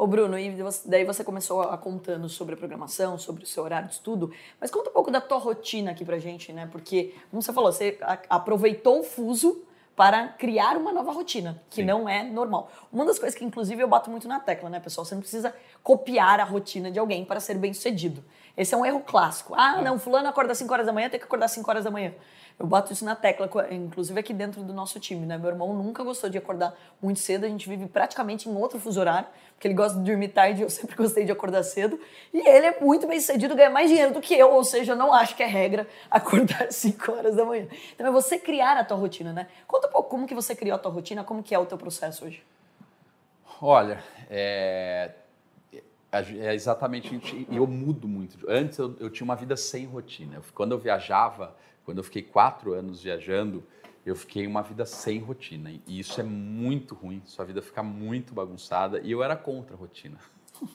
Ô 0.00 0.06
Bruno, 0.06 0.38
e 0.38 0.56
daí 0.86 1.04
você 1.04 1.22
começou 1.22 1.60
a 1.60 1.76
contando 1.76 2.26
sobre 2.26 2.54
a 2.54 2.56
programação, 2.56 3.18
sobre 3.18 3.44
o 3.44 3.46
seu 3.46 3.62
horário 3.62 3.86
de 3.86 3.92
estudo, 3.96 4.32
mas 4.58 4.70
conta 4.70 4.88
um 4.88 4.92
pouco 4.94 5.10
da 5.10 5.20
tua 5.20 5.36
rotina 5.36 5.90
aqui 5.90 6.06
pra 6.06 6.18
gente, 6.18 6.54
né? 6.54 6.66
Porque, 6.72 7.14
como 7.30 7.42
você 7.42 7.52
falou, 7.52 7.70
você 7.70 7.98
aproveitou 8.26 9.00
o 9.00 9.02
fuso 9.02 9.62
para 9.94 10.28
criar 10.28 10.78
uma 10.78 10.90
nova 10.90 11.12
rotina, 11.12 11.62
que 11.68 11.82
Sim. 11.82 11.86
não 11.86 12.08
é 12.08 12.22
normal. 12.22 12.72
Uma 12.90 13.04
das 13.04 13.18
coisas 13.18 13.38
que, 13.38 13.44
inclusive, 13.44 13.82
eu 13.82 13.88
bato 13.88 14.10
muito 14.10 14.26
na 14.26 14.40
tecla, 14.40 14.70
né, 14.70 14.80
pessoal? 14.80 15.04
Você 15.04 15.14
não 15.14 15.20
precisa 15.20 15.54
copiar 15.82 16.40
a 16.40 16.44
rotina 16.44 16.90
de 16.90 16.98
alguém 16.98 17.22
para 17.22 17.38
ser 17.38 17.58
bem 17.58 17.74
sucedido. 17.74 18.24
Esse 18.56 18.74
é 18.74 18.76
um 18.76 18.84
erro 18.84 19.00
clássico. 19.00 19.54
Ah, 19.56 19.80
não, 19.80 19.98
fulano 19.98 20.28
acorda 20.28 20.52
às 20.52 20.58
5 20.58 20.72
horas 20.72 20.86
da 20.86 20.92
manhã, 20.92 21.08
tem 21.08 21.18
que 21.18 21.26
acordar 21.26 21.46
às 21.46 21.52
5 21.52 21.70
horas 21.70 21.84
da 21.84 21.90
manhã. 21.90 22.12
Eu 22.60 22.66
bato 22.66 22.92
isso 22.92 23.06
na 23.06 23.16
tecla, 23.16 23.48
inclusive 23.70 24.20
aqui 24.20 24.34
dentro 24.34 24.62
do 24.62 24.74
nosso 24.74 25.00
time, 25.00 25.24
né? 25.24 25.38
Meu 25.38 25.48
irmão 25.48 25.72
nunca 25.72 26.04
gostou 26.04 26.28
de 26.28 26.36
acordar 26.36 26.74
muito 27.00 27.18
cedo, 27.18 27.46
a 27.46 27.48
gente 27.48 27.66
vive 27.66 27.86
praticamente 27.86 28.50
em 28.50 28.54
outro 28.54 28.78
fuso 28.78 29.00
horário, 29.00 29.26
porque 29.54 29.66
ele 29.66 29.72
gosta 29.72 29.98
de 29.98 30.04
dormir 30.04 30.28
tarde, 30.28 30.60
eu 30.62 30.68
sempre 30.68 30.94
gostei 30.94 31.24
de 31.24 31.32
acordar 31.32 31.62
cedo. 31.62 31.98
E 32.34 32.46
ele 32.46 32.66
é 32.66 32.78
muito 32.78 33.06
bem 33.06 33.18
sucedido, 33.18 33.56
ganha 33.56 33.70
mais 33.70 33.88
dinheiro 33.88 34.12
do 34.12 34.20
que 34.20 34.34
eu, 34.34 34.52
ou 34.52 34.62
seja, 34.62 34.92
eu 34.92 34.96
não 34.96 35.10
acho 35.10 35.34
que 35.34 35.42
é 35.42 35.46
regra 35.46 35.88
acordar 36.10 36.64
às 36.64 36.76
5 36.76 37.12
horas 37.12 37.34
da 37.34 37.46
manhã. 37.46 37.66
Então 37.94 38.06
é 38.06 38.10
você 38.10 38.38
criar 38.38 38.76
a 38.76 38.84
tua 38.84 38.98
rotina, 38.98 39.32
né? 39.32 39.46
Conta 39.66 39.88
um 39.88 39.90
pouco 39.90 40.10
como 40.10 40.26
que 40.26 40.34
você 40.34 40.54
criou 40.54 40.74
a 40.74 40.78
tua 40.78 40.92
rotina, 40.92 41.24
como 41.24 41.42
que 41.42 41.54
é 41.54 41.58
o 41.58 41.64
teu 41.64 41.78
processo 41.78 42.26
hoje? 42.26 42.44
Olha, 43.62 44.02
é, 44.28 45.10
é 46.12 46.54
exatamente, 46.54 47.14
e 47.48 47.56
eu 47.56 47.66
mudo 47.66 48.08
muito. 48.08 48.38
Antes 48.48 48.78
eu, 48.78 48.96
eu, 48.98 49.10
tinha 49.10 49.24
uma 49.24 49.36
vida 49.36 49.56
sem 49.56 49.86
rotina. 49.86 50.42
Quando 50.54 50.72
eu 50.72 50.78
viajava, 50.78 51.56
quando 51.84 51.98
eu 51.98 52.04
fiquei 52.04 52.22
quatro 52.22 52.72
anos 52.72 53.02
viajando, 53.02 53.62
eu 54.04 54.16
fiquei 54.16 54.46
uma 54.46 54.62
vida 54.62 54.84
sem 54.84 55.18
rotina. 55.18 55.70
E 55.86 56.00
isso 56.00 56.20
é 56.20 56.24
muito 56.24 56.94
ruim, 56.94 57.22
sua 57.26 57.44
vida 57.44 57.62
fica 57.62 57.82
muito 57.82 58.34
bagunçada. 58.34 59.00
E 59.00 59.10
eu 59.12 59.22
era 59.22 59.36
contra 59.36 59.74
a 59.74 59.78
rotina. 59.78 60.18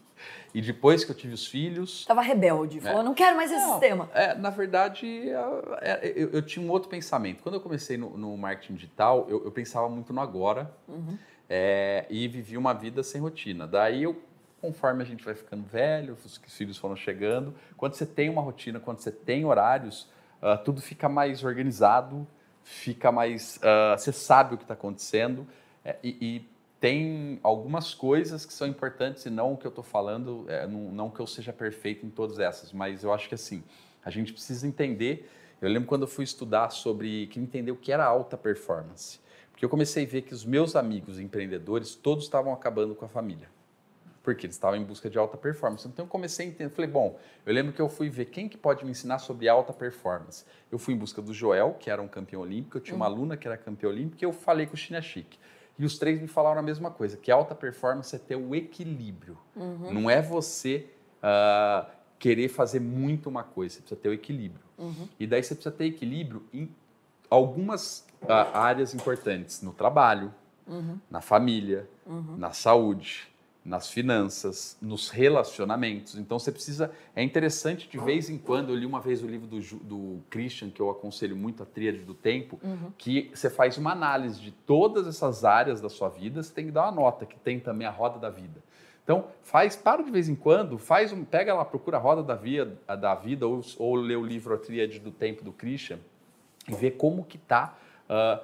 E 0.53 0.61
depois 0.61 1.03
que 1.03 1.11
eu 1.11 1.15
tive 1.15 1.33
os 1.33 1.45
filhos. 1.45 1.99
Estava 1.99 2.21
rebelde, 2.21 2.79
falou: 2.79 3.01
é, 3.01 3.03
não 3.03 3.13
quero 3.13 3.35
mais 3.35 3.51
esse 3.51 3.61
não, 3.61 3.71
sistema. 3.71 4.09
É, 4.13 4.33
na 4.33 4.49
verdade, 4.49 5.05
eu, 5.05 5.75
é, 5.81 6.13
eu, 6.15 6.29
eu, 6.29 6.41
tinha 6.41 6.65
um 6.65 6.71
outro 6.71 6.87
pensamento. 6.89 7.43
Quando 7.43 7.55
eu 7.55 7.61
comecei 7.61 7.97
no, 7.97 8.17
no 8.17 8.37
marketing 8.37 8.75
digital, 8.75 9.27
eu, 9.29 9.43
eu, 9.43 9.51
pensava 9.51 9.89
muito 9.89 10.13
no 10.13 10.21
agora 10.21 10.73
uhum. 10.87 11.17
é, 11.49 12.05
e 12.09 12.25
vivia 12.29 12.57
uma 12.57 12.73
vida 12.73 13.03
sem 13.03 13.19
rotina. 13.19 13.67
Daí 13.67 14.03
eu 14.03 14.15
conforme 14.61 15.03
a 15.03 15.05
gente 15.05 15.23
vai 15.23 15.35
ficando 15.35 15.63
velho, 15.63 16.17
os 16.23 16.39
filhos 16.47 16.77
foram 16.77 16.95
chegando, 16.95 17.53
quando 17.77 17.93
você 17.93 18.05
tem 18.05 18.29
uma 18.29 18.41
rotina, 18.41 18.79
quando 18.79 18.99
você 18.99 19.11
tem 19.11 19.45
horários, 19.45 20.09
uh, 20.41 20.61
tudo 20.63 20.81
fica 20.81 21.07
mais 21.07 21.43
organizado, 21.43 22.27
fica 22.63 23.11
mais. 23.11 23.57
Uh, 23.57 23.97
você 23.97 24.11
sabe 24.11 24.55
o 24.55 24.57
que 24.57 24.63
está 24.63 24.73
acontecendo 24.73 25.47
é, 25.83 25.97
e, 26.03 26.17
e, 26.21 26.55
tem 26.77 27.39
algumas 27.41 27.95
coisas 27.95 28.45
que 28.45 28.53
são 28.53 28.67
importantes 28.67 29.25
e 29.25 29.29
não 29.29 29.53
o 29.53 29.57
que 29.57 29.65
eu 29.65 29.69
estou 29.69 29.83
falando, 29.83 30.45
é, 30.47 30.67
não, 30.67 30.91
não 30.91 31.09
que 31.09 31.19
eu 31.19 31.25
seja 31.25 31.51
perfeito 31.51 32.05
em 32.05 32.09
todas 32.09 32.37
essas, 32.37 32.71
mas 32.71 33.03
eu 33.03 33.11
acho 33.11 33.27
que 33.27 33.33
assim, 33.33 33.63
a 34.03 34.11
gente 34.11 34.31
precisa 34.31 34.67
entender. 34.67 35.31
Eu 35.59 35.69
lembro 35.69 35.87
quando 35.87 36.03
eu 36.03 36.07
fui 36.07 36.23
estudar 36.23 36.69
sobre, 36.69 37.25
que 37.27 37.39
entender 37.39 37.71
o 37.71 37.75
que 37.75 37.91
era 37.91 38.05
alta 38.05 38.37
performance. 38.37 39.19
Porque 39.51 39.65
eu 39.65 39.69
comecei 39.69 40.05
a 40.05 40.07
ver 40.07 40.23
que 40.23 40.33
os 40.33 40.45
meus 40.45 40.75
amigos 40.75 41.17
empreendedores 41.17 41.95
todos 41.95 42.25
estavam 42.25 42.53
acabando 42.53 42.93
com 42.93 43.05
a 43.05 43.07
família 43.07 43.54
porque 44.25 44.47
eles 44.47 44.55
estavam 44.55 44.75
em 44.75 44.83
busca 44.83 45.07
de 45.07 45.19
alta 45.19 45.37
performance. 45.37 45.87
Então 45.87 46.03
eu 46.03 46.09
comecei 46.09 46.47
a 46.47 46.49
entender, 46.49 46.71
falei, 46.71 46.89
bom, 46.89 47.17
eu 47.45 47.53
lembro 47.53 47.71
que 47.71 47.79
eu 47.79 47.87
fui 47.87 48.09
ver 48.09 48.25
quem 48.25 48.49
que 48.49 48.57
pode 48.57 48.83
me 48.83 48.89
ensinar 48.89 49.19
sobre 49.19 49.47
alta 49.47 49.71
performance. 49.71 50.43
Eu 50.71 50.79
fui 50.79 50.95
em 50.95 50.97
busca 50.97 51.21
do 51.21 51.31
Joel, 51.31 51.75
que 51.79 51.91
era 51.91 52.01
um 52.01 52.07
campeão 52.07 52.41
olímpico, 52.41 52.77
eu 52.77 52.81
tinha 52.81 52.95
uma 52.95 53.07
uhum. 53.07 53.13
aluna 53.13 53.37
que 53.37 53.47
era 53.47 53.55
campeã 53.55 53.87
olímpica, 53.87 54.25
e 54.25 54.27
eu 54.27 54.33
falei 54.33 54.65
com 54.65 54.73
o 54.73 54.77
China 54.77 54.99
Chic. 54.99 55.37
E 55.77 55.85
os 55.85 55.99
três 55.99 56.19
me 56.19 56.27
falaram 56.27 56.59
a 56.59 56.63
mesma 56.63 56.89
coisa, 56.89 57.17
que 57.17 57.29
alta 57.31 57.53
performance 57.53 58.15
é 58.15 58.17
ter 58.17 58.35
o 58.35 58.55
equilíbrio. 58.55 59.37
Uhum. 59.55 59.93
Não 59.93 60.09
é 60.09 60.23
você 60.23 60.87
uh, 61.21 61.87
querer 62.17 62.47
fazer 62.47 62.79
muito 62.79 63.29
uma 63.29 63.43
coisa, 63.43 63.75
você 63.75 63.81
precisa 63.81 64.01
ter 64.01 64.09
o 64.09 64.13
equilíbrio. 64.13 64.65
Uhum. 64.75 65.07
E 65.19 65.27
daí 65.27 65.43
você 65.43 65.53
precisa 65.53 65.75
ter 65.75 65.85
equilíbrio 65.85 66.43
em 66.51 66.67
algumas 67.29 68.07
uh, 68.23 68.55
áreas 68.55 68.95
importantes, 68.95 69.61
no 69.61 69.71
trabalho, 69.71 70.33
uhum. 70.65 70.97
na 71.11 71.21
família, 71.21 71.87
uhum. 72.07 72.37
na 72.37 72.51
saúde, 72.51 73.34
nas 73.65 73.89
finanças, 73.89 74.77
nos 74.79 75.09
relacionamentos. 75.09 76.15
Então 76.15 76.37
você 76.37 76.51
precisa. 76.51 76.91
É 77.15 77.23
interessante 77.23 77.89
de 77.89 77.97
vez 77.97 78.29
em 78.29 78.37
quando. 78.37 78.69
Eu 78.69 78.75
li 78.75 78.85
uma 78.85 79.01
vez 79.01 79.23
o 79.23 79.27
livro 79.27 79.47
do, 79.47 79.59
do 79.79 80.21
Christian, 80.29 80.69
que 80.69 80.79
eu 80.79 80.89
aconselho 80.91 81.35
muito, 81.35 81.63
A 81.63 81.65
Tríade 81.65 81.99
do 81.99 82.13
Tempo, 82.13 82.59
uhum. 82.63 82.91
que 82.95 83.31
você 83.33 83.49
faz 83.49 83.79
uma 83.79 83.91
análise 83.91 84.39
de 84.39 84.51
todas 84.51 85.07
essas 85.07 85.43
áreas 85.43 85.81
da 85.81 85.89
sua 85.89 86.09
vida. 86.09 86.43
Você 86.43 86.53
tem 86.53 86.67
que 86.67 86.71
dar 86.71 86.83
uma 86.83 86.91
nota, 86.91 87.25
que 87.25 87.39
tem 87.39 87.59
também 87.59 87.87
a 87.87 87.91
roda 87.91 88.19
da 88.19 88.29
vida. 88.29 88.63
Então, 89.03 89.27
faz, 89.41 89.75
para 89.75 90.03
de 90.03 90.11
vez 90.11 90.29
em 90.29 90.35
quando, 90.35 90.77
faz 90.77 91.11
um, 91.11 91.23
pega 91.23 91.53
lá, 91.53 91.65
procura 91.65 91.97
a 91.97 91.99
roda 91.99 92.21
da 92.21 92.35
vida, 92.35 92.77
da 92.99 93.15
vida 93.15 93.47
ou, 93.47 93.61
ou 93.77 93.95
lê 93.95 94.15
o 94.15 94.25
livro 94.25 94.53
A 94.53 94.57
Tríade 94.57 94.99
do 94.99 95.11
Tempo 95.11 95.43
do 95.43 95.51
Christian 95.51 95.99
e 96.67 96.73
vê 96.73 96.89
como 96.89 97.23
que 97.23 97.37
está 97.37 97.77
uh, 98.09 98.43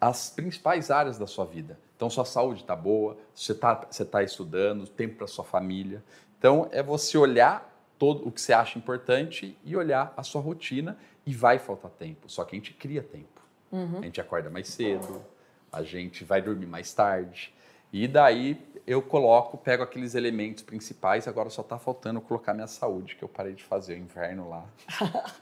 as 0.00 0.30
principais 0.30 0.90
áreas 0.90 1.18
da 1.18 1.26
sua 1.26 1.44
vida. 1.44 1.78
Então, 2.00 2.08
sua 2.08 2.24
saúde 2.24 2.62
está 2.62 2.74
boa, 2.74 3.14
você 3.34 3.52
está 3.52 3.74
você 3.74 4.06
tá 4.06 4.22
estudando, 4.22 4.86
tempo 4.86 5.16
para 5.16 5.26
sua 5.26 5.44
família. 5.44 6.02
Então, 6.38 6.66
é 6.72 6.82
você 6.82 7.18
olhar 7.18 7.70
todo 7.98 8.26
o 8.26 8.32
que 8.32 8.40
você 8.40 8.54
acha 8.54 8.78
importante 8.78 9.54
e 9.62 9.76
olhar 9.76 10.14
a 10.16 10.22
sua 10.22 10.40
rotina 10.40 10.96
e 11.26 11.34
vai 11.34 11.58
faltar 11.58 11.90
tempo. 11.90 12.26
Só 12.26 12.42
que 12.42 12.56
a 12.56 12.58
gente 12.58 12.72
cria 12.72 13.02
tempo. 13.02 13.42
Uhum. 13.70 13.98
A 13.98 14.04
gente 14.06 14.18
acorda 14.18 14.48
mais 14.48 14.68
cedo, 14.68 15.22
a 15.70 15.82
gente 15.82 16.24
vai 16.24 16.40
dormir 16.40 16.64
mais 16.64 16.90
tarde. 16.94 17.52
E 17.92 18.08
daí 18.08 18.58
eu 18.86 19.02
coloco, 19.02 19.58
pego 19.58 19.82
aqueles 19.82 20.14
elementos 20.14 20.62
principais, 20.62 21.28
agora 21.28 21.50
só 21.50 21.60
está 21.60 21.78
faltando 21.78 22.18
colocar 22.22 22.54
minha 22.54 22.66
saúde, 22.66 23.14
que 23.14 23.22
eu 23.22 23.28
parei 23.28 23.52
de 23.52 23.62
fazer 23.62 23.92
o 23.92 23.98
inverno 23.98 24.48
lá. 24.48 24.64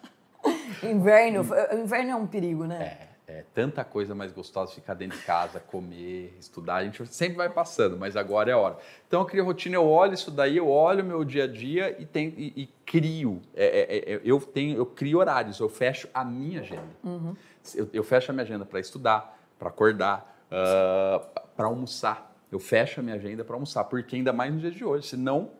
inverno, 0.83 1.45
inverno 1.73 2.11
é 2.11 2.17
um 2.17 2.27
perigo, 2.27 2.65
né? 2.65 2.99
É 3.01 3.08
é 3.29 3.45
tanta 3.53 3.85
coisa 3.85 4.15
mais 4.15 4.33
gostosa 4.33 4.73
ficar 4.73 4.95
dentro 4.95 5.19
de 5.19 5.25
casa, 5.25 5.61
comer, 5.61 6.35
estudar. 6.41 6.77
A 6.77 6.85
gente 6.85 7.07
sempre 7.09 7.37
vai 7.37 7.51
passando, 7.51 7.99
mas 7.99 8.17
agora 8.17 8.51
é 8.51 8.55
a 8.55 8.59
hora. 8.59 8.79
Então 9.07 9.21
eu 9.21 9.27
crio 9.27 9.45
rotina, 9.45 9.77
eu 9.77 9.87
olho 9.87 10.15
isso 10.15 10.31
daí, 10.31 10.57
eu 10.57 10.67
olho 10.67 11.05
o 11.05 11.07
meu 11.07 11.23
dia 11.23 11.45
a 11.45 11.47
dia 11.47 11.95
e, 12.01 12.07
tem, 12.07 12.29
e, 12.39 12.63
e 12.63 12.67
crio. 12.87 13.43
É, 13.55 13.67
é, 13.67 14.15
é, 14.15 14.21
eu 14.25 14.41
tenho, 14.41 14.79
eu 14.79 14.87
crio 14.87 15.19
horários, 15.19 15.61
eu 15.61 15.69
fecho 15.69 16.09
a 16.15 16.25
minha 16.25 16.61
agenda. 16.61 16.89
Uhum. 17.05 17.37
Eu, 17.75 17.91
eu, 17.93 18.03
fecho 18.03 18.31
a 18.31 18.35
minha 18.35 18.45
agenda 18.45 18.65
para 18.65 18.81
estudar, 18.81 19.39
para 19.59 19.69
acordar, 19.69 20.47
uh, 20.51 21.23
ah, 21.37 21.43
para 21.55 21.67
almoçar. 21.67 22.35
Eu 22.51 22.59
fecho 22.59 23.01
a 23.01 23.03
minha 23.03 23.17
agenda 23.17 23.45
para 23.45 23.55
almoçar, 23.55 23.85
porque 23.85 24.17
ainda 24.17 24.33
mais 24.33 24.55
no 24.55 24.59
dia 24.59 24.71
de 24.71 24.83
hoje. 24.83 25.07
Senão, 25.07 25.51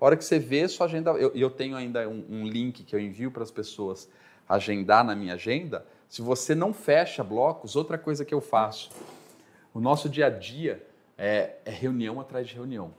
a 0.00 0.04
hora 0.04 0.16
que 0.16 0.24
você 0.24 0.38
vê, 0.38 0.68
sua 0.68 0.86
agenda. 0.86 1.10
Eu, 1.10 1.32
eu 1.34 1.50
tenho 1.50 1.76
ainda 1.76 2.08
um, 2.08 2.24
um 2.30 2.46
link 2.46 2.84
que 2.84 2.94
eu 2.94 3.00
envio 3.00 3.32
para 3.32 3.42
as 3.42 3.50
pessoas 3.50 4.08
agendar 4.48 5.04
na 5.04 5.16
minha 5.16 5.34
agenda 5.34 5.84
se 6.08 6.22
você 6.22 6.54
não 6.54 6.72
fecha 6.72 7.22
blocos, 7.22 7.76
outra 7.76 7.98
coisa 7.98 8.24
que 8.24 8.34
eu 8.34 8.40
faço, 8.40 8.90
o 9.74 9.80
nosso 9.80 10.08
dia 10.08 10.26
a 10.26 10.30
dia 10.30 10.86
é, 11.18 11.56
é 11.64 11.70
reunião 11.70 12.20
atrás 12.20 12.46
de 12.48 12.54
reunião. 12.54 12.92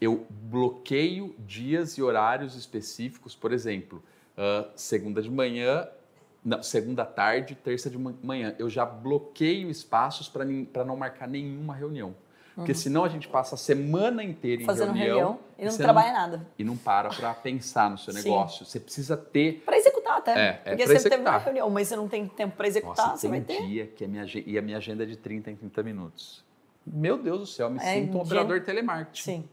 Eu 0.00 0.26
bloqueio 0.28 1.34
dias 1.38 1.96
e 1.96 2.02
horários 2.02 2.56
específicos, 2.56 3.34
por 3.34 3.52
exemplo, 3.52 4.02
uh, 4.36 4.68
segunda 4.74 5.22
de 5.22 5.30
manhã, 5.30 5.88
não, 6.44 6.62
segunda 6.62 7.04
tarde, 7.04 7.54
terça 7.54 7.88
de 7.88 7.96
manhã. 7.96 8.54
Eu 8.58 8.68
já 8.68 8.84
bloqueio 8.84 9.70
espaços 9.70 10.28
para 10.28 10.84
não 10.84 10.96
marcar 10.96 11.28
nenhuma 11.28 11.74
reunião. 11.74 12.14
Porque 12.54 12.72
uhum. 12.72 12.78
senão 12.78 13.04
a 13.04 13.08
gente 13.08 13.28
passa 13.28 13.54
a 13.54 13.58
semana 13.58 14.22
inteira 14.22 14.62
em 14.62 14.66
Fazendo 14.66 14.92
reunião, 14.92 15.06
reunião 15.06 15.38
e 15.58 15.64
não 15.64 15.76
trabalha 15.76 16.08
não, 16.08 16.20
nada. 16.20 16.46
E 16.58 16.64
não 16.64 16.76
para 16.76 17.08
para 17.08 17.32
pensar 17.32 17.88
no 17.88 17.96
seu 17.96 18.12
negócio. 18.12 18.64
Sim. 18.64 18.70
Você 18.70 18.80
precisa 18.80 19.16
ter. 19.16 19.62
Executar 20.02 20.18
até. 20.18 20.32
É, 20.32 20.60
é 20.64 20.76
Porque 20.76 20.86
você 20.86 21.08
teve 21.08 21.22
uma 21.22 21.38
reunião, 21.38 21.70
mas 21.70 21.88
você 21.88 21.96
não 21.96 22.08
tem 22.08 22.26
tempo 22.26 22.56
para 22.56 22.66
executar, 22.66 23.08
Nossa, 23.08 23.18
você 23.18 23.28
vai 23.28 23.40
ter. 23.40 23.66
Dia 23.66 23.86
que 23.86 24.04
a 24.04 24.08
minha, 24.08 24.26
e 24.46 24.58
a 24.58 24.62
minha 24.62 24.76
agenda 24.76 25.04
é 25.04 25.06
de 25.06 25.16
30 25.16 25.50
em 25.50 25.56
30 25.56 25.82
minutos. 25.82 26.44
Meu 26.84 27.16
Deus 27.16 27.40
do 27.40 27.46
céu, 27.46 27.70
me 27.70 27.78
é, 27.78 27.94
sinto 27.94 28.18
um 28.18 28.20
operador 28.20 28.60
telemarketing. 28.62 29.22
Sim. 29.22 29.48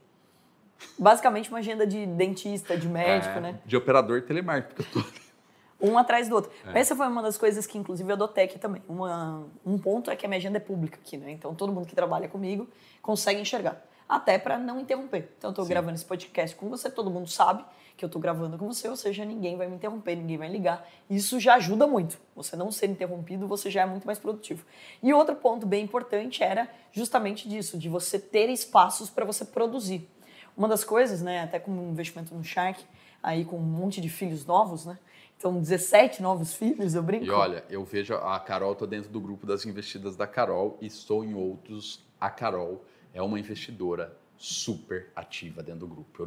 Basicamente 0.97 1.49
uma 1.49 1.59
agenda 1.59 1.85
de 1.85 2.05
dentista, 2.05 2.75
de 2.77 2.87
médico, 2.87 3.37
é, 3.37 3.41
né? 3.41 3.59
De 3.65 3.77
operador 3.77 4.21
telemarketing, 4.23 4.83
tô 4.91 5.03
um 5.81 5.97
atrás 5.97 6.27
do 6.27 6.35
outro. 6.35 6.51
É. 6.73 6.79
Essa 6.79 6.95
foi 6.95 7.07
uma 7.07 7.21
das 7.21 7.37
coisas 7.37 7.67
que, 7.67 7.77
inclusive, 7.77 8.09
eu 8.09 8.15
adotei 8.15 8.45
aqui 8.45 8.57
também. 8.57 8.81
Uma, 8.87 9.45
um 9.65 9.77
ponto 9.77 10.09
é 10.09 10.15
que 10.15 10.25
a 10.25 10.29
minha 10.29 10.37
agenda 10.37 10.57
é 10.57 10.59
pública 10.59 10.97
aqui, 11.01 11.17
né? 11.17 11.31
Então, 11.31 11.53
todo 11.53 11.71
mundo 11.71 11.85
que 11.85 11.95
trabalha 11.95 12.27
comigo 12.27 12.67
consegue 13.01 13.39
enxergar. 13.39 13.81
Até 14.07 14.39
para 14.39 14.57
não 14.57 14.79
interromper. 14.79 15.29
Então, 15.37 15.49
eu 15.49 15.51
estou 15.51 15.65
gravando 15.65 15.93
esse 15.93 16.05
podcast 16.05 16.55
com 16.55 16.67
você, 16.67 16.89
todo 16.89 17.11
mundo 17.11 17.29
sabe 17.29 17.63
que 17.99 18.05
eu 18.05 18.07
estou 18.07 18.21
gravando 18.21 18.57
com 18.57 18.65
você, 18.65 18.87
ou 18.87 18.95
seja, 18.95 19.25
ninguém 19.25 19.57
vai 19.57 19.67
me 19.67 19.75
interromper, 19.75 20.15
ninguém 20.15 20.37
vai 20.37 20.47
ligar. 20.47 20.89
Isso 21.09 21.37
já 21.37 21.55
ajuda 21.55 21.85
muito. 21.85 22.17
Você 22.33 22.55
não 22.55 22.71
ser 22.71 22.89
interrompido, 22.89 23.45
você 23.45 23.69
já 23.69 23.81
é 23.81 23.85
muito 23.85 24.05
mais 24.05 24.17
produtivo. 24.17 24.65
E 25.03 25.13
outro 25.13 25.35
ponto 25.35 25.67
bem 25.67 25.83
importante 25.83 26.41
era 26.41 26.69
justamente 26.93 27.49
disso, 27.49 27.77
de 27.77 27.89
você 27.89 28.17
ter 28.17 28.49
espaços 28.49 29.09
para 29.09 29.25
você 29.25 29.43
produzir. 29.43 30.09
Uma 30.55 30.69
das 30.69 30.85
coisas, 30.85 31.21
né, 31.21 31.41
até 31.41 31.59
como 31.59 31.85
um 31.85 31.91
investimento 31.91 32.33
no 32.33 32.41
Shark, 32.41 32.81
aí 33.21 33.43
com 33.43 33.57
um 33.57 33.61
monte 33.61 33.99
de 33.99 34.07
filhos 34.07 34.45
novos, 34.45 34.85
né, 34.85 34.97
são 35.37 35.59
17 35.59 36.21
novos 36.21 36.53
filhos, 36.53 36.95
eu 36.95 37.03
brinco. 37.03 37.25
E 37.25 37.29
olha, 37.29 37.65
eu 37.69 37.83
vejo 37.83 38.13
a 38.15 38.39
Carol, 38.39 38.71
estou 38.71 38.87
dentro 38.87 39.09
do 39.09 39.19
grupo 39.19 39.45
das 39.45 39.65
investidas 39.65 40.15
da 40.15 40.25
Carol 40.25 40.77
e 40.79 40.85
estou 40.85 41.25
em 41.25 41.33
outros. 41.33 42.01
A 42.19 42.29
Carol 42.29 42.85
é 43.13 43.21
uma 43.21 43.37
investidora 43.37 44.17
super 44.37 45.11
ativa 45.13 45.61
dentro 45.61 45.81
do 45.81 45.87
grupo. 45.87 46.25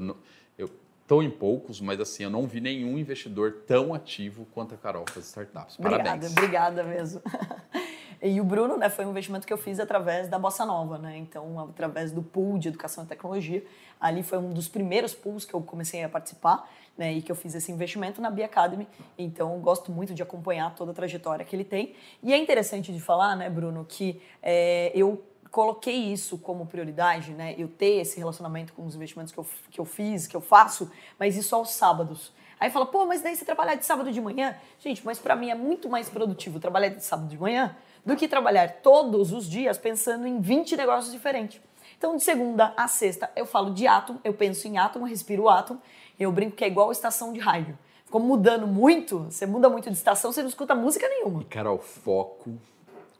Eu 0.58 0.70
estou 1.03 1.22
em 1.22 1.30
poucos, 1.30 1.80
mas 1.80 2.00
assim, 2.00 2.24
eu 2.24 2.30
não 2.30 2.46
vi 2.46 2.61
nenhum 2.61 2.96
investidor 2.96 3.64
tão 3.66 3.92
ativo 3.92 4.46
quanto 4.53 4.74
a 4.74 4.78
Carol 4.78 5.05
para 5.05 5.18
as 5.18 5.26
startups. 5.26 5.76
Parabéns. 5.76 6.32
Obrigada, 6.32 6.80
obrigada 6.80 6.84
mesmo. 6.84 7.20
E 8.24 8.40
o 8.40 8.44
Bruno, 8.44 8.76
né, 8.76 8.88
foi 8.88 9.05
um 9.05 9.11
investimento 9.11 9.44
que 9.44 9.53
eu 9.53 9.59
fiz 9.59 9.80
através 9.80 10.28
da 10.28 10.38
Bossa 10.38 10.64
Nova, 10.64 10.96
né? 10.96 11.18
Então, 11.18 11.59
através 11.59 12.12
do 12.12 12.22
pool 12.22 12.57
de 12.57 12.68
educação 12.68 13.03
e 13.03 13.07
tecnologia. 13.09 13.64
Ali 14.00 14.22
foi 14.22 14.38
um 14.38 14.50
dos 14.50 14.68
primeiros 14.68 15.12
pools 15.12 15.44
que 15.44 15.53
eu 15.53 15.61
comecei 15.61 16.05
a 16.05 16.09
participar. 16.09 16.70
né, 16.96 17.14
e 17.14 17.22
que 17.22 17.32
eu 17.32 17.36
fiz 17.36 17.55
esse 17.55 17.72
investimento 17.72 18.20
na 18.20 18.30
Bia 18.30 18.44
Academy. 18.44 18.86
Então, 19.16 19.59
gosto 19.61 19.90
muito 19.90 20.14
de 20.14 20.22
acompanhar 20.22 20.74
toda 20.74 20.92
a 20.92 20.94
trajetória 20.94 21.44
que 21.44 21.57
ele 21.57 21.64
tem. 21.64 21.94
E 22.22 22.32
é 22.32 22.36
interessante 22.36 22.92
de 22.92 23.00
falar, 23.00 23.34
né, 23.34 23.48
Bruno, 23.48 23.84
que 23.88 24.20
é, 24.42 24.92
eu 24.94 25.20
coloquei 25.53 25.94
isso 26.11 26.38
como 26.38 26.66
prioridade, 26.66 27.32
né, 27.32 27.55
eu 27.59 27.68
ter 27.68 28.00
esse 28.00 28.18
relacionamento 28.18 28.72
com 28.72 28.86
os 28.86 28.96
investimentos 28.96 29.32
que 29.32 29.38
eu, 29.38 29.46
que 29.70 29.78
eu 29.78 29.84
fiz, 29.84 30.26
que 30.26 30.34
eu 30.34 30.40
faço, 30.40 30.90
mas 31.18 31.36
isso 31.36 31.55
aos 31.55 31.70
sábados. 31.72 32.32
Aí 32.59 32.70
fala, 32.70 32.86
pô, 32.86 33.05
mas 33.05 33.20
daí 33.20 33.36
você 33.36 33.44
trabalhar 33.44 33.74
de 33.74 33.84
sábado 33.84 34.11
de 34.11 34.20
manhã? 34.20 34.57
Gente, 34.78 35.05
mas 35.05 35.18
para 35.18 35.36
mim 35.36 35.50
é 35.50 35.55
muito 35.55 35.90
mais 35.90 36.09
produtivo 36.09 36.59
trabalhar 36.59 36.88
de 36.88 37.05
sábado 37.05 37.28
de 37.28 37.38
manhã 37.38 37.76
do 38.05 38.16
que 38.16 38.26
trabalhar 38.26 38.80
todos 38.82 39.30
os 39.30 39.48
dias 39.48 39.76
pensando 39.76 40.26
em 40.26 40.40
20 40.40 40.76
negócios 40.76 41.12
diferentes. 41.12 41.61
Então, 41.98 42.16
de 42.16 42.24
segunda 42.24 42.72
a 42.76 42.88
sexta, 42.88 43.30
eu 43.36 43.44
falo 43.44 43.74
de 43.74 43.86
átomo, 43.86 44.20
eu 44.24 44.32
penso 44.32 44.66
em 44.66 44.78
átomo, 44.78 45.05
respiro 45.05 45.48
átomo, 45.48 45.82
eu 46.18 46.32
brinco 46.32 46.57
que 46.57 46.64
é 46.64 46.66
igual 46.66 46.90
estação 46.90 47.32
de 47.32 47.40
rádio. 47.40 47.78
Ficou 48.07 48.20
mudando 48.20 48.66
muito, 48.66 49.24
você 49.24 49.44
muda 49.44 49.68
muito 49.68 49.90
de 49.90 49.96
estação, 49.96 50.32
você 50.32 50.40
não 50.40 50.48
escuta 50.48 50.74
música 50.74 51.07
nenhuma. 51.09 51.42
E, 51.42 51.44
cara, 51.44 51.70
o 51.70 51.78
foco 51.78 52.59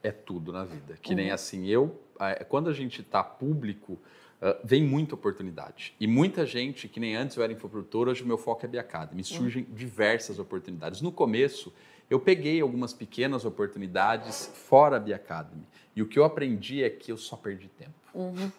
é 0.03 0.11
tudo 0.11 0.53
na 0.53 0.65
vida. 0.65 0.99
Que 1.01 1.15
nem 1.15 1.29
uhum. 1.29 1.35
assim, 1.35 1.67
eu, 1.67 2.01
quando 2.49 2.69
a 2.71 2.73
gente 2.73 3.01
está 3.01 3.23
público, 3.23 3.99
Uh, 4.43 4.59
vem 4.65 4.83
muita 4.83 5.15
oportunidade. 5.15 5.95
E 6.01 6.07
muita 6.09 6.45
gente, 6.45 6.89
que 6.89 6.99
nem 6.99 7.15
antes 7.15 7.37
eu 7.37 7.45
era 7.45 7.53
infoprodutor, 7.53 8.09
hoje 8.09 8.25
o 8.25 8.27
meu 8.27 8.37
foco 8.37 8.67
é 8.67 8.69
Bia 8.69 8.81
Academy. 8.81 9.23
Surgem 9.23 9.63
uhum. 9.63 9.73
diversas 9.73 10.41
oportunidades. 10.41 11.01
No 11.01 11.13
começo, 11.13 11.73
eu 12.11 12.19
peguei 12.19 12.61
algumas 12.61 12.93
pequenas 12.93 13.45
oportunidades 13.45 14.51
fora 14.53 14.97
a 14.97 14.99
Bia 14.99 15.15
Academy. 15.15 15.63
E 15.95 16.03
o 16.03 16.09
que 16.09 16.19
eu 16.19 16.25
aprendi 16.25 16.83
é 16.83 16.91
que 16.91 17.13
eu 17.13 17.17
só 17.17 17.37
perdi 17.37 17.69
tempo. 17.69 17.95
Uhum. 18.13 18.51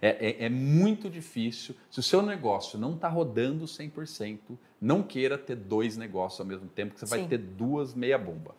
É, 0.00 0.08
é, 0.08 0.44
é, 0.44 0.48
muito 0.48 1.08
difícil. 1.08 1.74
Se 1.90 1.98
o 1.98 2.02
seu 2.02 2.22
negócio 2.22 2.78
não 2.78 2.94
está 2.94 3.08
rodando 3.08 3.64
100%, 3.64 4.38
não 4.80 5.02
queira 5.02 5.38
ter 5.38 5.56
dois 5.56 5.96
negócios 5.96 6.40
ao 6.40 6.46
mesmo 6.46 6.68
tempo, 6.68 6.94
que 6.94 7.00
você 7.00 7.06
Sim. 7.06 7.18
vai 7.18 7.26
ter 7.26 7.38
duas 7.38 7.94
meia 7.94 8.18
bomba. 8.18 8.54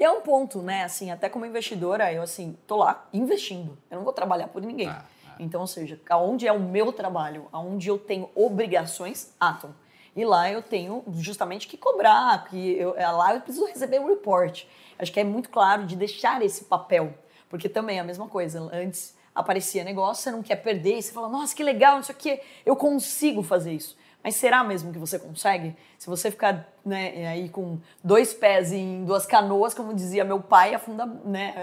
E 0.00 0.04
é 0.04 0.10
um 0.10 0.22
ponto, 0.22 0.62
né? 0.62 0.82
Assim, 0.84 1.10
até 1.10 1.28
como 1.28 1.44
investidora, 1.44 2.10
eu 2.10 2.22
assim, 2.22 2.56
tô 2.66 2.76
lá 2.76 3.06
investindo. 3.12 3.76
Eu 3.90 3.98
não 3.98 4.04
vou 4.04 4.14
trabalhar 4.14 4.48
por 4.48 4.62
ninguém. 4.62 4.88
Ah, 4.88 5.04
ah. 5.28 5.34
Então, 5.38 5.60
ou 5.60 5.66
seja, 5.66 6.00
aonde 6.08 6.48
é 6.48 6.52
o 6.52 6.58
meu 6.58 6.90
trabalho, 6.90 7.46
aonde 7.52 7.88
eu 7.88 7.98
tenho 7.98 8.30
obrigações, 8.34 9.34
Atom. 9.38 9.74
E 10.16 10.24
lá 10.24 10.50
eu 10.50 10.62
tenho 10.62 11.04
justamente 11.12 11.68
que 11.68 11.76
cobrar, 11.76 12.46
que 12.46 12.78
eu, 12.78 12.96
é, 12.96 13.06
lá 13.10 13.34
eu 13.34 13.42
preciso 13.42 13.66
receber 13.66 14.00
um 14.00 14.06
report. 14.06 14.64
Acho 14.98 15.12
que 15.12 15.20
é 15.20 15.24
muito 15.24 15.50
claro 15.50 15.84
de 15.84 15.94
deixar 15.96 16.42
esse 16.42 16.64
papel. 16.64 17.12
Porque 17.50 17.68
também 17.68 17.98
é 17.98 18.00
a 18.00 18.04
mesma 18.04 18.26
coisa. 18.26 18.58
Antes 18.72 19.14
aparecia 19.34 19.84
negócio, 19.84 20.22
você 20.22 20.30
não 20.30 20.42
quer 20.42 20.56
perder, 20.56 20.96
e 20.96 21.02
você 21.02 21.12
fala, 21.12 21.28
nossa, 21.28 21.54
que 21.54 21.62
legal, 21.62 21.96
não 21.96 22.02
sei 22.02 22.14
o 22.14 22.18
que, 22.18 22.40
eu 22.64 22.74
consigo 22.74 23.42
fazer 23.42 23.72
isso. 23.72 23.96
Mas 24.22 24.36
será 24.36 24.62
mesmo 24.62 24.92
que 24.92 24.98
você 24.98 25.18
consegue? 25.18 25.74
Se 25.98 26.06
você 26.06 26.30
ficar 26.30 26.70
né, 26.84 27.26
aí 27.26 27.48
com 27.48 27.78
dois 28.04 28.34
pés 28.34 28.70
em 28.70 29.04
duas 29.04 29.24
canoas, 29.24 29.72
como 29.72 29.94
dizia 29.94 30.24
meu 30.24 30.40
pai, 30.40 30.74
afunda, 30.74 31.06
né, 31.06 31.54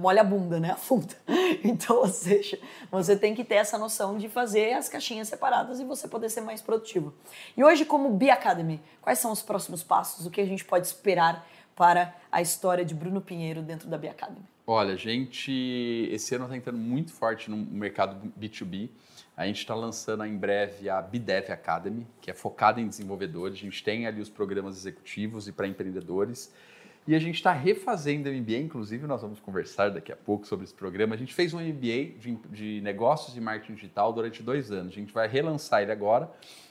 molha 0.00 0.20
a 0.20 0.24
bunda, 0.24 0.60
né? 0.60 0.70
Afunda. 0.76 1.14
Então, 1.64 1.96
ou 1.96 2.08
seja, 2.08 2.58
você 2.90 3.16
tem 3.16 3.34
que 3.34 3.42
ter 3.42 3.56
essa 3.56 3.76
noção 3.76 4.16
de 4.18 4.28
fazer 4.28 4.74
as 4.74 4.88
caixinhas 4.88 5.28
separadas 5.28 5.80
e 5.80 5.84
você 5.84 6.06
poder 6.06 6.28
ser 6.30 6.42
mais 6.42 6.60
produtivo. 6.62 7.12
E 7.56 7.64
hoje, 7.64 7.84
como 7.84 8.10
Be 8.10 8.30
Academy, 8.30 8.80
quais 9.00 9.18
são 9.18 9.32
os 9.32 9.42
próximos 9.42 9.82
passos? 9.82 10.26
O 10.26 10.30
que 10.30 10.40
a 10.40 10.46
gente 10.46 10.64
pode 10.64 10.86
esperar 10.86 11.46
para 11.74 12.14
a 12.30 12.40
história 12.40 12.84
de 12.84 12.94
Bruno 12.94 13.20
Pinheiro 13.20 13.62
dentro 13.62 13.88
da 13.88 13.98
Be 13.98 14.08
Academy? 14.08 14.44
Olha, 14.66 14.94
a 14.94 14.96
gente 14.96 16.08
esse 16.10 16.34
ano 16.34 16.44
está 16.44 16.56
entrando 16.56 16.78
muito 16.78 17.12
forte 17.12 17.50
no 17.50 17.56
mercado 17.56 18.32
B2B. 18.38 18.90
A 19.36 19.46
gente 19.46 19.58
está 19.58 19.74
lançando 19.74 20.24
em 20.24 20.34
breve 20.34 20.88
a 20.88 21.02
Bidev 21.02 21.50
Academy, 21.50 22.06
que 22.22 22.30
é 22.30 22.34
focada 22.34 22.80
em 22.80 22.88
desenvolvedores. 22.88 23.58
A 23.58 23.60
gente 23.60 23.84
tem 23.84 24.06
ali 24.06 24.20
os 24.20 24.30
programas 24.30 24.78
executivos 24.78 25.46
e 25.46 25.52
para 25.52 25.66
empreendedores. 25.66 26.50
E 27.06 27.14
a 27.14 27.18
gente 27.18 27.34
está 27.34 27.52
refazendo 27.52 28.30
o 28.30 28.32
MBA, 28.32 28.56
inclusive 28.56 29.06
nós 29.06 29.20
vamos 29.20 29.38
conversar 29.38 29.90
daqui 29.90 30.10
a 30.10 30.16
pouco 30.16 30.46
sobre 30.46 30.64
esse 30.64 30.74
programa. 30.74 31.14
A 31.14 31.18
gente 31.18 31.34
fez 31.34 31.52
um 31.52 31.60
MBA 31.60 32.18
de, 32.18 32.36
de 32.50 32.80
negócios 32.80 33.36
e 33.36 33.40
marketing 33.40 33.74
digital 33.74 34.10
durante 34.10 34.42
dois 34.42 34.72
anos. 34.72 34.92
A 34.92 34.96
gente 34.96 35.12
vai 35.12 35.28
relançar 35.28 35.82
ele 35.82 35.92
agora. 35.92 36.30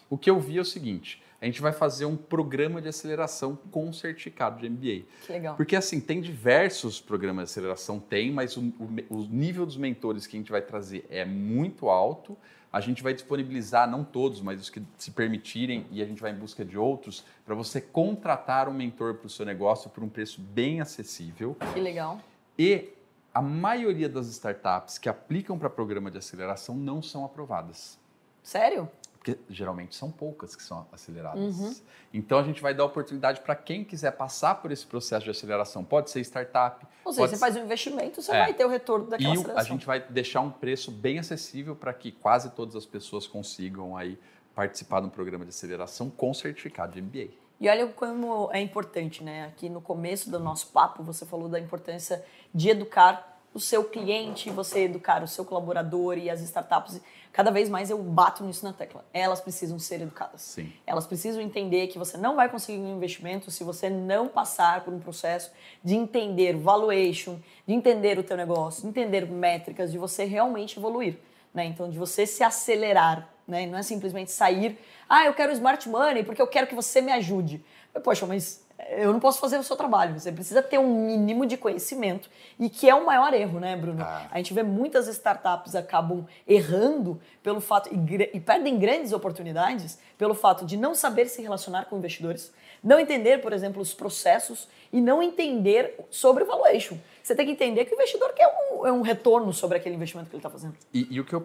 O 0.10 0.18
que 0.18 0.30
eu 0.30 0.40
vi 0.40 0.58
é 0.58 0.62
o 0.62 0.66
seguinte: 0.66 1.22
a 1.42 1.46
gente 1.46 1.62
vai 1.62 1.72
fazer 1.72 2.06
um 2.06 2.16
programa 2.16 2.82
de 2.82 2.88
aceleração 2.88 3.58
com 3.72 3.92
certificado 3.92 4.60
de 4.60 4.70
MBA. 4.70 5.06
Que 5.26 5.32
legal. 5.32 5.56
Porque 5.56 5.76
assim, 5.76 6.00
tem 6.00 6.22
diversos 6.22 7.00
programas 7.00 7.46
de 7.46 7.52
aceleração, 7.52 8.00
tem, 8.00 8.32
mas 8.32 8.58
o, 8.58 8.62
o, 8.80 8.90
o 9.10 9.28
nível 9.30 9.66
dos 9.66 9.78
mentores 9.78 10.26
que 10.26 10.36
a 10.36 10.40
gente 10.40 10.52
vai 10.52 10.62
trazer 10.62 11.06
é 11.10 11.26
muito 11.26 11.90
alto. 11.90 12.38
A 12.72 12.82
gente 12.82 13.02
vai 13.02 13.14
disponibilizar, 13.14 13.90
não 13.90 14.04
todos, 14.04 14.42
mas 14.42 14.60
os 14.60 14.70
que 14.70 14.82
se 14.98 15.12
permitirem, 15.12 15.86
e 15.92 16.02
a 16.02 16.06
gente 16.06 16.22
vai 16.22 16.32
em 16.32 16.36
busca 16.36 16.66
de 16.66 16.78
outros, 16.78 17.24
para 17.46 17.56
você 17.56 17.80
contratar 17.80 18.68
um 18.68 18.74
mentor 18.74 19.16
para 19.16 19.28
o 19.28 19.30
seu 19.30 19.46
negócio 19.46 19.90
por 19.90 20.04
um 20.04 20.10
preço 20.10 20.42
bem 20.42 20.82
acessível. 20.82 21.56
Que 21.74 21.80
legal. 21.80 22.20
E 22.60 22.90
a 23.34 23.42
maioria 23.42 24.10
das 24.10 24.28
startups 24.28 24.98
que 24.98 25.08
aplicam 25.08 25.60
para 25.60 25.70
programa 25.70 26.10
de 26.10 26.18
aceleração 26.18 26.76
não 26.76 27.02
são 27.02 27.24
aprovadas. 27.24 27.98
Sério? 28.44 28.90
Porque 29.26 29.40
geralmente 29.50 29.96
são 29.96 30.12
poucas 30.12 30.56
que 30.56 30.62
são 30.62 30.86
aceleradas. 30.92 31.58
Uhum. 31.58 31.76
Então 32.14 32.38
a 32.38 32.44
gente 32.44 32.62
vai 32.62 32.76
dar 32.76 32.86
oportunidade 32.86 33.42
para 33.42 33.56
quem 33.56 33.84
quiser 33.84 34.12
passar 34.12 34.62
por 34.62 34.72
esse 34.72 34.86
processo 34.86 35.24
de 35.24 35.32
aceleração. 35.32 35.84
Pode 35.84 36.12
ser 36.12 36.22
startup. 36.22 36.86
Ou 37.04 37.12
seja, 37.12 37.30
você 37.30 37.38
faz 37.38 37.56
um 37.56 37.64
investimento, 37.64 38.22
você 38.22 38.32
é. 38.32 38.40
vai 38.40 38.54
ter 38.54 38.64
o 38.64 38.70
retorno 38.70 39.08
daquela 39.08 39.30
e 39.30 39.34
aceleração. 39.34 39.60
a 39.60 39.64
gente 39.64 39.86
vai 39.88 40.00
deixar 40.00 40.42
um 40.42 40.52
preço 40.52 40.92
bem 40.92 41.18
acessível 41.18 41.76
para 41.76 41.92
que 41.92 42.12
quase 42.12 42.52
todas 42.52 42.76
as 42.76 42.86
pessoas 42.86 43.26
consigam 43.26 43.98
aí 43.98 44.20
participar 44.54 45.00
de 45.00 45.08
um 45.08 45.10
programa 45.10 45.44
de 45.44 45.50
aceleração 45.50 46.08
com 46.12 46.32
certificado 46.32 46.94
de 46.94 47.02
MBA. 47.02 47.34
E 47.60 47.68
olha 47.68 47.88
como 47.88 48.52
é 48.54 48.62
importante, 48.62 49.24
né? 49.24 49.46
Aqui 49.46 49.70
no 49.70 49.82
começo 49.82 50.30
do 50.30 50.40
nosso 50.40 50.68
papo, 50.68 51.02
você 51.02 51.26
falou 51.26 51.50
da 51.50 51.60
importância 51.60 52.24
de 52.54 52.70
educar 52.70 53.35
o 53.56 53.60
seu 53.60 53.86
cliente, 53.86 54.50
você 54.50 54.82
educar 54.82 55.24
o 55.24 55.28
seu 55.30 55.46
colaborador 55.46 56.18
e 56.18 56.30
as 56.30 56.42
startups. 56.42 57.00
Cada 57.32 57.50
vez 57.50 57.70
mais 57.70 57.90
eu 57.90 57.98
bato 57.98 58.44
nisso 58.44 58.66
na 58.66 58.74
tecla. 58.74 59.06
Elas 59.14 59.40
precisam 59.40 59.80
ser 59.80 60.02
educadas. 60.02 60.42
Sim. 60.42 60.74
Elas 60.86 61.08
precisam 61.08 61.42
entender 61.42 61.88
que 61.88 61.98
você 61.98 62.18
não 62.18 62.36
vai 62.36 62.50
conseguir 62.50 62.80
um 62.80 62.98
investimento 62.98 63.50
se 63.50 63.64
você 63.64 63.90
não 63.90 64.28
passar 64.28 64.84
por 64.84 64.94
um 64.94 65.00
processo 65.00 65.54
de 65.82 65.96
entender 65.96 66.58
valuation, 66.58 67.40
de 67.66 67.74
entender 67.74 68.20
o 68.20 68.24
teu 68.24 68.36
negócio, 68.36 68.82
de 68.82 68.90
entender 68.90 69.26
métricas, 69.26 69.90
de 69.90 69.98
você 69.98 70.26
realmente 70.26 70.78
evoluir. 70.78 71.18
Né? 71.54 71.64
Então, 71.64 71.90
de 71.90 71.98
você 71.98 72.28
se 72.28 72.44
acelerar. 72.44 73.30
Né? 73.48 73.66
Não 73.68 73.78
é 73.78 73.84
simplesmente 73.84 74.32
sair, 74.32 74.78
ah, 75.08 75.26
eu 75.26 75.34
quero 75.34 75.54
smart 75.54 75.88
money 75.88 76.24
porque 76.24 76.42
eu 76.42 76.48
quero 76.48 76.68
que 76.68 76.76
você 76.76 77.00
me 77.00 77.14
ajude. 77.14 77.64
Poxa, 78.04 78.26
mas 78.26 78.65
eu 78.90 79.12
não 79.14 79.20
posso 79.20 79.40
fazer 79.40 79.58
o 79.58 79.64
seu 79.64 79.76
trabalho. 79.76 80.20
Você 80.20 80.32
precisa 80.32 80.62
ter 80.62 80.78
um 80.78 81.06
mínimo 81.06 81.46
de 81.46 81.58
conhecimento 81.58 82.30
e 82.60 82.70
que 82.70 82.90
é 82.90 82.96
o 82.96 83.06
maior 83.06 83.34
erro, 83.34 83.60
né, 83.60 83.76
Bruno? 83.76 84.02
Ah. 84.02 84.28
A 84.32 84.38
gente 84.38 84.54
vê 84.54 84.64
muitas 84.64 85.08
startups 85.08 85.76
acabam 85.76 86.26
errando 86.48 87.20
pelo 87.42 87.62
fato 87.62 87.90
e, 87.92 88.38
e, 88.38 88.40
perdem 88.40 88.78
grandes 88.78 89.12
oportunidades 89.14 89.98
pelo 90.18 90.34
fato 90.34 90.66
de 90.66 90.78
não 90.78 90.94
saber 90.94 91.28
se 91.28 91.42
relacionar 91.42 91.86
com 91.86 91.98
investidores, 91.98 92.54
não 92.84 93.00
entender, 93.00 93.42
por 93.42 93.54
exemplo, 93.54 93.82
os 93.82 93.94
processos 93.94 94.68
e 94.92 95.02
não 95.02 95.22
entender 95.24 95.98
sobre 96.10 96.44
o 96.44 96.46
valuation. 96.46 96.98
Você 97.24 97.34
tem 97.34 97.46
que 97.46 97.54
entender 97.54 97.86
que 97.86 97.94
o 97.94 97.96
investidor 97.96 98.34
quer 98.34 98.48
um, 98.48 98.86
é 98.86 98.92
um 98.92 99.02
retorno 99.02 99.52
sobre 99.54 99.78
aquele 99.78 99.96
investimento 99.96 100.30
que 100.30 100.36
ele 100.36 100.40
está 100.40 100.50
fazendo. 100.50 100.76
E, 100.94 101.08
e, 101.10 101.20
o 101.20 101.26
que 101.26 101.34
eu 101.34 101.44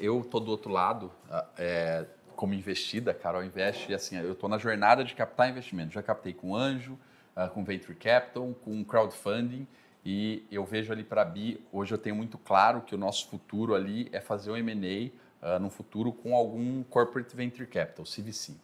eu 0.00 0.24
tô 0.24 0.40
do 0.40 0.50
outro 0.50 0.70
lado 0.70 1.10
é 1.56 2.04
como 2.42 2.54
investida, 2.54 3.14
Carol 3.14 3.44
Invest, 3.44 3.88
e 3.88 3.94
assim, 3.94 4.16
eu 4.16 4.32
estou 4.32 4.48
na 4.48 4.58
jornada 4.58 5.04
de 5.04 5.14
captar 5.14 5.48
investimento. 5.48 5.92
Já 5.92 6.02
captei 6.02 6.32
com 6.32 6.56
anjo, 6.56 6.98
uh, 7.36 7.48
com 7.50 7.62
venture 7.62 7.94
capital, 7.94 8.52
com 8.64 8.84
crowdfunding, 8.84 9.64
e 10.04 10.44
eu 10.50 10.64
vejo 10.64 10.92
ali 10.92 11.04
para 11.04 11.22
a 11.22 11.24
Bi, 11.24 11.64
hoje 11.70 11.94
eu 11.94 11.98
tenho 11.98 12.16
muito 12.16 12.36
claro 12.36 12.80
que 12.80 12.96
o 12.96 12.98
nosso 12.98 13.28
futuro 13.28 13.76
ali 13.76 14.08
é 14.10 14.20
fazer 14.20 14.50
um 14.50 14.56
M&A 14.56 15.06
uh, 15.06 15.12
ah, 15.40 15.58
no 15.60 15.70
futuro 15.70 16.12
com 16.12 16.34
algum 16.34 16.82
corporate 16.82 17.36
venture 17.36 17.64
capital, 17.64 18.04
CVC. 18.04 18.54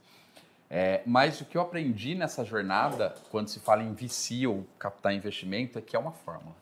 É, 0.69 1.01
mas 1.07 1.41
o 1.41 1.45
que 1.45 1.57
eu 1.57 1.63
aprendi 1.63 2.17
nessa 2.17 2.45
jornada, 2.45 3.15
quando 3.31 3.47
se 3.47 3.61
fala 3.61 3.85
em 3.85 3.95
VC 3.95 4.45
ou 4.49 4.67
captar 4.77 5.15
investimento, 5.15 5.79
é 5.79 5.81
que 5.81 5.95
é 5.95 5.99
uma 6.01 6.11
fórmula. 6.11 6.57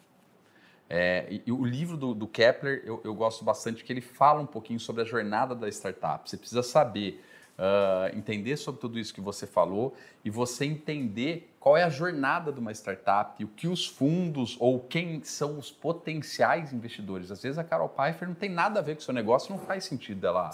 É, 0.89 1.27
e, 1.29 1.43
e, 1.47 1.53
o 1.53 1.65
livro 1.65 1.97
do, 1.97 2.15
do 2.15 2.29
Kepler 2.29 2.83
eu, 2.85 3.01
eu, 3.03 3.15
gosto 3.15 3.45
bastante, 3.45 3.83
que 3.83 3.93
ele 3.93 4.01
fala 4.01 4.41
um 4.41 4.47
pouquinho 4.47 4.79
sobre 4.79 5.03
a 5.03 5.05
jornada 5.05 5.55
da 5.55 5.69
startup. 5.69 6.29
Você 6.29 6.37
precisa 6.37 6.63
saber, 6.63 7.23
uh, 7.59 8.17
entender 8.17 8.57
sobre 8.57 8.81
tudo 8.81 8.99
isso 8.99 9.13
que 9.13 9.21
você 9.21 9.47
falou 9.47 9.97
e 10.25 10.31
você 10.31 10.65
entender 10.65 11.53
qual 11.59 11.77
é 11.77 11.83
a 11.83 11.91
jornada 11.91 12.53
de 12.53 12.61
uma 12.61 12.71
startup, 12.71 13.43
o 13.43 13.49
que 13.49 13.67
os 13.67 13.85
fundos 13.85 14.57
ou 14.61 14.79
quem 14.79 15.23
são 15.25 15.59
os 15.59 15.73
potenciais 15.73 16.73
investidores. 16.73 17.33
Às 17.33 17.43
vezes 17.43 17.59
a 17.59 17.65
Carol 17.65 17.89
Pfeiffer 17.89 18.29
não 18.29 18.35
tem 18.37 18.51
nada 18.51 18.79
a 18.79 18.83
ver 18.83 18.95
com 18.95 19.01
o 19.01 19.05
seu 19.05 19.15
negócio, 19.15 19.51
não 19.51 19.59
faz 19.59 19.85
sentido 19.85 20.25
ela, 20.25 20.51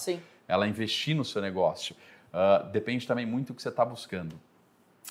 ela 0.48 0.66
investir 0.66 1.14
no 1.14 1.24
seu 1.26 1.42
negócio. 1.42 1.94
Uh, 2.32 2.70
depende 2.70 3.06
também 3.06 3.26
muito 3.26 3.48
do 3.48 3.54
que 3.54 3.60
você 3.60 3.68
está 3.68 3.84
buscando. 3.84 4.40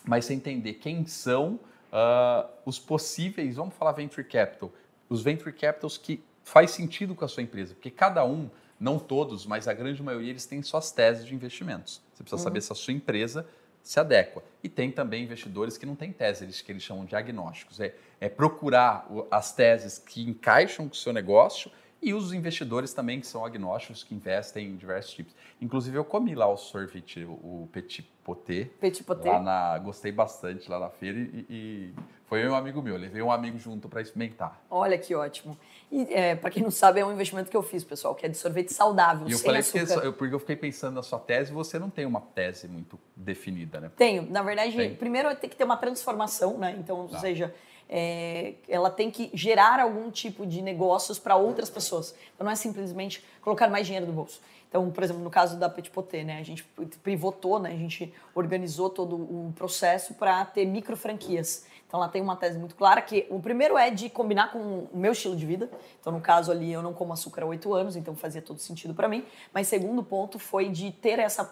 Mas 0.03 0.25
você 0.25 0.33
entender 0.33 0.73
quem 0.73 1.05
são 1.05 1.59
uh, 1.91 2.49
os 2.65 2.79
possíveis, 2.79 3.57
vamos 3.57 3.75
falar 3.75 3.91
venture 3.91 4.23
capital, 4.23 4.71
os 5.11 5.21
venture 5.21 5.51
capitals 5.51 5.97
que 5.97 6.23
faz 6.41 6.71
sentido 6.71 7.13
com 7.13 7.25
a 7.25 7.27
sua 7.27 7.43
empresa, 7.43 7.73
porque 7.75 7.91
cada 7.91 8.25
um, 8.25 8.49
não 8.79 8.97
todos, 8.97 9.45
mas 9.45 9.67
a 9.67 9.73
grande 9.73 10.01
maioria, 10.01 10.29
eles 10.29 10.45
têm 10.45 10.63
suas 10.63 10.89
teses 10.89 11.25
de 11.25 11.35
investimentos. 11.35 12.01
Você 12.13 12.23
precisa 12.23 12.37
uhum. 12.37 12.43
saber 12.43 12.61
se 12.61 12.71
a 12.71 12.75
sua 12.75 12.93
empresa 12.93 13.45
se 13.83 13.99
adequa. 13.99 14.41
E 14.63 14.69
tem 14.69 14.89
também 14.89 15.23
investidores 15.23 15.77
que 15.77 15.85
não 15.85 15.95
têm 15.95 16.13
tese, 16.13 16.45
eles, 16.45 16.61
que 16.61 16.71
eles 16.71 16.81
chamam 16.81 17.03
de 17.03 17.15
agnósticos. 17.15 17.79
É, 17.79 17.93
é 18.19 18.29
procurar 18.29 19.07
as 19.29 19.53
teses 19.53 19.99
que 19.99 20.23
encaixam 20.23 20.87
com 20.87 20.93
o 20.93 20.97
seu 20.97 21.11
negócio 21.11 21.69
e 22.01 22.13
os 22.13 22.33
investidores 22.33 22.93
também 22.93 23.19
que 23.19 23.27
são 23.27 23.45
agnósticos, 23.45 24.03
que 24.03 24.15
investem 24.15 24.69
em 24.69 24.75
diversos 24.77 25.13
tipos. 25.13 25.35
Inclusive, 25.59 25.97
eu 25.97 26.05
comi 26.05 26.33
lá 26.33 26.47
o 26.47 26.57
sorvete, 26.57 27.23
o 27.25 27.69
Petit 27.71 28.01
Poté. 28.23 28.65
Petit 28.79 29.03
Poté. 29.03 29.29
Lá 29.29 29.39
na, 29.39 29.77
gostei 29.77 30.11
bastante 30.11 30.69
lá 30.69 30.79
na 30.79 30.89
feira 30.89 31.19
e, 31.19 31.45
e 31.49 31.93
foi 32.31 32.47
um 32.47 32.55
amigo 32.55 32.81
meu, 32.81 32.95
levei 32.95 33.21
um 33.21 33.29
amigo 33.29 33.59
junto 33.59 33.89
para 33.89 33.99
experimentar. 33.99 34.57
Olha 34.69 34.97
que 34.97 35.13
ótimo. 35.13 35.57
E 35.91 36.03
é, 36.13 36.33
para 36.33 36.49
quem 36.49 36.63
não 36.63 36.71
sabe, 36.71 37.01
é 37.01 37.05
um 37.05 37.11
investimento 37.11 37.51
que 37.51 37.57
eu 37.57 37.61
fiz, 37.61 37.83
pessoal, 37.83 38.15
que 38.15 38.25
é 38.25 38.29
de 38.29 38.37
sorvete 38.37 38.73
saudável, 38.73 39.27
e 39.27 39.33
eu 39.33 39.37
sem 39.37 39.47
falei 39.47 39.59
açúcar. 39.59 39.85
Porque, 39.85 40.11
porque 40.13 40.35
eu 40.35 40.39
fiquei 40.39 40.55
pensando 40.55 40.95
na 40.95 41.03
sua 41.03 41.19
tese, 41.19 41.51
você 41.51 41.77
não 41.77 41.89
tem 41.89 42.05
uma 42.05 42.21
tese 42.21 42.69
muito 42.69 42.97
definida, 43.17 43.81
né? 43.81 43.91
Tenho. 43.97 44.31
Na 44.31 44.41
verdade, 44.41 44.77
Tem. 44.77 44.95
primeiro 44.95 45.35
tem 45.35 45.49
que 45.49 45.57
ter 45.57 45.65
uma 45.65 45.75
transformação, 45.75 46.57
né? 46.57 46.73
Então, 46.79 47.05
Tá. 47.05 47.15
ou 47.15 47.19
seja, 47.19 47.53
é, 47.89 48.53
ela 48.69 48.89
tem 48.89 49.11
que 49.11 49.29
gerar 49.33 49.81
algum 49.81 50.09
tipo 50.09 50.47
de 50.47 50.61
negócios 50.61 51.19
para 51.19 51.35
outras 51.35 51.69
pessoas. 51.69 52.15
Então, 52.33 52.45
não 52.45 52.51
é 52.53 52.55
simplesmente 52.55 53.21
colocar 53.41 53.69
mais 53.69 53.85
dinheiro 53.85 54.07
no 54.07 54.13
bolso. 54.13 54.39
Então, 54.69 54.89
por 54.89 55.03
exemplo, 55.03 55.21
no 55.21 55.29
caso 55.29 55.59
da 55.59 55.67
Petit 55.67 55.91
Poté, 55.91 56.23
né? 56.23 56.39
A 56.39 56.43
gente 56.43 56.63
pivotou, 57.03 57.59
né? 57.59 57.73
A 57.73 57.77
gente 57.77 58.13
organizou 58.33 58.89
todo 58.89 59.17
o 59.17 59.51
processo 59.53 60.13
para 60.13 60.45
ter 60.45 60.63
micro 60.63 60.95
franquias. 60.95 61.69
Então, 61.91 61.99
ela 61.99 62.07
tem 62.07 62.21
uma 62.21 62.37
tese 62.37 62.57
muito 62.57 62.73
clara 62.73 63.01
que 63.01 63.27
o 63.29 63.37
primeiro 63.41 63.77
é 63.77 63.89
de 63.89 64.09
combinar 64.09 64.49
com 64.49 64.87
o 64.89 64.89
meu 64.93 65.11
estilo 65.11 65.35
de 65.35 65.45
vida. 65.45 65.69
Então, 65.99 66.13
no 66.13 66.21
caso 66.21 66.49
ali, 66.49 66.71
eu 66.71 66.81
não 66.81 66.93
como 66.93 67.11
açúcar 67.11 67.43
há 67.43 67.45
oito 67.45 67.73
anos, 67.73 67.97
então 67.97 68.15
fazia 68.15 68.41
todo 68.41 68.59
sentido 68.59 68.93
para 68.93 69.09
mim. 69.09 69.25
Mas 69.53 69.67
segundo 69.67 70.01
ponto 70.01 70.39
foi 70.39 70.69
de 70.69 70.89
ter 70.89 71.19
essa 71.19 71.43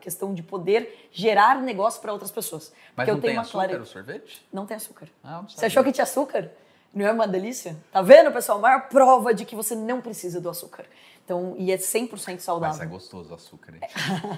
questão 0.00 0.32
de 0.32 0.44
poder 0.44 1.08
gerar 1.10 1.60
negócio 1.60 2.00
para 2.00 2.12
outras 2.12 2.30
pessoas. 2.30 2.72
Mas 2.94 3.04
Porque 3.04 3.10
não 3.10 3.18
eu 3.18 3.20
tenho 3.20 3.30
tem 3.32 3.38
uma 3.38 3.42
açúcar 3.42 3.66
clara... 3.66 3.82
o 3.82 3.86
sorvete? 3.86 4.46
Não 4.52 4.64
tem 4.64 4.76
açúcar. 4.76 5.08
Ah, 5.24 5.42
não 5.42 5.48
Você 5.48 5.66
achou 5.66 5.82
que 5.82 5.90
tinha 5.90 6.04
açúcar? 6.04 6.52
Não 6.94 7.04
é 7.04 7.10
uma 7.10 7.26
delícia? 7.26 7.76
Tá 7.90 8.00
vendo, 8.00 8.30
pessoal? 8.30 8.58
A 8.58 8.60
maior 8.60 8.88
prova 8.88 9.34
de 9.34 9.44
que 9.44 9.56
você 9.56 9.74
não 9.74 10.00
precisa 10.00 10.40
do 10.40 10.48
açúcar. 10.48 10.86
Então, 11.24 11.56
e 11.58 11.72
é 11.72 11.76
100% 11.76 12.38
saudável. 12.38 12.78
Mas 12.78 12.80
é 12.80 12.88
gostoso 12.88 13.32
o 13.32 13.34
açúcar, 13.34 13.74
hein? 13.74 13.80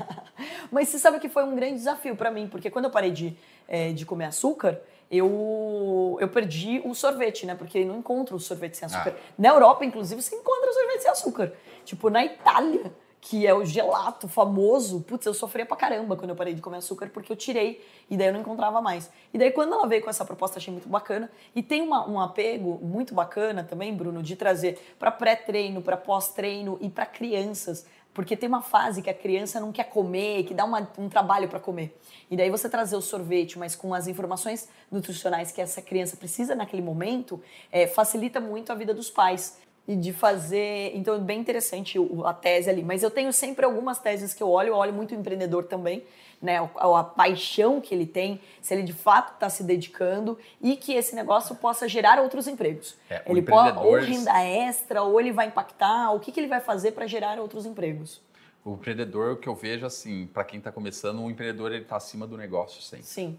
Mas 0.73 0.89
você 0.89 0.99
sabe 0.99 1.21
que 1.21 1.29
foi 1.29 1.45
um 1.45 1.55
grande 1.55 1.75
desafio 1.75 2.17
para 2.17 2.31
mim, 2.31 2.49
porque 2.49 2.71
quando 2.71 2.87
eu 2.87 2.91
parei 2.91 3.11
de, 3.11 3.37
eh, 3.69 3.93
de 3.93 4.07
comer 4.07 4.27
açúcar, 4.27 4.81
eu, 5.13 6.17
eu 6.21 6.29
perdi 6.29 6.81
o 6.85 6.95
sorvete, 6.95 7.45
né? 7.47 7.55
Porque 7.55 7.85
não 7.85 7.99
encontro 7.99 8.37
o 8.37 8.41
sorvete 8.41 8.77
sem 8.77 8.87
açúcar. 8.87 9.15
Ah. 9.17 9.33
Na 9.39 9.49
Europa, 9.51 9.85
inclusive, 9.85 10.21
você 10.23 10.35
encontra 10.35 10.73
sorvete 10.73 11.01
sem 11.03 11.11
açúcar. 11.11 11.53
Tipo, 11.85 12.09
na 12.09 12.25
Itália, 12.25 12.91
que 13.21 13.47
é 13.47 13.55
o 13.55 13.65
gelato 13.65 14.27
famoso, 14.27 15.01
putz, 15.03 15.27
eu 15.27 15.35
sofria 15.35 15.65
pra 15.65 15.77
caramba 15.77 16.17
quando 16.17 16.31
eu 16.31 16.37
parei 16.37 16.55
de 16.55 16.61
comer 16.61 16.79
açúcar, 16.79 17.09
porque 17.13 17.31
eu 17.31 17.37
tirei 17.37 17.85
e 18.11 18.17
daí 18.17 18.27
eu 18.29 18.33
não 18.33 18.41
encontrava 18.41 18.81
mais. 18.81 19.11
E 19.33 19.39
daí 19.39 19.53
quando 19.53 19.73
ela 19.75 19.87
veio 19.87 20.03
com 20.03 20.11
essa 20.11 20.25
proposta, 20.25 20.59
achei 20.59 20.73
muito 20.73 20.89
bacana. 20.89 21.31
E 21.55 21.63
tem 21.63 21.83
uma- 21.83 22.09
um 22.09 22.19
apego 22.19 22.81
muito 22.83 23.15
bacana 23.15 23.63
também, 23.63 23.95
Bruno, 23.95 24.23
de 24.25 24.35
trazer 24.35 24.79
para 24.99 25.11
pré-treino, 25.13 25.81
para 25.83 25.97
pós-treino 25.97 26.79
e 26.81 26.89
para 26.89 27.07
crianças. 27.07 27.87
Porque 28.15 28.37
tem 28.37 28.49
uma 28.49 28.61
fase 28.63 29.01
que 29.01 29.09
a 29.09 29.15
criança 29.15 29.59
não 29.59 29.73
quer 29.73 29.85
comer, 29.85 30.45
que 30.45 30.53
dá 30.53 30.65
uma- 30.65 30.87
um 30.99 31.09
trabalho 31.09 31.49
para 31.49 31.59
comer. 31.59 31.97
E 32.31 32.37
daí 32.37 32.51
você 32.51 32.69
trazer 32.69 32.97
o 32.97 33.01
sorvete, 33.01 33.59
mas 33.59 33.75
com 33.75 33.95
as 33.95 34.07
informações 34.07 34.69
nutricionais 34.91 35.51
que 35.51 35.61
essa 35.61 35.81
criança 35.81 36.17
precisa 36.17 36.55
naquele 36.55 36.83
momento, 36.83 37.41
eh, 37.71 37.87
facilita 37.87 38.41
muito 38.41 38.71
a 38.71 38.75
vida 38.75 38.93
dos 38.93 39.11
pais. 39.11 39.59
E 39.89 39.97
de 39.97 40.13
fazer. 40.13 40.93
Então 40.95 41.17
é 41.17 41.19
bem 41.19 41.41
interessante 41.41 41.99
a 42.25 42.33
tese 42.33 42.71
ali. 42.71 42.85
Mas 42.85 43.03
eu 43.03 43.11
tenho 43.11 43.33
sempre 43.33 43.65
algumas 43.65 43.99
teses 43.99 44.33
que 44.33 44.41
eu 44.41 44.49
olho, 44.49 44.69
eu 44.69 44.77
olho 44.77 44.93
muito 44.93 45.13
empreendedor 45.13 45.65
também, 45.65 46.05
né? 46.43 46.59
A, 46.59 47.01
a 47.01 47.05
paixão 47.05 47.81
que 47.81 47.95
ele 47.95 48.05
tem, 48.05 48.41
se 48.61 48.75
ele 48.75 48.83
de 48.83 48.93
fato 48.93 49.35
está 49.35 49.49
se 49.49 49.63
dedicando 49.63 50.37
e 50.61 50.77
que 50.77 50.93
esse 50.93 51.15
negócio 51.15 51.55
possa 51.55 51.89
gerar 51.89 52.21
outros 52.21 52.49
empregos. 52.49 52.97
É, 53.09 53.23
ele 53.27 53.41
pode, 53.41 53.79
ou 53.79 53.95
renda 54.01 54.43
extra, 54.43 55.03
ou 55.03 55.21
ele 55.21 55.31
vai 55.31 55.47
impactar, 55.47 56.11
o 56.13 56.19
que, 56.19 56.33
que 56.33 56.41
ele 56.41 56.49
vai 56.49 56.61
fazer 56.61 56.93
para 56.93 57.07
gerar 57.07 57.39
outros 57.39 57.65
empregos. 57.65 58.21
O 58.65 58.75
empreendedor, 58.75 59.33
o 59.33 59.37
que 59.37 59.49
eu 59.49 59.55
vejo, 59.55 59.87
assim, 59.87 60.27
para 60.27 60.45
quem 60.45 60.59
está 60.59 60.71
começando, 60.71 61.23
o 61.23 61.31
empreendedor 61.31 61.73
ele 61.73 61.83
está 61.83 61.97
acima 61.97 62.27
do 62.27 62.37
negócio 62.37 62.83
sempre. 62.83 63.07
Sim. 63.07 63.39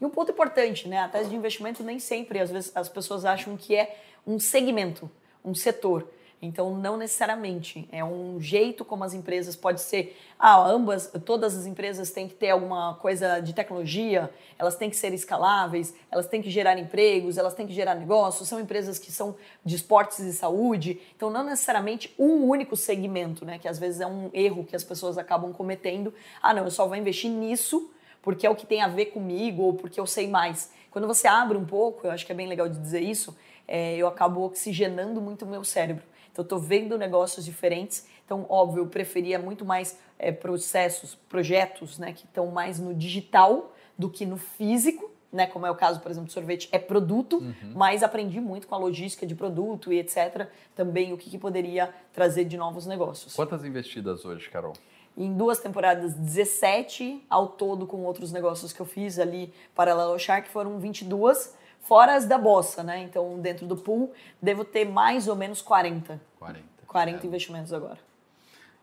E 0.00 0.04
um 0.04 0.10
ponto 0.10 0.32
importante, 0.32 0.88
né? 0.88 1.00
A 1.00 1.08
tese 1.08 1.28
de 1.28 1.36
investimento 1.36 1.82
nem 1.82 1.98
sempre, 1.98 2.38
às 2.38 2.50
vezes, 2.50 2.72
as 2.74 2.88
pessoas 2.88 3.24
acham 3.24 3.56
que 3.56 3.76
é 3.76 3.98
um 4.26 4.38
segmento, 4.38 5.10
um 5.44 5.54
setor. 5.54 6.08
Então, 6.42 6.74
não 6.74 6.96
necessariamente. 6.96 7.86
É 7.92 8.02
um 8.02 8.40
jeito 8.40 8.82
como 8.84 9.04
as 9.04 9.12
empresas 9.12 9.54
pode 9.54 9.82
ser. 9.82 10.16
Ah, 10.38 10.58
ambas, 10.66 11.12
todas 11.24 11.56
as 11.56 11.66
empresas 11.66 12.10
têm 12.10 12.26
que 12.26 12.34
ter 12.34 12.50
alguma 12.50 12.94
coisa 12.94 13.40
de 13.40 13.52
tecnologia, 13.52 14.30
elas 14.58 14.74
têm 14.74 14.88
que 14.88 14.96
ser 14.96 15.12
escaláveis, 15.12 15.94
elas 16.10 16.26
têm 16.26 16.40
que 16.40 16.50
gerar 16.50 16.78
empregos, 16.78 17.36
elas 17.36 17.52
têm 17.52 17.66
que 17.66 17.74
gerar 17.74 17.94
negócios, 17.94 18.48
são 18.48 18.58
empresas 18.58 18.98
que 18.98 19.12
são 19.12 19.36
de 19.62 19.76
esportes 19.76 20.20
e 20.20 20.32
saúde. 20.32 20.98
Então, 21.14 21.28
não 21.28 21.44
necessariamente 21.44 22.14
um 22.18 22.48
único 22.48 22.74
segmento, 22.74 23.44
né? 23.44 23.58
Que 23.58 23.68
às 23.68 23.78
vezes 23.78 24.00
é 24.00 24.06
um 24.06 24.30
erro 24.32 24.64
que 24.64 24.74
as 24.74 24.82
pessoas 24.82 25.18
acabam 25.18 25.52
cometendo. 25.52 26.14
Ah, 26.42 26.54
não, 26.54 26.64
eu 26.64 26.70
só 26.70 26.86
vou 26.86 26.96
investir 26.96 27.30
nisso 27.30 27.90
porque 28.22 28.46
é 28.46 28.50
o 28.50 28.54
que 28.54 28.66
tem 28.66 28.82
a 28.82 28.88
ver 28.88 29.06
comigo 29.06 29.62
ou 29.62 29.74
porque 29.74 30.00
eu 30.00 30.06
sei 30.06 30.26
mais. 30.26 30.72
Quando 30.90 31.06
você 31.06 31.28
abre 31.28 31.56
um 31.56 31.64
pouco, 31.64 32.06
eu 32.06 32.10
acho 32.10 32.26
que 32.26 32.32
é 32.32 32.34
bem 32.34 32.48
legal 32.48 32.68
de 32.68 32.78
dizer 32.78 33.00
isso, 33.00 33.36
é, 33.66 33.96
eu 33.96 34.06
acabo 34.06 34.42
oxigenando 34.42 35.20
muito 35.20 35.44
o 35.44 35.48
meu 35.48 35.64
cérebro. 35.64 36.04
Então, 36.32 36.42
eu 36.42 36.44
estou 36.44 36.58
vendo 36.58 36.96
negócios 36.96 37.44
diferentes. 37.44 38.06
Então, 38.24 38.46
óbvio, 38.48 38.82
eu 38.82 38.86
preferia 38.86 39.38
muito 39.38 39.64
mais 39.64 39.98
é, 40.18 40.30
processos, 40.30 41.14
projetos 41.28 41.98
né, 41.98 42.12
que 42.12 42.24
estão 42.24 42.46
mais 42.48 42.78
no 42.78 42.94
digital 42.94 43.74
do 43.98 44.08
que 44.08 44.24
no 44.24 44.36
físico. 44.36 45.10
Né, 45.32 45.46
como 45.46 45.64
é 45.64 45.70
o 45.70 45.76
caso, 45.76 46.00
por 46.00 46.10
exemplo, 46.10 46.26
do 46.26 46.32
sorvete, 46.32 46.68
é 46.72 46.78
produto, 46.78 47.40
mas 47.72 48.02
aprendi 48.02 48.40
muito 48.40 48.66
com 48.66 48.74
a 48.74 48.78
logística 48.78 49.24
de 49.24 49.32
produto 49.36 49.92
e 49.92 49.98
etc. 50.00 50.48
Também 50.74 51.12
o 51.12 51.16
que, 51.16 51.30
que 51.30 51.38
poderia 51.38 51.94
trazer 52.12 52.44
de 52.46 52.56
novos 52.56 52.84
negócios. 52.84 53.36
Quantas 53.36 53.64
investidas 53.64 54.24
hoje, 54.24 54.50
Carol? 54.50 54.72
Em 55.16 55.32
duas 55.32 55.60
temporadas, 55.60 56.14
17 56.14 57.24
ao 57.28 57.46
todo 57.46 57.86
com 57.86 57.98
outros 58.04 58.32
negócios 58.32 58.72
que 58.72 58.80
eu 58.80 58.86
fiz 58.86 59.18
ali, 59.18 59.52
paralelo 59.74 60.12
ao 60.12 60.18
Shark, 60.18 60.48
foram 60.48 60.78
22, 60.78 61.54
fora 61.82 62.14
as 62.14 62.26
da 62.26 62.38
Bossa, 62.38 62.82
né? 62.82 63.02
Então, 63.02 63.38
dentro 63.40 63.66
do 63.66 63.76
pool, 63.76 64.12
devo 64.40 64.64
ter 64.64 64.84
mais 64.84 65.28
ou 65.28 65.36
menos 65.36 65.60
40. 65.62 66.20
40. 66.38 66.64
40 66.86 67.22
É, 67.22 67.26
investimentos 67.26 67.72
agora. 67.72 67.98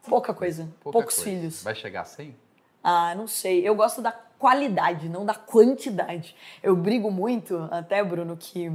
Pouca 0.07 0.33
coisa, 0.33 0.63
pouca 0.81 0.99
poucos 0.99 1.15
coisa. 1.15 1.29
filhos. 1.29 1.63
Vai 1.63 1.75
chegar 1.75 2.01
a 2.01 2.05
100? 2.05 2.35
Ah, 2.83 3.13
não 3.15 3.27
sei. 3.27 3.67
Eu 3.67 3.75
gosto 3.75 4.01
da 4.01 4.11
qualidade, 4.11 5.09
não 5.09 5.25
da 5.25 5.33
quantidade. 5.33 6.35
Eu 6.63 6.75
brigo 6.75 7.11
muito, 7.11 7.67
até, 7.71 8.01
Bruno, 8.03 8.37
que 8.37 8.71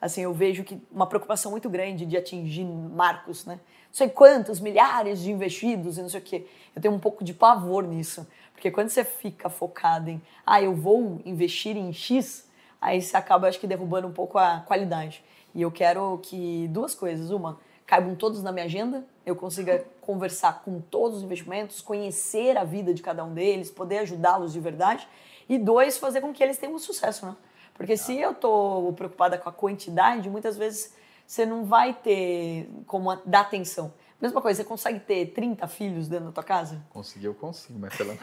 assim, 0.00 0.20
eu 0.20 0.34
vejo 0.34 0.62
que 0.64 0.78
uma 0.92 1.06
preocupação 1.06 1.50
muito 1.50 1.70
grande 1.70 2.04
de 2.04 2.16
atingir 2.16 2.64
marcos, 2.64 3.46
né? 3.46 3.54
Não 3.54 3.94
sei 3.94 4.08
quantos 4.10 4.60
milhares 4.60 5.20
de 5.20 5.30
investidos 5.30 5.96
e 5.96 6.02
não 6.02 6.08
sei 6.10 6.20
o 6.20 6.22
quê. 6.22 6.46
Eu 6.76 6.82
tenho 6.82 6.92
um 6.92 6.98
pouco 6.98 7.24
de 7.24 7.32
pavor 7.32 7.84
nisso. 7.84 8.26
Porque 8.52 8.70
quando 8.70 8.88
você 8.90 9.04
fica 9.04 9.48
focado 9.48 10.10
em, 10.10 10.20
ah, 10.44 10.60
eu 10.60 10.74
vou 10.74 11.20
investir 11.24 11.76
em 11.76 11.92
X, 11.92 12.46
aí 12.84 13.00
você 13.00 13.16
acaba, 13.16 13.48
acho 13.48 13.58
que, 13.58 13.66
derrubando 13.66 14.06
um 14.06 14.12
pouco 14.12 14.38
a 14.38 14.60
qualidade. 14.60 15.24
E 15.54 15.62
eu 15.62 15.70
quero 15.70 16.20
que 16.22 16.68
duas 16.68 16.94
coisas. 16.94 17.30
Uma, 17.30 17.58
caibam 17.86 18.14
todos 18.14 18.42
na 18.42 18.52
minha 18.52 18.66
agenda, 18.66 19.04
eu 19.24 19.34
consiga 19.34 19.84
conversar 20.02 20.62
com 20.62 20.80
todos 20.80 21.18
os 21.18 21.24
investimentos, 21.24 21.80
conhecer 21.80 22.58
a 22.58 22.64
vida 22.64 22.92
de 22.92 23.02
cada 23.02 23.24
um 23.24 23.32
deles, 23.32 23.70
poder 23.70 23.98
ajudá-los 23.98 24.52
de 24.52 24.60
verdade. 24.60 25.08
E 25.48 25.58
dois, 25.58 25.96
fazer 25.96 26.20
com 26.20 26.32
que 26.32 26.42
eles 26.42 26.58
tenham 26.58 26.74
um 26.74 26.78
sucesso, 26.78 27.24
né? 27.24 27.34
Porque 27.72 27.96
se 27.96 28.16
eu 28.18 28.34
tô 28.34 28.92
preocupada 28.94 29.38
com 29.38 29.48
a 29.48 29.52
quantidade, 29.52 30.28
muitas 30.28 30.56
vezes 30.56 30.94
você 31.26 31.46
não 31.46 31.64
vai 31.64 31.94
ter 31.94 32.68
como 32.86 33.16
dar 33.24 33.40
atenção. 33.40 33.92
Mesma 34.20 34.40
coisa, 34.40 34.62
você 34.62 34.68
consegue 34.68 35.00
ter 35.00 35.26
30 35.26 35.66
filhos 35.68 36.08
dentro 36.08 36.26
da 36.26 36.32
tua 36.32 36.44
casa? 36.44 36.80
Conseguir, 36.90 37.26
eu 37.26 37.34
consigo, 37.34 37.78
mas 37.78 37.94
pelo 37.94 38.12
de 38.14 38.18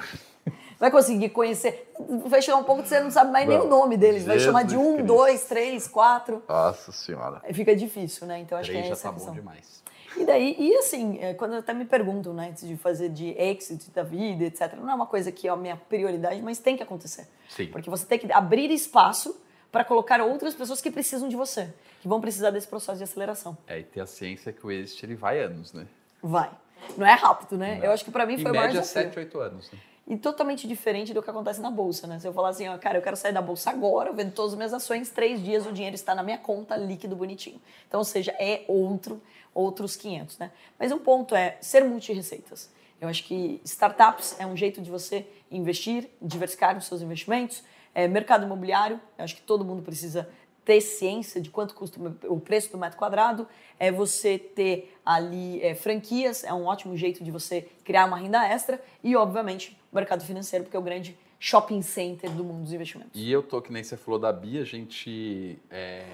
Vai 0.79 0.89
conseguir 0.89 1.29
conhecer. 1.29 1.91
Vai 2.25 2.41
chegar 2.41 2.57
um 2.57 2.63
ponto 2.63 2.81
que 2.83 2.89
você 2.89 2.99
não 2.99 3.11
sabe 3.11 3.31
mais 3.31 3.47
nem 3.47 3.59
Bom, 3.59 3.65
o 3.65 3.69
nome 3.69 3.97
deles. 3.97 4.25
Vai 4.25 4.39
chamar 4.39 4.63
de 4.63 4.75
um, 4.75 4.93
Cristo. 4.95 5.07
dois, 5.07 5.43
três, 5.43 5.87
quatro. 5.87 6.41
Nossa 6.49 6.91
senhora. 6.91 7.41
Fica 7.53 7.75
difícil, 7.75 8.25
né? 8.25 8.39
Então 8.39 8.57
acho 8.57 8.69
Três 8.69 8.81
que 8.81 8.85
é 8.85 8.87
já 8.87 8.93
essa 8.93 9.03
tá 9.03 9.09
a 9.09 9.11
bom 9.11 9.17
questão. 9.17 9.35
demais. 9.35 9.83
E 10.17 10.25
daí, 10.25 10.55
e 10.59 10.75
assim, 10.77 11.19
é, 11.19 11.33
quando 11.35 11.53
até 11.55 11.73
me 11.73 11.85
perguntam, 11.85 12.33
né, 12.33 12.49
antes 12.49 12.67
de 12.67 12.75
fazer 12.75 13.09
de 13.09 13.29
exit 13.39 13.91
da 13.91 14.03
vida, 14.03 14.43
etc., 14.43 14.73
não 14.75 14.89
é 14.89 14.95
uma 14.95 15.05
coisa 15.05 15.31
que 15.31 15.47
é 15.47 15.51
a 15.51 15.55
minha 15.55 15.77
prioridade, 15.77 16.41
mas 16.41 16.57
tem 16.59 16.75
que 16.75 16.83
acontecer. 16.83 17.27
Sim. 17.47 17.67
Porque 17.67 17.89
você 17.89 18.05
tem 18.05 18.19
que 18.19 18.31
abrir 18.31 18.71
espaço 18.71 19.39
para 19.71 19.83
colocar 19.83 20.21
outras 20.21 20.53
pessoas 20.53 20.81
que 20.81 20.91
precisam 20.91 21.29
de 21.29 21.35
você, 21.35 21.73
que 22.01 22.07
vão 22.07 22.19
precisar 22.19 22.51
desse 22.51 22.67
processo 22.67 22.97
de 22.97 23.03
aceleração. 23.03 23.57
É, 23.67 23.79
e 23.79 23.83
ter 23.83 24.01
a 24.01 24.05
ciência 24.05 24.51
que 24.51 24.65
o 24.65 24.71
exit 24.71 25.05
ele 25.05 25.15
vai 25.15 25.39
anos, 25.39 25.71
né? 25.71 25.87
Vai. 26.21 26.51
Não 26.97 27.05
é 27.05 27.13
rápido, 27.13 27.57
né? 27.57 27.77
Não. 27.77 27.85
Eu 27.85 27.91
acho 27.91 28.03
que 28.03 28.11
para 28.11 28.25
mim 28.25 28.33
Em 28.33 28.39
foi 28.39 28.51
o 28.51 28.55
maior 28.55 28.67
média, 28.67 28.81
desafio. 28.81 29.03
7, 29.03 29.19
8 29.19 29.39
anos. 29.39 29.71
Né? 29.71 29.79
E 30.07 30.17
totalmente 30.17 30.67
diferente 30.67 31.13
do 31.13 31.23
que 31.23 31.29
acontece 31.29 31.61
na 31.61 31.71
bolsa, 31.71 32.05
né? 32.05 32.19
Se 32.19 32.27
eu 32.27 32.33
falar 32.33 32.49
assim, 32.49 32.67
ó, 32.67 32.77
cara, 32.77 32.97
eu 32.97 33.01
quero 33.01 33.15
sair 33.15 33.31
da 33.31 33.41
bolsa 33.41 33.69
agora, 33.69 34.09
eu 34.09 34.13
vendo 34.13 34.33
todas 34.33 34.51
as 34.53 34.57
minhas 34.57 34.73
ações, 34.73 35.09
três 35.09 35.41
dias 35.41 35.65
o 35.65 35.71
dinheiro 35.71 35.95
está 35.95 36.13
na 36.13 36.23
minha 36.23 36.37
conta, 36.37 36.75
líquido, 36.75 37.15
bonitinho. 37.15 37.61
Então, 37.87 37.99
ou 37.99 38.03
seja, 38.03 38.35
é 38.39 38.65
outro, 38.67 39.21
outros 39.53 39.95
500, 39.95 40.37
né? 40.39 40.51
Mas 40.77 40.91
um 40.91 40.99
ponto 40.99 41.35
é 41.35 41.57
ser 41.61 41.85
multi-receitas. 41.85 42.69
Eu 42.99 43.07
acho 43.07 43.23
que 43.23 43.61
startups 43.63 44.35
é 44.39 44.45
um 44.45 44.55
jeito 44.55 44.81
de 44.81 44.91
você 44.91 45.25
investir, 45.49 46.09
diversificar 46.21 46.77
os 46.77 46.85
seus 46.85 47.01
investimentos. 47.01 47.63
É, 47.93 48.07
mercado 48.07 48.45
imobiliário, 48.45 48.99
acho 49.17 49.35
que 49.35 49.41
todo 49.41 49.65
mundo 49.65 49.81
precisa 49.81 50.29
ter 50.63 50.79
ciência 50.79 51.41
de 51.41 51.49
quanto 51.49 51.73
custa 51.73 51.99
o 52.27 52.39
preço 52.39 52.71
do 52.71 52.77
metro 52.77 52.97
quadrado, 52.97 53.47
é 53.79 53.91
você 53.91 54.37
ter 54.37 54.95
ali 55.05 55.61
é, 55.61 55.73
franquias, 55.73 56.43
é 56.43 56.53
um 56.53 56.65
ótimo 56.65 56.95
jeito 56.95 57.23
de 57.23 57.31
você 57.31 57.67
criar 57.83 58.05
uma 58.05 58.17
renda 58.17 58.47
extra 58.47 58.81
e, 59.03 59.15
obviamente, 59.15 59.77
o 59.91 59.95
mercado 59.95 60.23
financeiro, 60.23 60.63
porque 60.63 60.77
é 60.77 60.79
o 60.79 60.83
grande 60.83 61.17
shopping 61.39 61.81
center 61.81 62.29
do 62.31 62.43
mundo 62.43 62.61
dos 62.63 62.73
investimentos. 62.73 63.11
E 63.15 63.31
eu 63.31 63.41
tô, 63.41 63.61
que 63.61 63.73
nem 63.73 63.83
você 63.83 63.97
falou 63.97 64.19
da 64.19 64.31
Bia, 64.31 64.61
a 64.61 64.65
gente 64.65 65.59
é, 65.71 66.05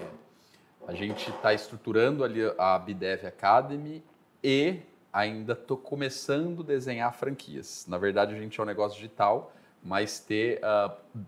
a 0.88 0.94
gente 0.94 1.30
está 1.30 1.54
estruturando 1.54 2.24
ali 2.24 2.40
a 2.58 2.80
Bidev 2.80 3.26
Academy 3.26 4.02
e 4.42 4.80
ainda 5.12 5.52
estou 5.52 5.76
começando 5.76 6.62
a 6.62 6.66
desenhar 6.66 7.14
franquias. 7.14 7.86
Na 7.90 7.98
verdade, 7.98 8.34
a 8.34 8.40
gente 8.40 8.58
é 8.58 8.64
um 8.64 8.66
negócio 8.66 8.96
digital, 8.96 9.52
mas 9.84 10.20
ter 10.20 10.62
uh, 10.64 11.20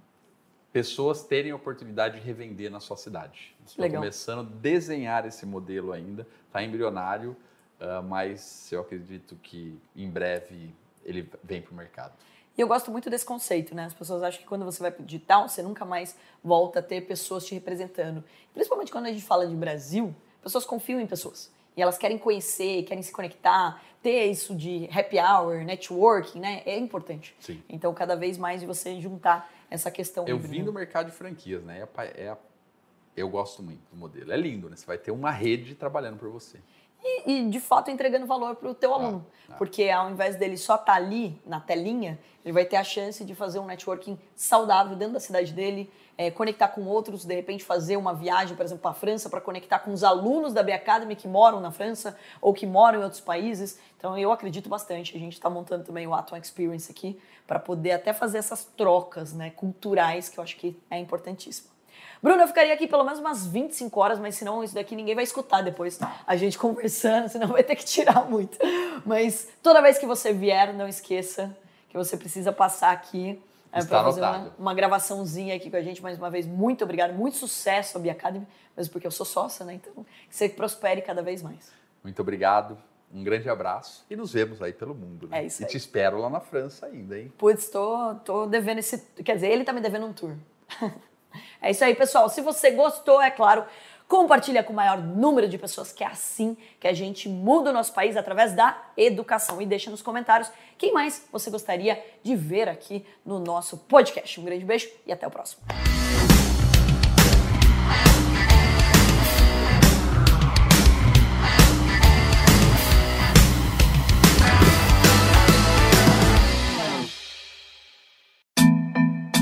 pessoas 0.72 1.24
terem 1.24 1.52
a 1.52 1.56
oportunidade 1.56 2.20
de 2.20 2.26
revender 2.26 2.70
na 2.70 2.80
sua 2.80 2.98
cidade. 2.98 3.56
Estou 3.66 3.90
começando 3.90 4.40
a 4.40 4.44
desenhar 4.44 5.26
esse 5.26 5.46
modelo 5.46 5.92
ainda, 5.92 6.28
está 6.48 6.64
embrionário, 6.64 7.36
uh, 7.80 8.04
mas 8.04 8.72
eu 8.72 8.82
acredito 8.82 9.36
que 9.42 9.80
em 9.96 10.10
breve 10.10 10.74
ele 11.04 11.30
vem 11.44 11.62
para 11.62 11.72
o 11.72 11.76
mercado. 11.76 12.14
E 12.58 12.62
eu 12.62 12.68
gosto 12.68 12.92
muito 12.92 13.10
desse 13.10 13.26
conceito, 13.26 13.74
né? 13.74 13.86
As 13.86 13.94
pessoas 13.94 14.22
acham 14.22 14.42
que 14.42 14.48
quando 14.48 14.66
você 14.66 14.82
vai 14.82 14.92
para 14.92 15.02
o 15.02 15.06
digital, 15.06 15.48
você 15.48 15.64
nunca 15.64 15.86
mais 15.86 16.16
volta 16.44 16.80
a 16.80 16.84
ter 16.84 17.02
pessoas 17.02 17.46
te 17.46 17.54
representando. 17.54 18.24
Principalmente 18.54 18.92
quando 18.92 19.06
a 19.06 19.12
gente 19.12 19.24
fala 19.24 19.48
de 19.48 19.56
Brasil, 19.56 20.14
pessoas 20.42 20.66
confiam 20.66 21.00
em 21.00 21.08
pessoas. 21.08 21.50
E 21.78 21.82
elas 21.82 21.98
querem 21.98 22.18
conhecer, 22.18 22.84
querem 22.84 23.02
se 23.02 23.14
conectar, 23.14 23.82
ter 24.04 24.26
isso 24.26 24.54
de 24.54 24.90
happy 24.94 25.18
hour, 25.18 25.64
networking, 25.64 26.40
né? 26.40 26.62
É 26.66 26.78
importante. 26.78 27.34
Sim. 27.40 27.64
Então, 27.70 27.94
cada 27.94 28.16
vez 28.16 28.38
mais 28.38 28.60
de 28.60 28.68
você 28.68 29.00
juntar 29.00 29.50
essa 29.70 29.92
questão. 29.92 30.28
Eu 30.28 30.40
vim 30.40 30.64
do 30.64 30.74
mercado 30.74 31.08
de 31.08 31.12
franquias, 31.12 31.64
né? 31.64 31.88
É, 31.98 32.24
é, 32.24 32.38
eu 33.16 33.30
gosto 33.30 33.62
muito 33.62 33.82
do 33.92 33.98
modelo. 33.98 34.32
É 34.32 34.38
lindo, 34.38 34.70
né? 34.70 34.76
Você 34.76 34.86
vai 34.86 34.98
ter 34.98 35.12
uma 35.12 35.32
rede 35.32 35.76
trabalhando 35.76 36.18
por 36.18 36.30
você 36.30 36.60
e, 37.04 37.32
e, 37.32 37.50
de 37.50 37.60
fato 37.60 37.90
entregando 37.90 38.26
valor 38.26 38.56
para 38.56 38.70
o 38.70 38.74
teu 38.74 38.94
aluno. 38.94 39.26
Ah, 39.48 39.54
ah. 39.54 39.56
Porque 39.58 39.90
ao 39.90 40.10
invés 40.10 40.36
dele 40.36 40.58
só 40.58 40.76
estar 40.76 40.86
tá 40.86 40.94
ali 40.94 41.40
na 41.46 41.60
telinha, 41.60 42.20
ele 42.44 42.54
vai 42.54 42.66
ter 42.66 42.76
a 42.76 42.84
chance 42.84 43.24
de 43.24 43.36
fazer 43.36 43.60
um 43.60 43.66
networking 43.66 44.18
saudável 44.36 44.96
dentro 44.96 45.14
da 45.14 45.20
cidade 45.20 45.54
dele, 45.54 45.92
é, 46.18 46.30
conectar 46.30 46.68
com 46.68 46.86
outros, 46.86 47.24
de 47.24 47.34
repente 47.34 47.64
fazer 47.64 47.96
uma 47.96 48.14
viagem, 48.14 48.56
por 48.56 48.66
exemplo, 48.66 48.82
para 48.82 48.92
a 48.92 48.94
França, 48.94 49.30
para 49.30 49.40
conectar 49.40 49.80
com 49.80 49.94
os 49.94 50.04
alunos 50.04 50.54
da 50.54 50.62
B 50.62 50.74
Academy 50.74 51.16
que 51.16 51.28
moram 51.28 51.62
na 51.62 51.72
França 51.72 52.18
ou 52.42 52.54
que 52.54 52.66
moram 52.66 53.00
em 53.00 53.04
outros 53.04 53.22
países. 53.22 53.80
Então 53.98 54.18
eu 54.18 54.32
acredito 54.32 54.68
bastante. 54.68 55.16
A 55.16 55.20
gente 55.20 55.34
está 55.34 55.50
montando 55.50 55.86
também 55.86 56.06
o 56.06 56.14
Atom 56.14 56.36
Experience 56.36 56.92
aqui 56.92 57.20
para 57.48 57.60
poder 57.60 57.92
até 57.92 58.12
fazer 58.12 58.38
essas 58.38 58.66
trocas 58.66 59.34
né, 59.34 59.50
culturais 59.52 60.28
que 60.28 60.40
eu 60.40 60.44
acho 60.44 60.58
que 60.58 60.78
é 60.90 61.00
importantíssimo. 61.00 61.70
Bruno, 62.22 62.42
eu 62.42 62.48
ficaria 62.48 62.74
aqui 62.74 62.88
pelo 62.88 63.04
menos 63.04 63.20
umas 63.20 63.48
25 63.48 64.00
horas, 64.00 64.20
mas 64.20 64.36
senão 64.36 64.64
isso 64.64 64.76
daqui 64.76 64.96
ninguém 64.96 65.16
vai 65.16 65.24
escutar 65.24 65.62
depois 65.62 66.00
a 66.28 66.36
gente 66.36 66.58
conversando, 66.60 67.30
senão 67.30 67.48
vai 67.48 67.64
ter 67.64 67.76
que 67.76 67.86
tirar 67.86 68.30
muito. 68.30 68.58
Mas 69.06 69.48
toda 69.64 69.82
vez 69.82 69.98
que 69.98 70.06
você 70.06 70.34
vier, 70.34 70.74
não 70.74 70.88
esqueça 70.88 71.56
que 71.88 71.98
você 71.98 72.18
precisa 72.18 72.52
passar 72.52 72.92
aqui 72.92 73.42
é, 73.72 73.84
para 73.84 74.04
fazer 74.04 74.22
uma, 74.22 74.54
uma, 74.58 74.74
gravaçãozinha 74.74 75.56
aqui 75.56 75.70
com 75.70 75.78
a 75.78 75.82
gente. 75.82 76.02
Mais 76.02 76.18
uma 76.18 76.30
vez, 76.30 76.46
muito 76.46 76.84
obrigado, 76.84 77.14
muito 77.14 77.38
sucesso 77.38 77.98
a 77.98 78.02
Bia 78.02 78.12
Academy, 78.12 78.48
mesmo 78.76 78.92
porque 78.92 79.08
eu 79.08 79.12
sou 79.12 79.26
sócia, 79.26 79.66
né? 79.66 79.76
Então, 79.76 80.06
que 80.28 80.36
você 80.36 80.50
prospere 80.50 81.02
cada 81.02 81.22
vez 81.22 81.42
mais. 81.42 81.72
Muito 82.04 82.22
obrigado. 82.22 82.78
Um 83.12 83.24
grande 83.24 83.50
abraço 83.50 84.06
e 84.08 84.16
nos 84.16 84.32
vemos 84.32 84.62
aí 84.62 84.72
pelo 84.72 84.94
mundo. 84.94 85.28
Né? 85.28 85.40
É 85.40 85.46
isso 85.46 85.64
aí. 85.64 85.68
E 85.68 85.72
te 85.72 85.78
espero 85.78 86.20
lá 86.20 86.30
na 86.30 86.40
França 86.40 86.86
ainda, 86.86 87.18
hein? 87.18 87.34
Putz, 87.38 87.68
tô, 87.70 88.16
tô 88.24 88.46
devendo 88.46 88.80
esse. 88.80 89.00
Quer 89.24 89.36
dizer, 89.36 89.48
ele 89.48 89.64
tá 89.64 89.74
me 89.74 89.82
devendo 89.82 90.06
um 90.06 90.14
tour. 90.14 90.36
É 91.62 91.72
isso 91.72 91.84
aí, 91.84 91.96
pessoal. 91.96 92.30
Se 92.30 92.42
você 92.42 92.72
gostou, 92.72 93.22
é 93.22 93.32
claro, 93.32 93.66
compartilha 94.08 94.64
com 94.64 94.74
o 94.74 94.76
maior 94.76 94.98
número 94.98 95.48
de 95.48 95.58
pessoas, 95.58 95.92
que 95.92 96.04
é 96.04 96.08
assim 96.08 96.58
que 96.80 96.88
a 96.88 96.94
gente 96.94 97.30
muda 97.30 97.70
o 97.70 97.74
nosso 97.74 97.94
país 97.94 98.18
através 98.18 98.54
da 98.54 98.76
educação. 98.98 99.62
E 99.62 99.66
deixa 99.66 99.92
nos 99.92 100.02
comentários 100.02 100.52
quem 100.78 100.92
mais 100.92 101.28
você 101.32 101.52
gostaria 101.52 102.04
de 102.24 102.36
ver 102.36 102.68
aqui 102.68 103.06
no 103.24 103.40
nosso 103.40 103.78
podcast. 103.78 104.40
Um 104.40 104.46
grande 104.46 104.66
beijo 104.66 104.90
e 105.06 105.12
até 105.12 105.28
o 105.28 105.32
próximo. 105.32 105.62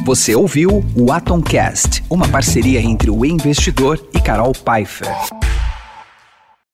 Você 0.07 0.33
ouviu 0.33 0.85
o 0.95 1.11
Atomcast, 1.11 2.01
uma 2.09 2.25
parceria 2.29 2.79
entre 2.79 3.09
o 3.09 3.25
investidor 3.25 4.01
e 4.15 4.21
Carol 4.21 4.53
Pfeiffer. 4.53 5.46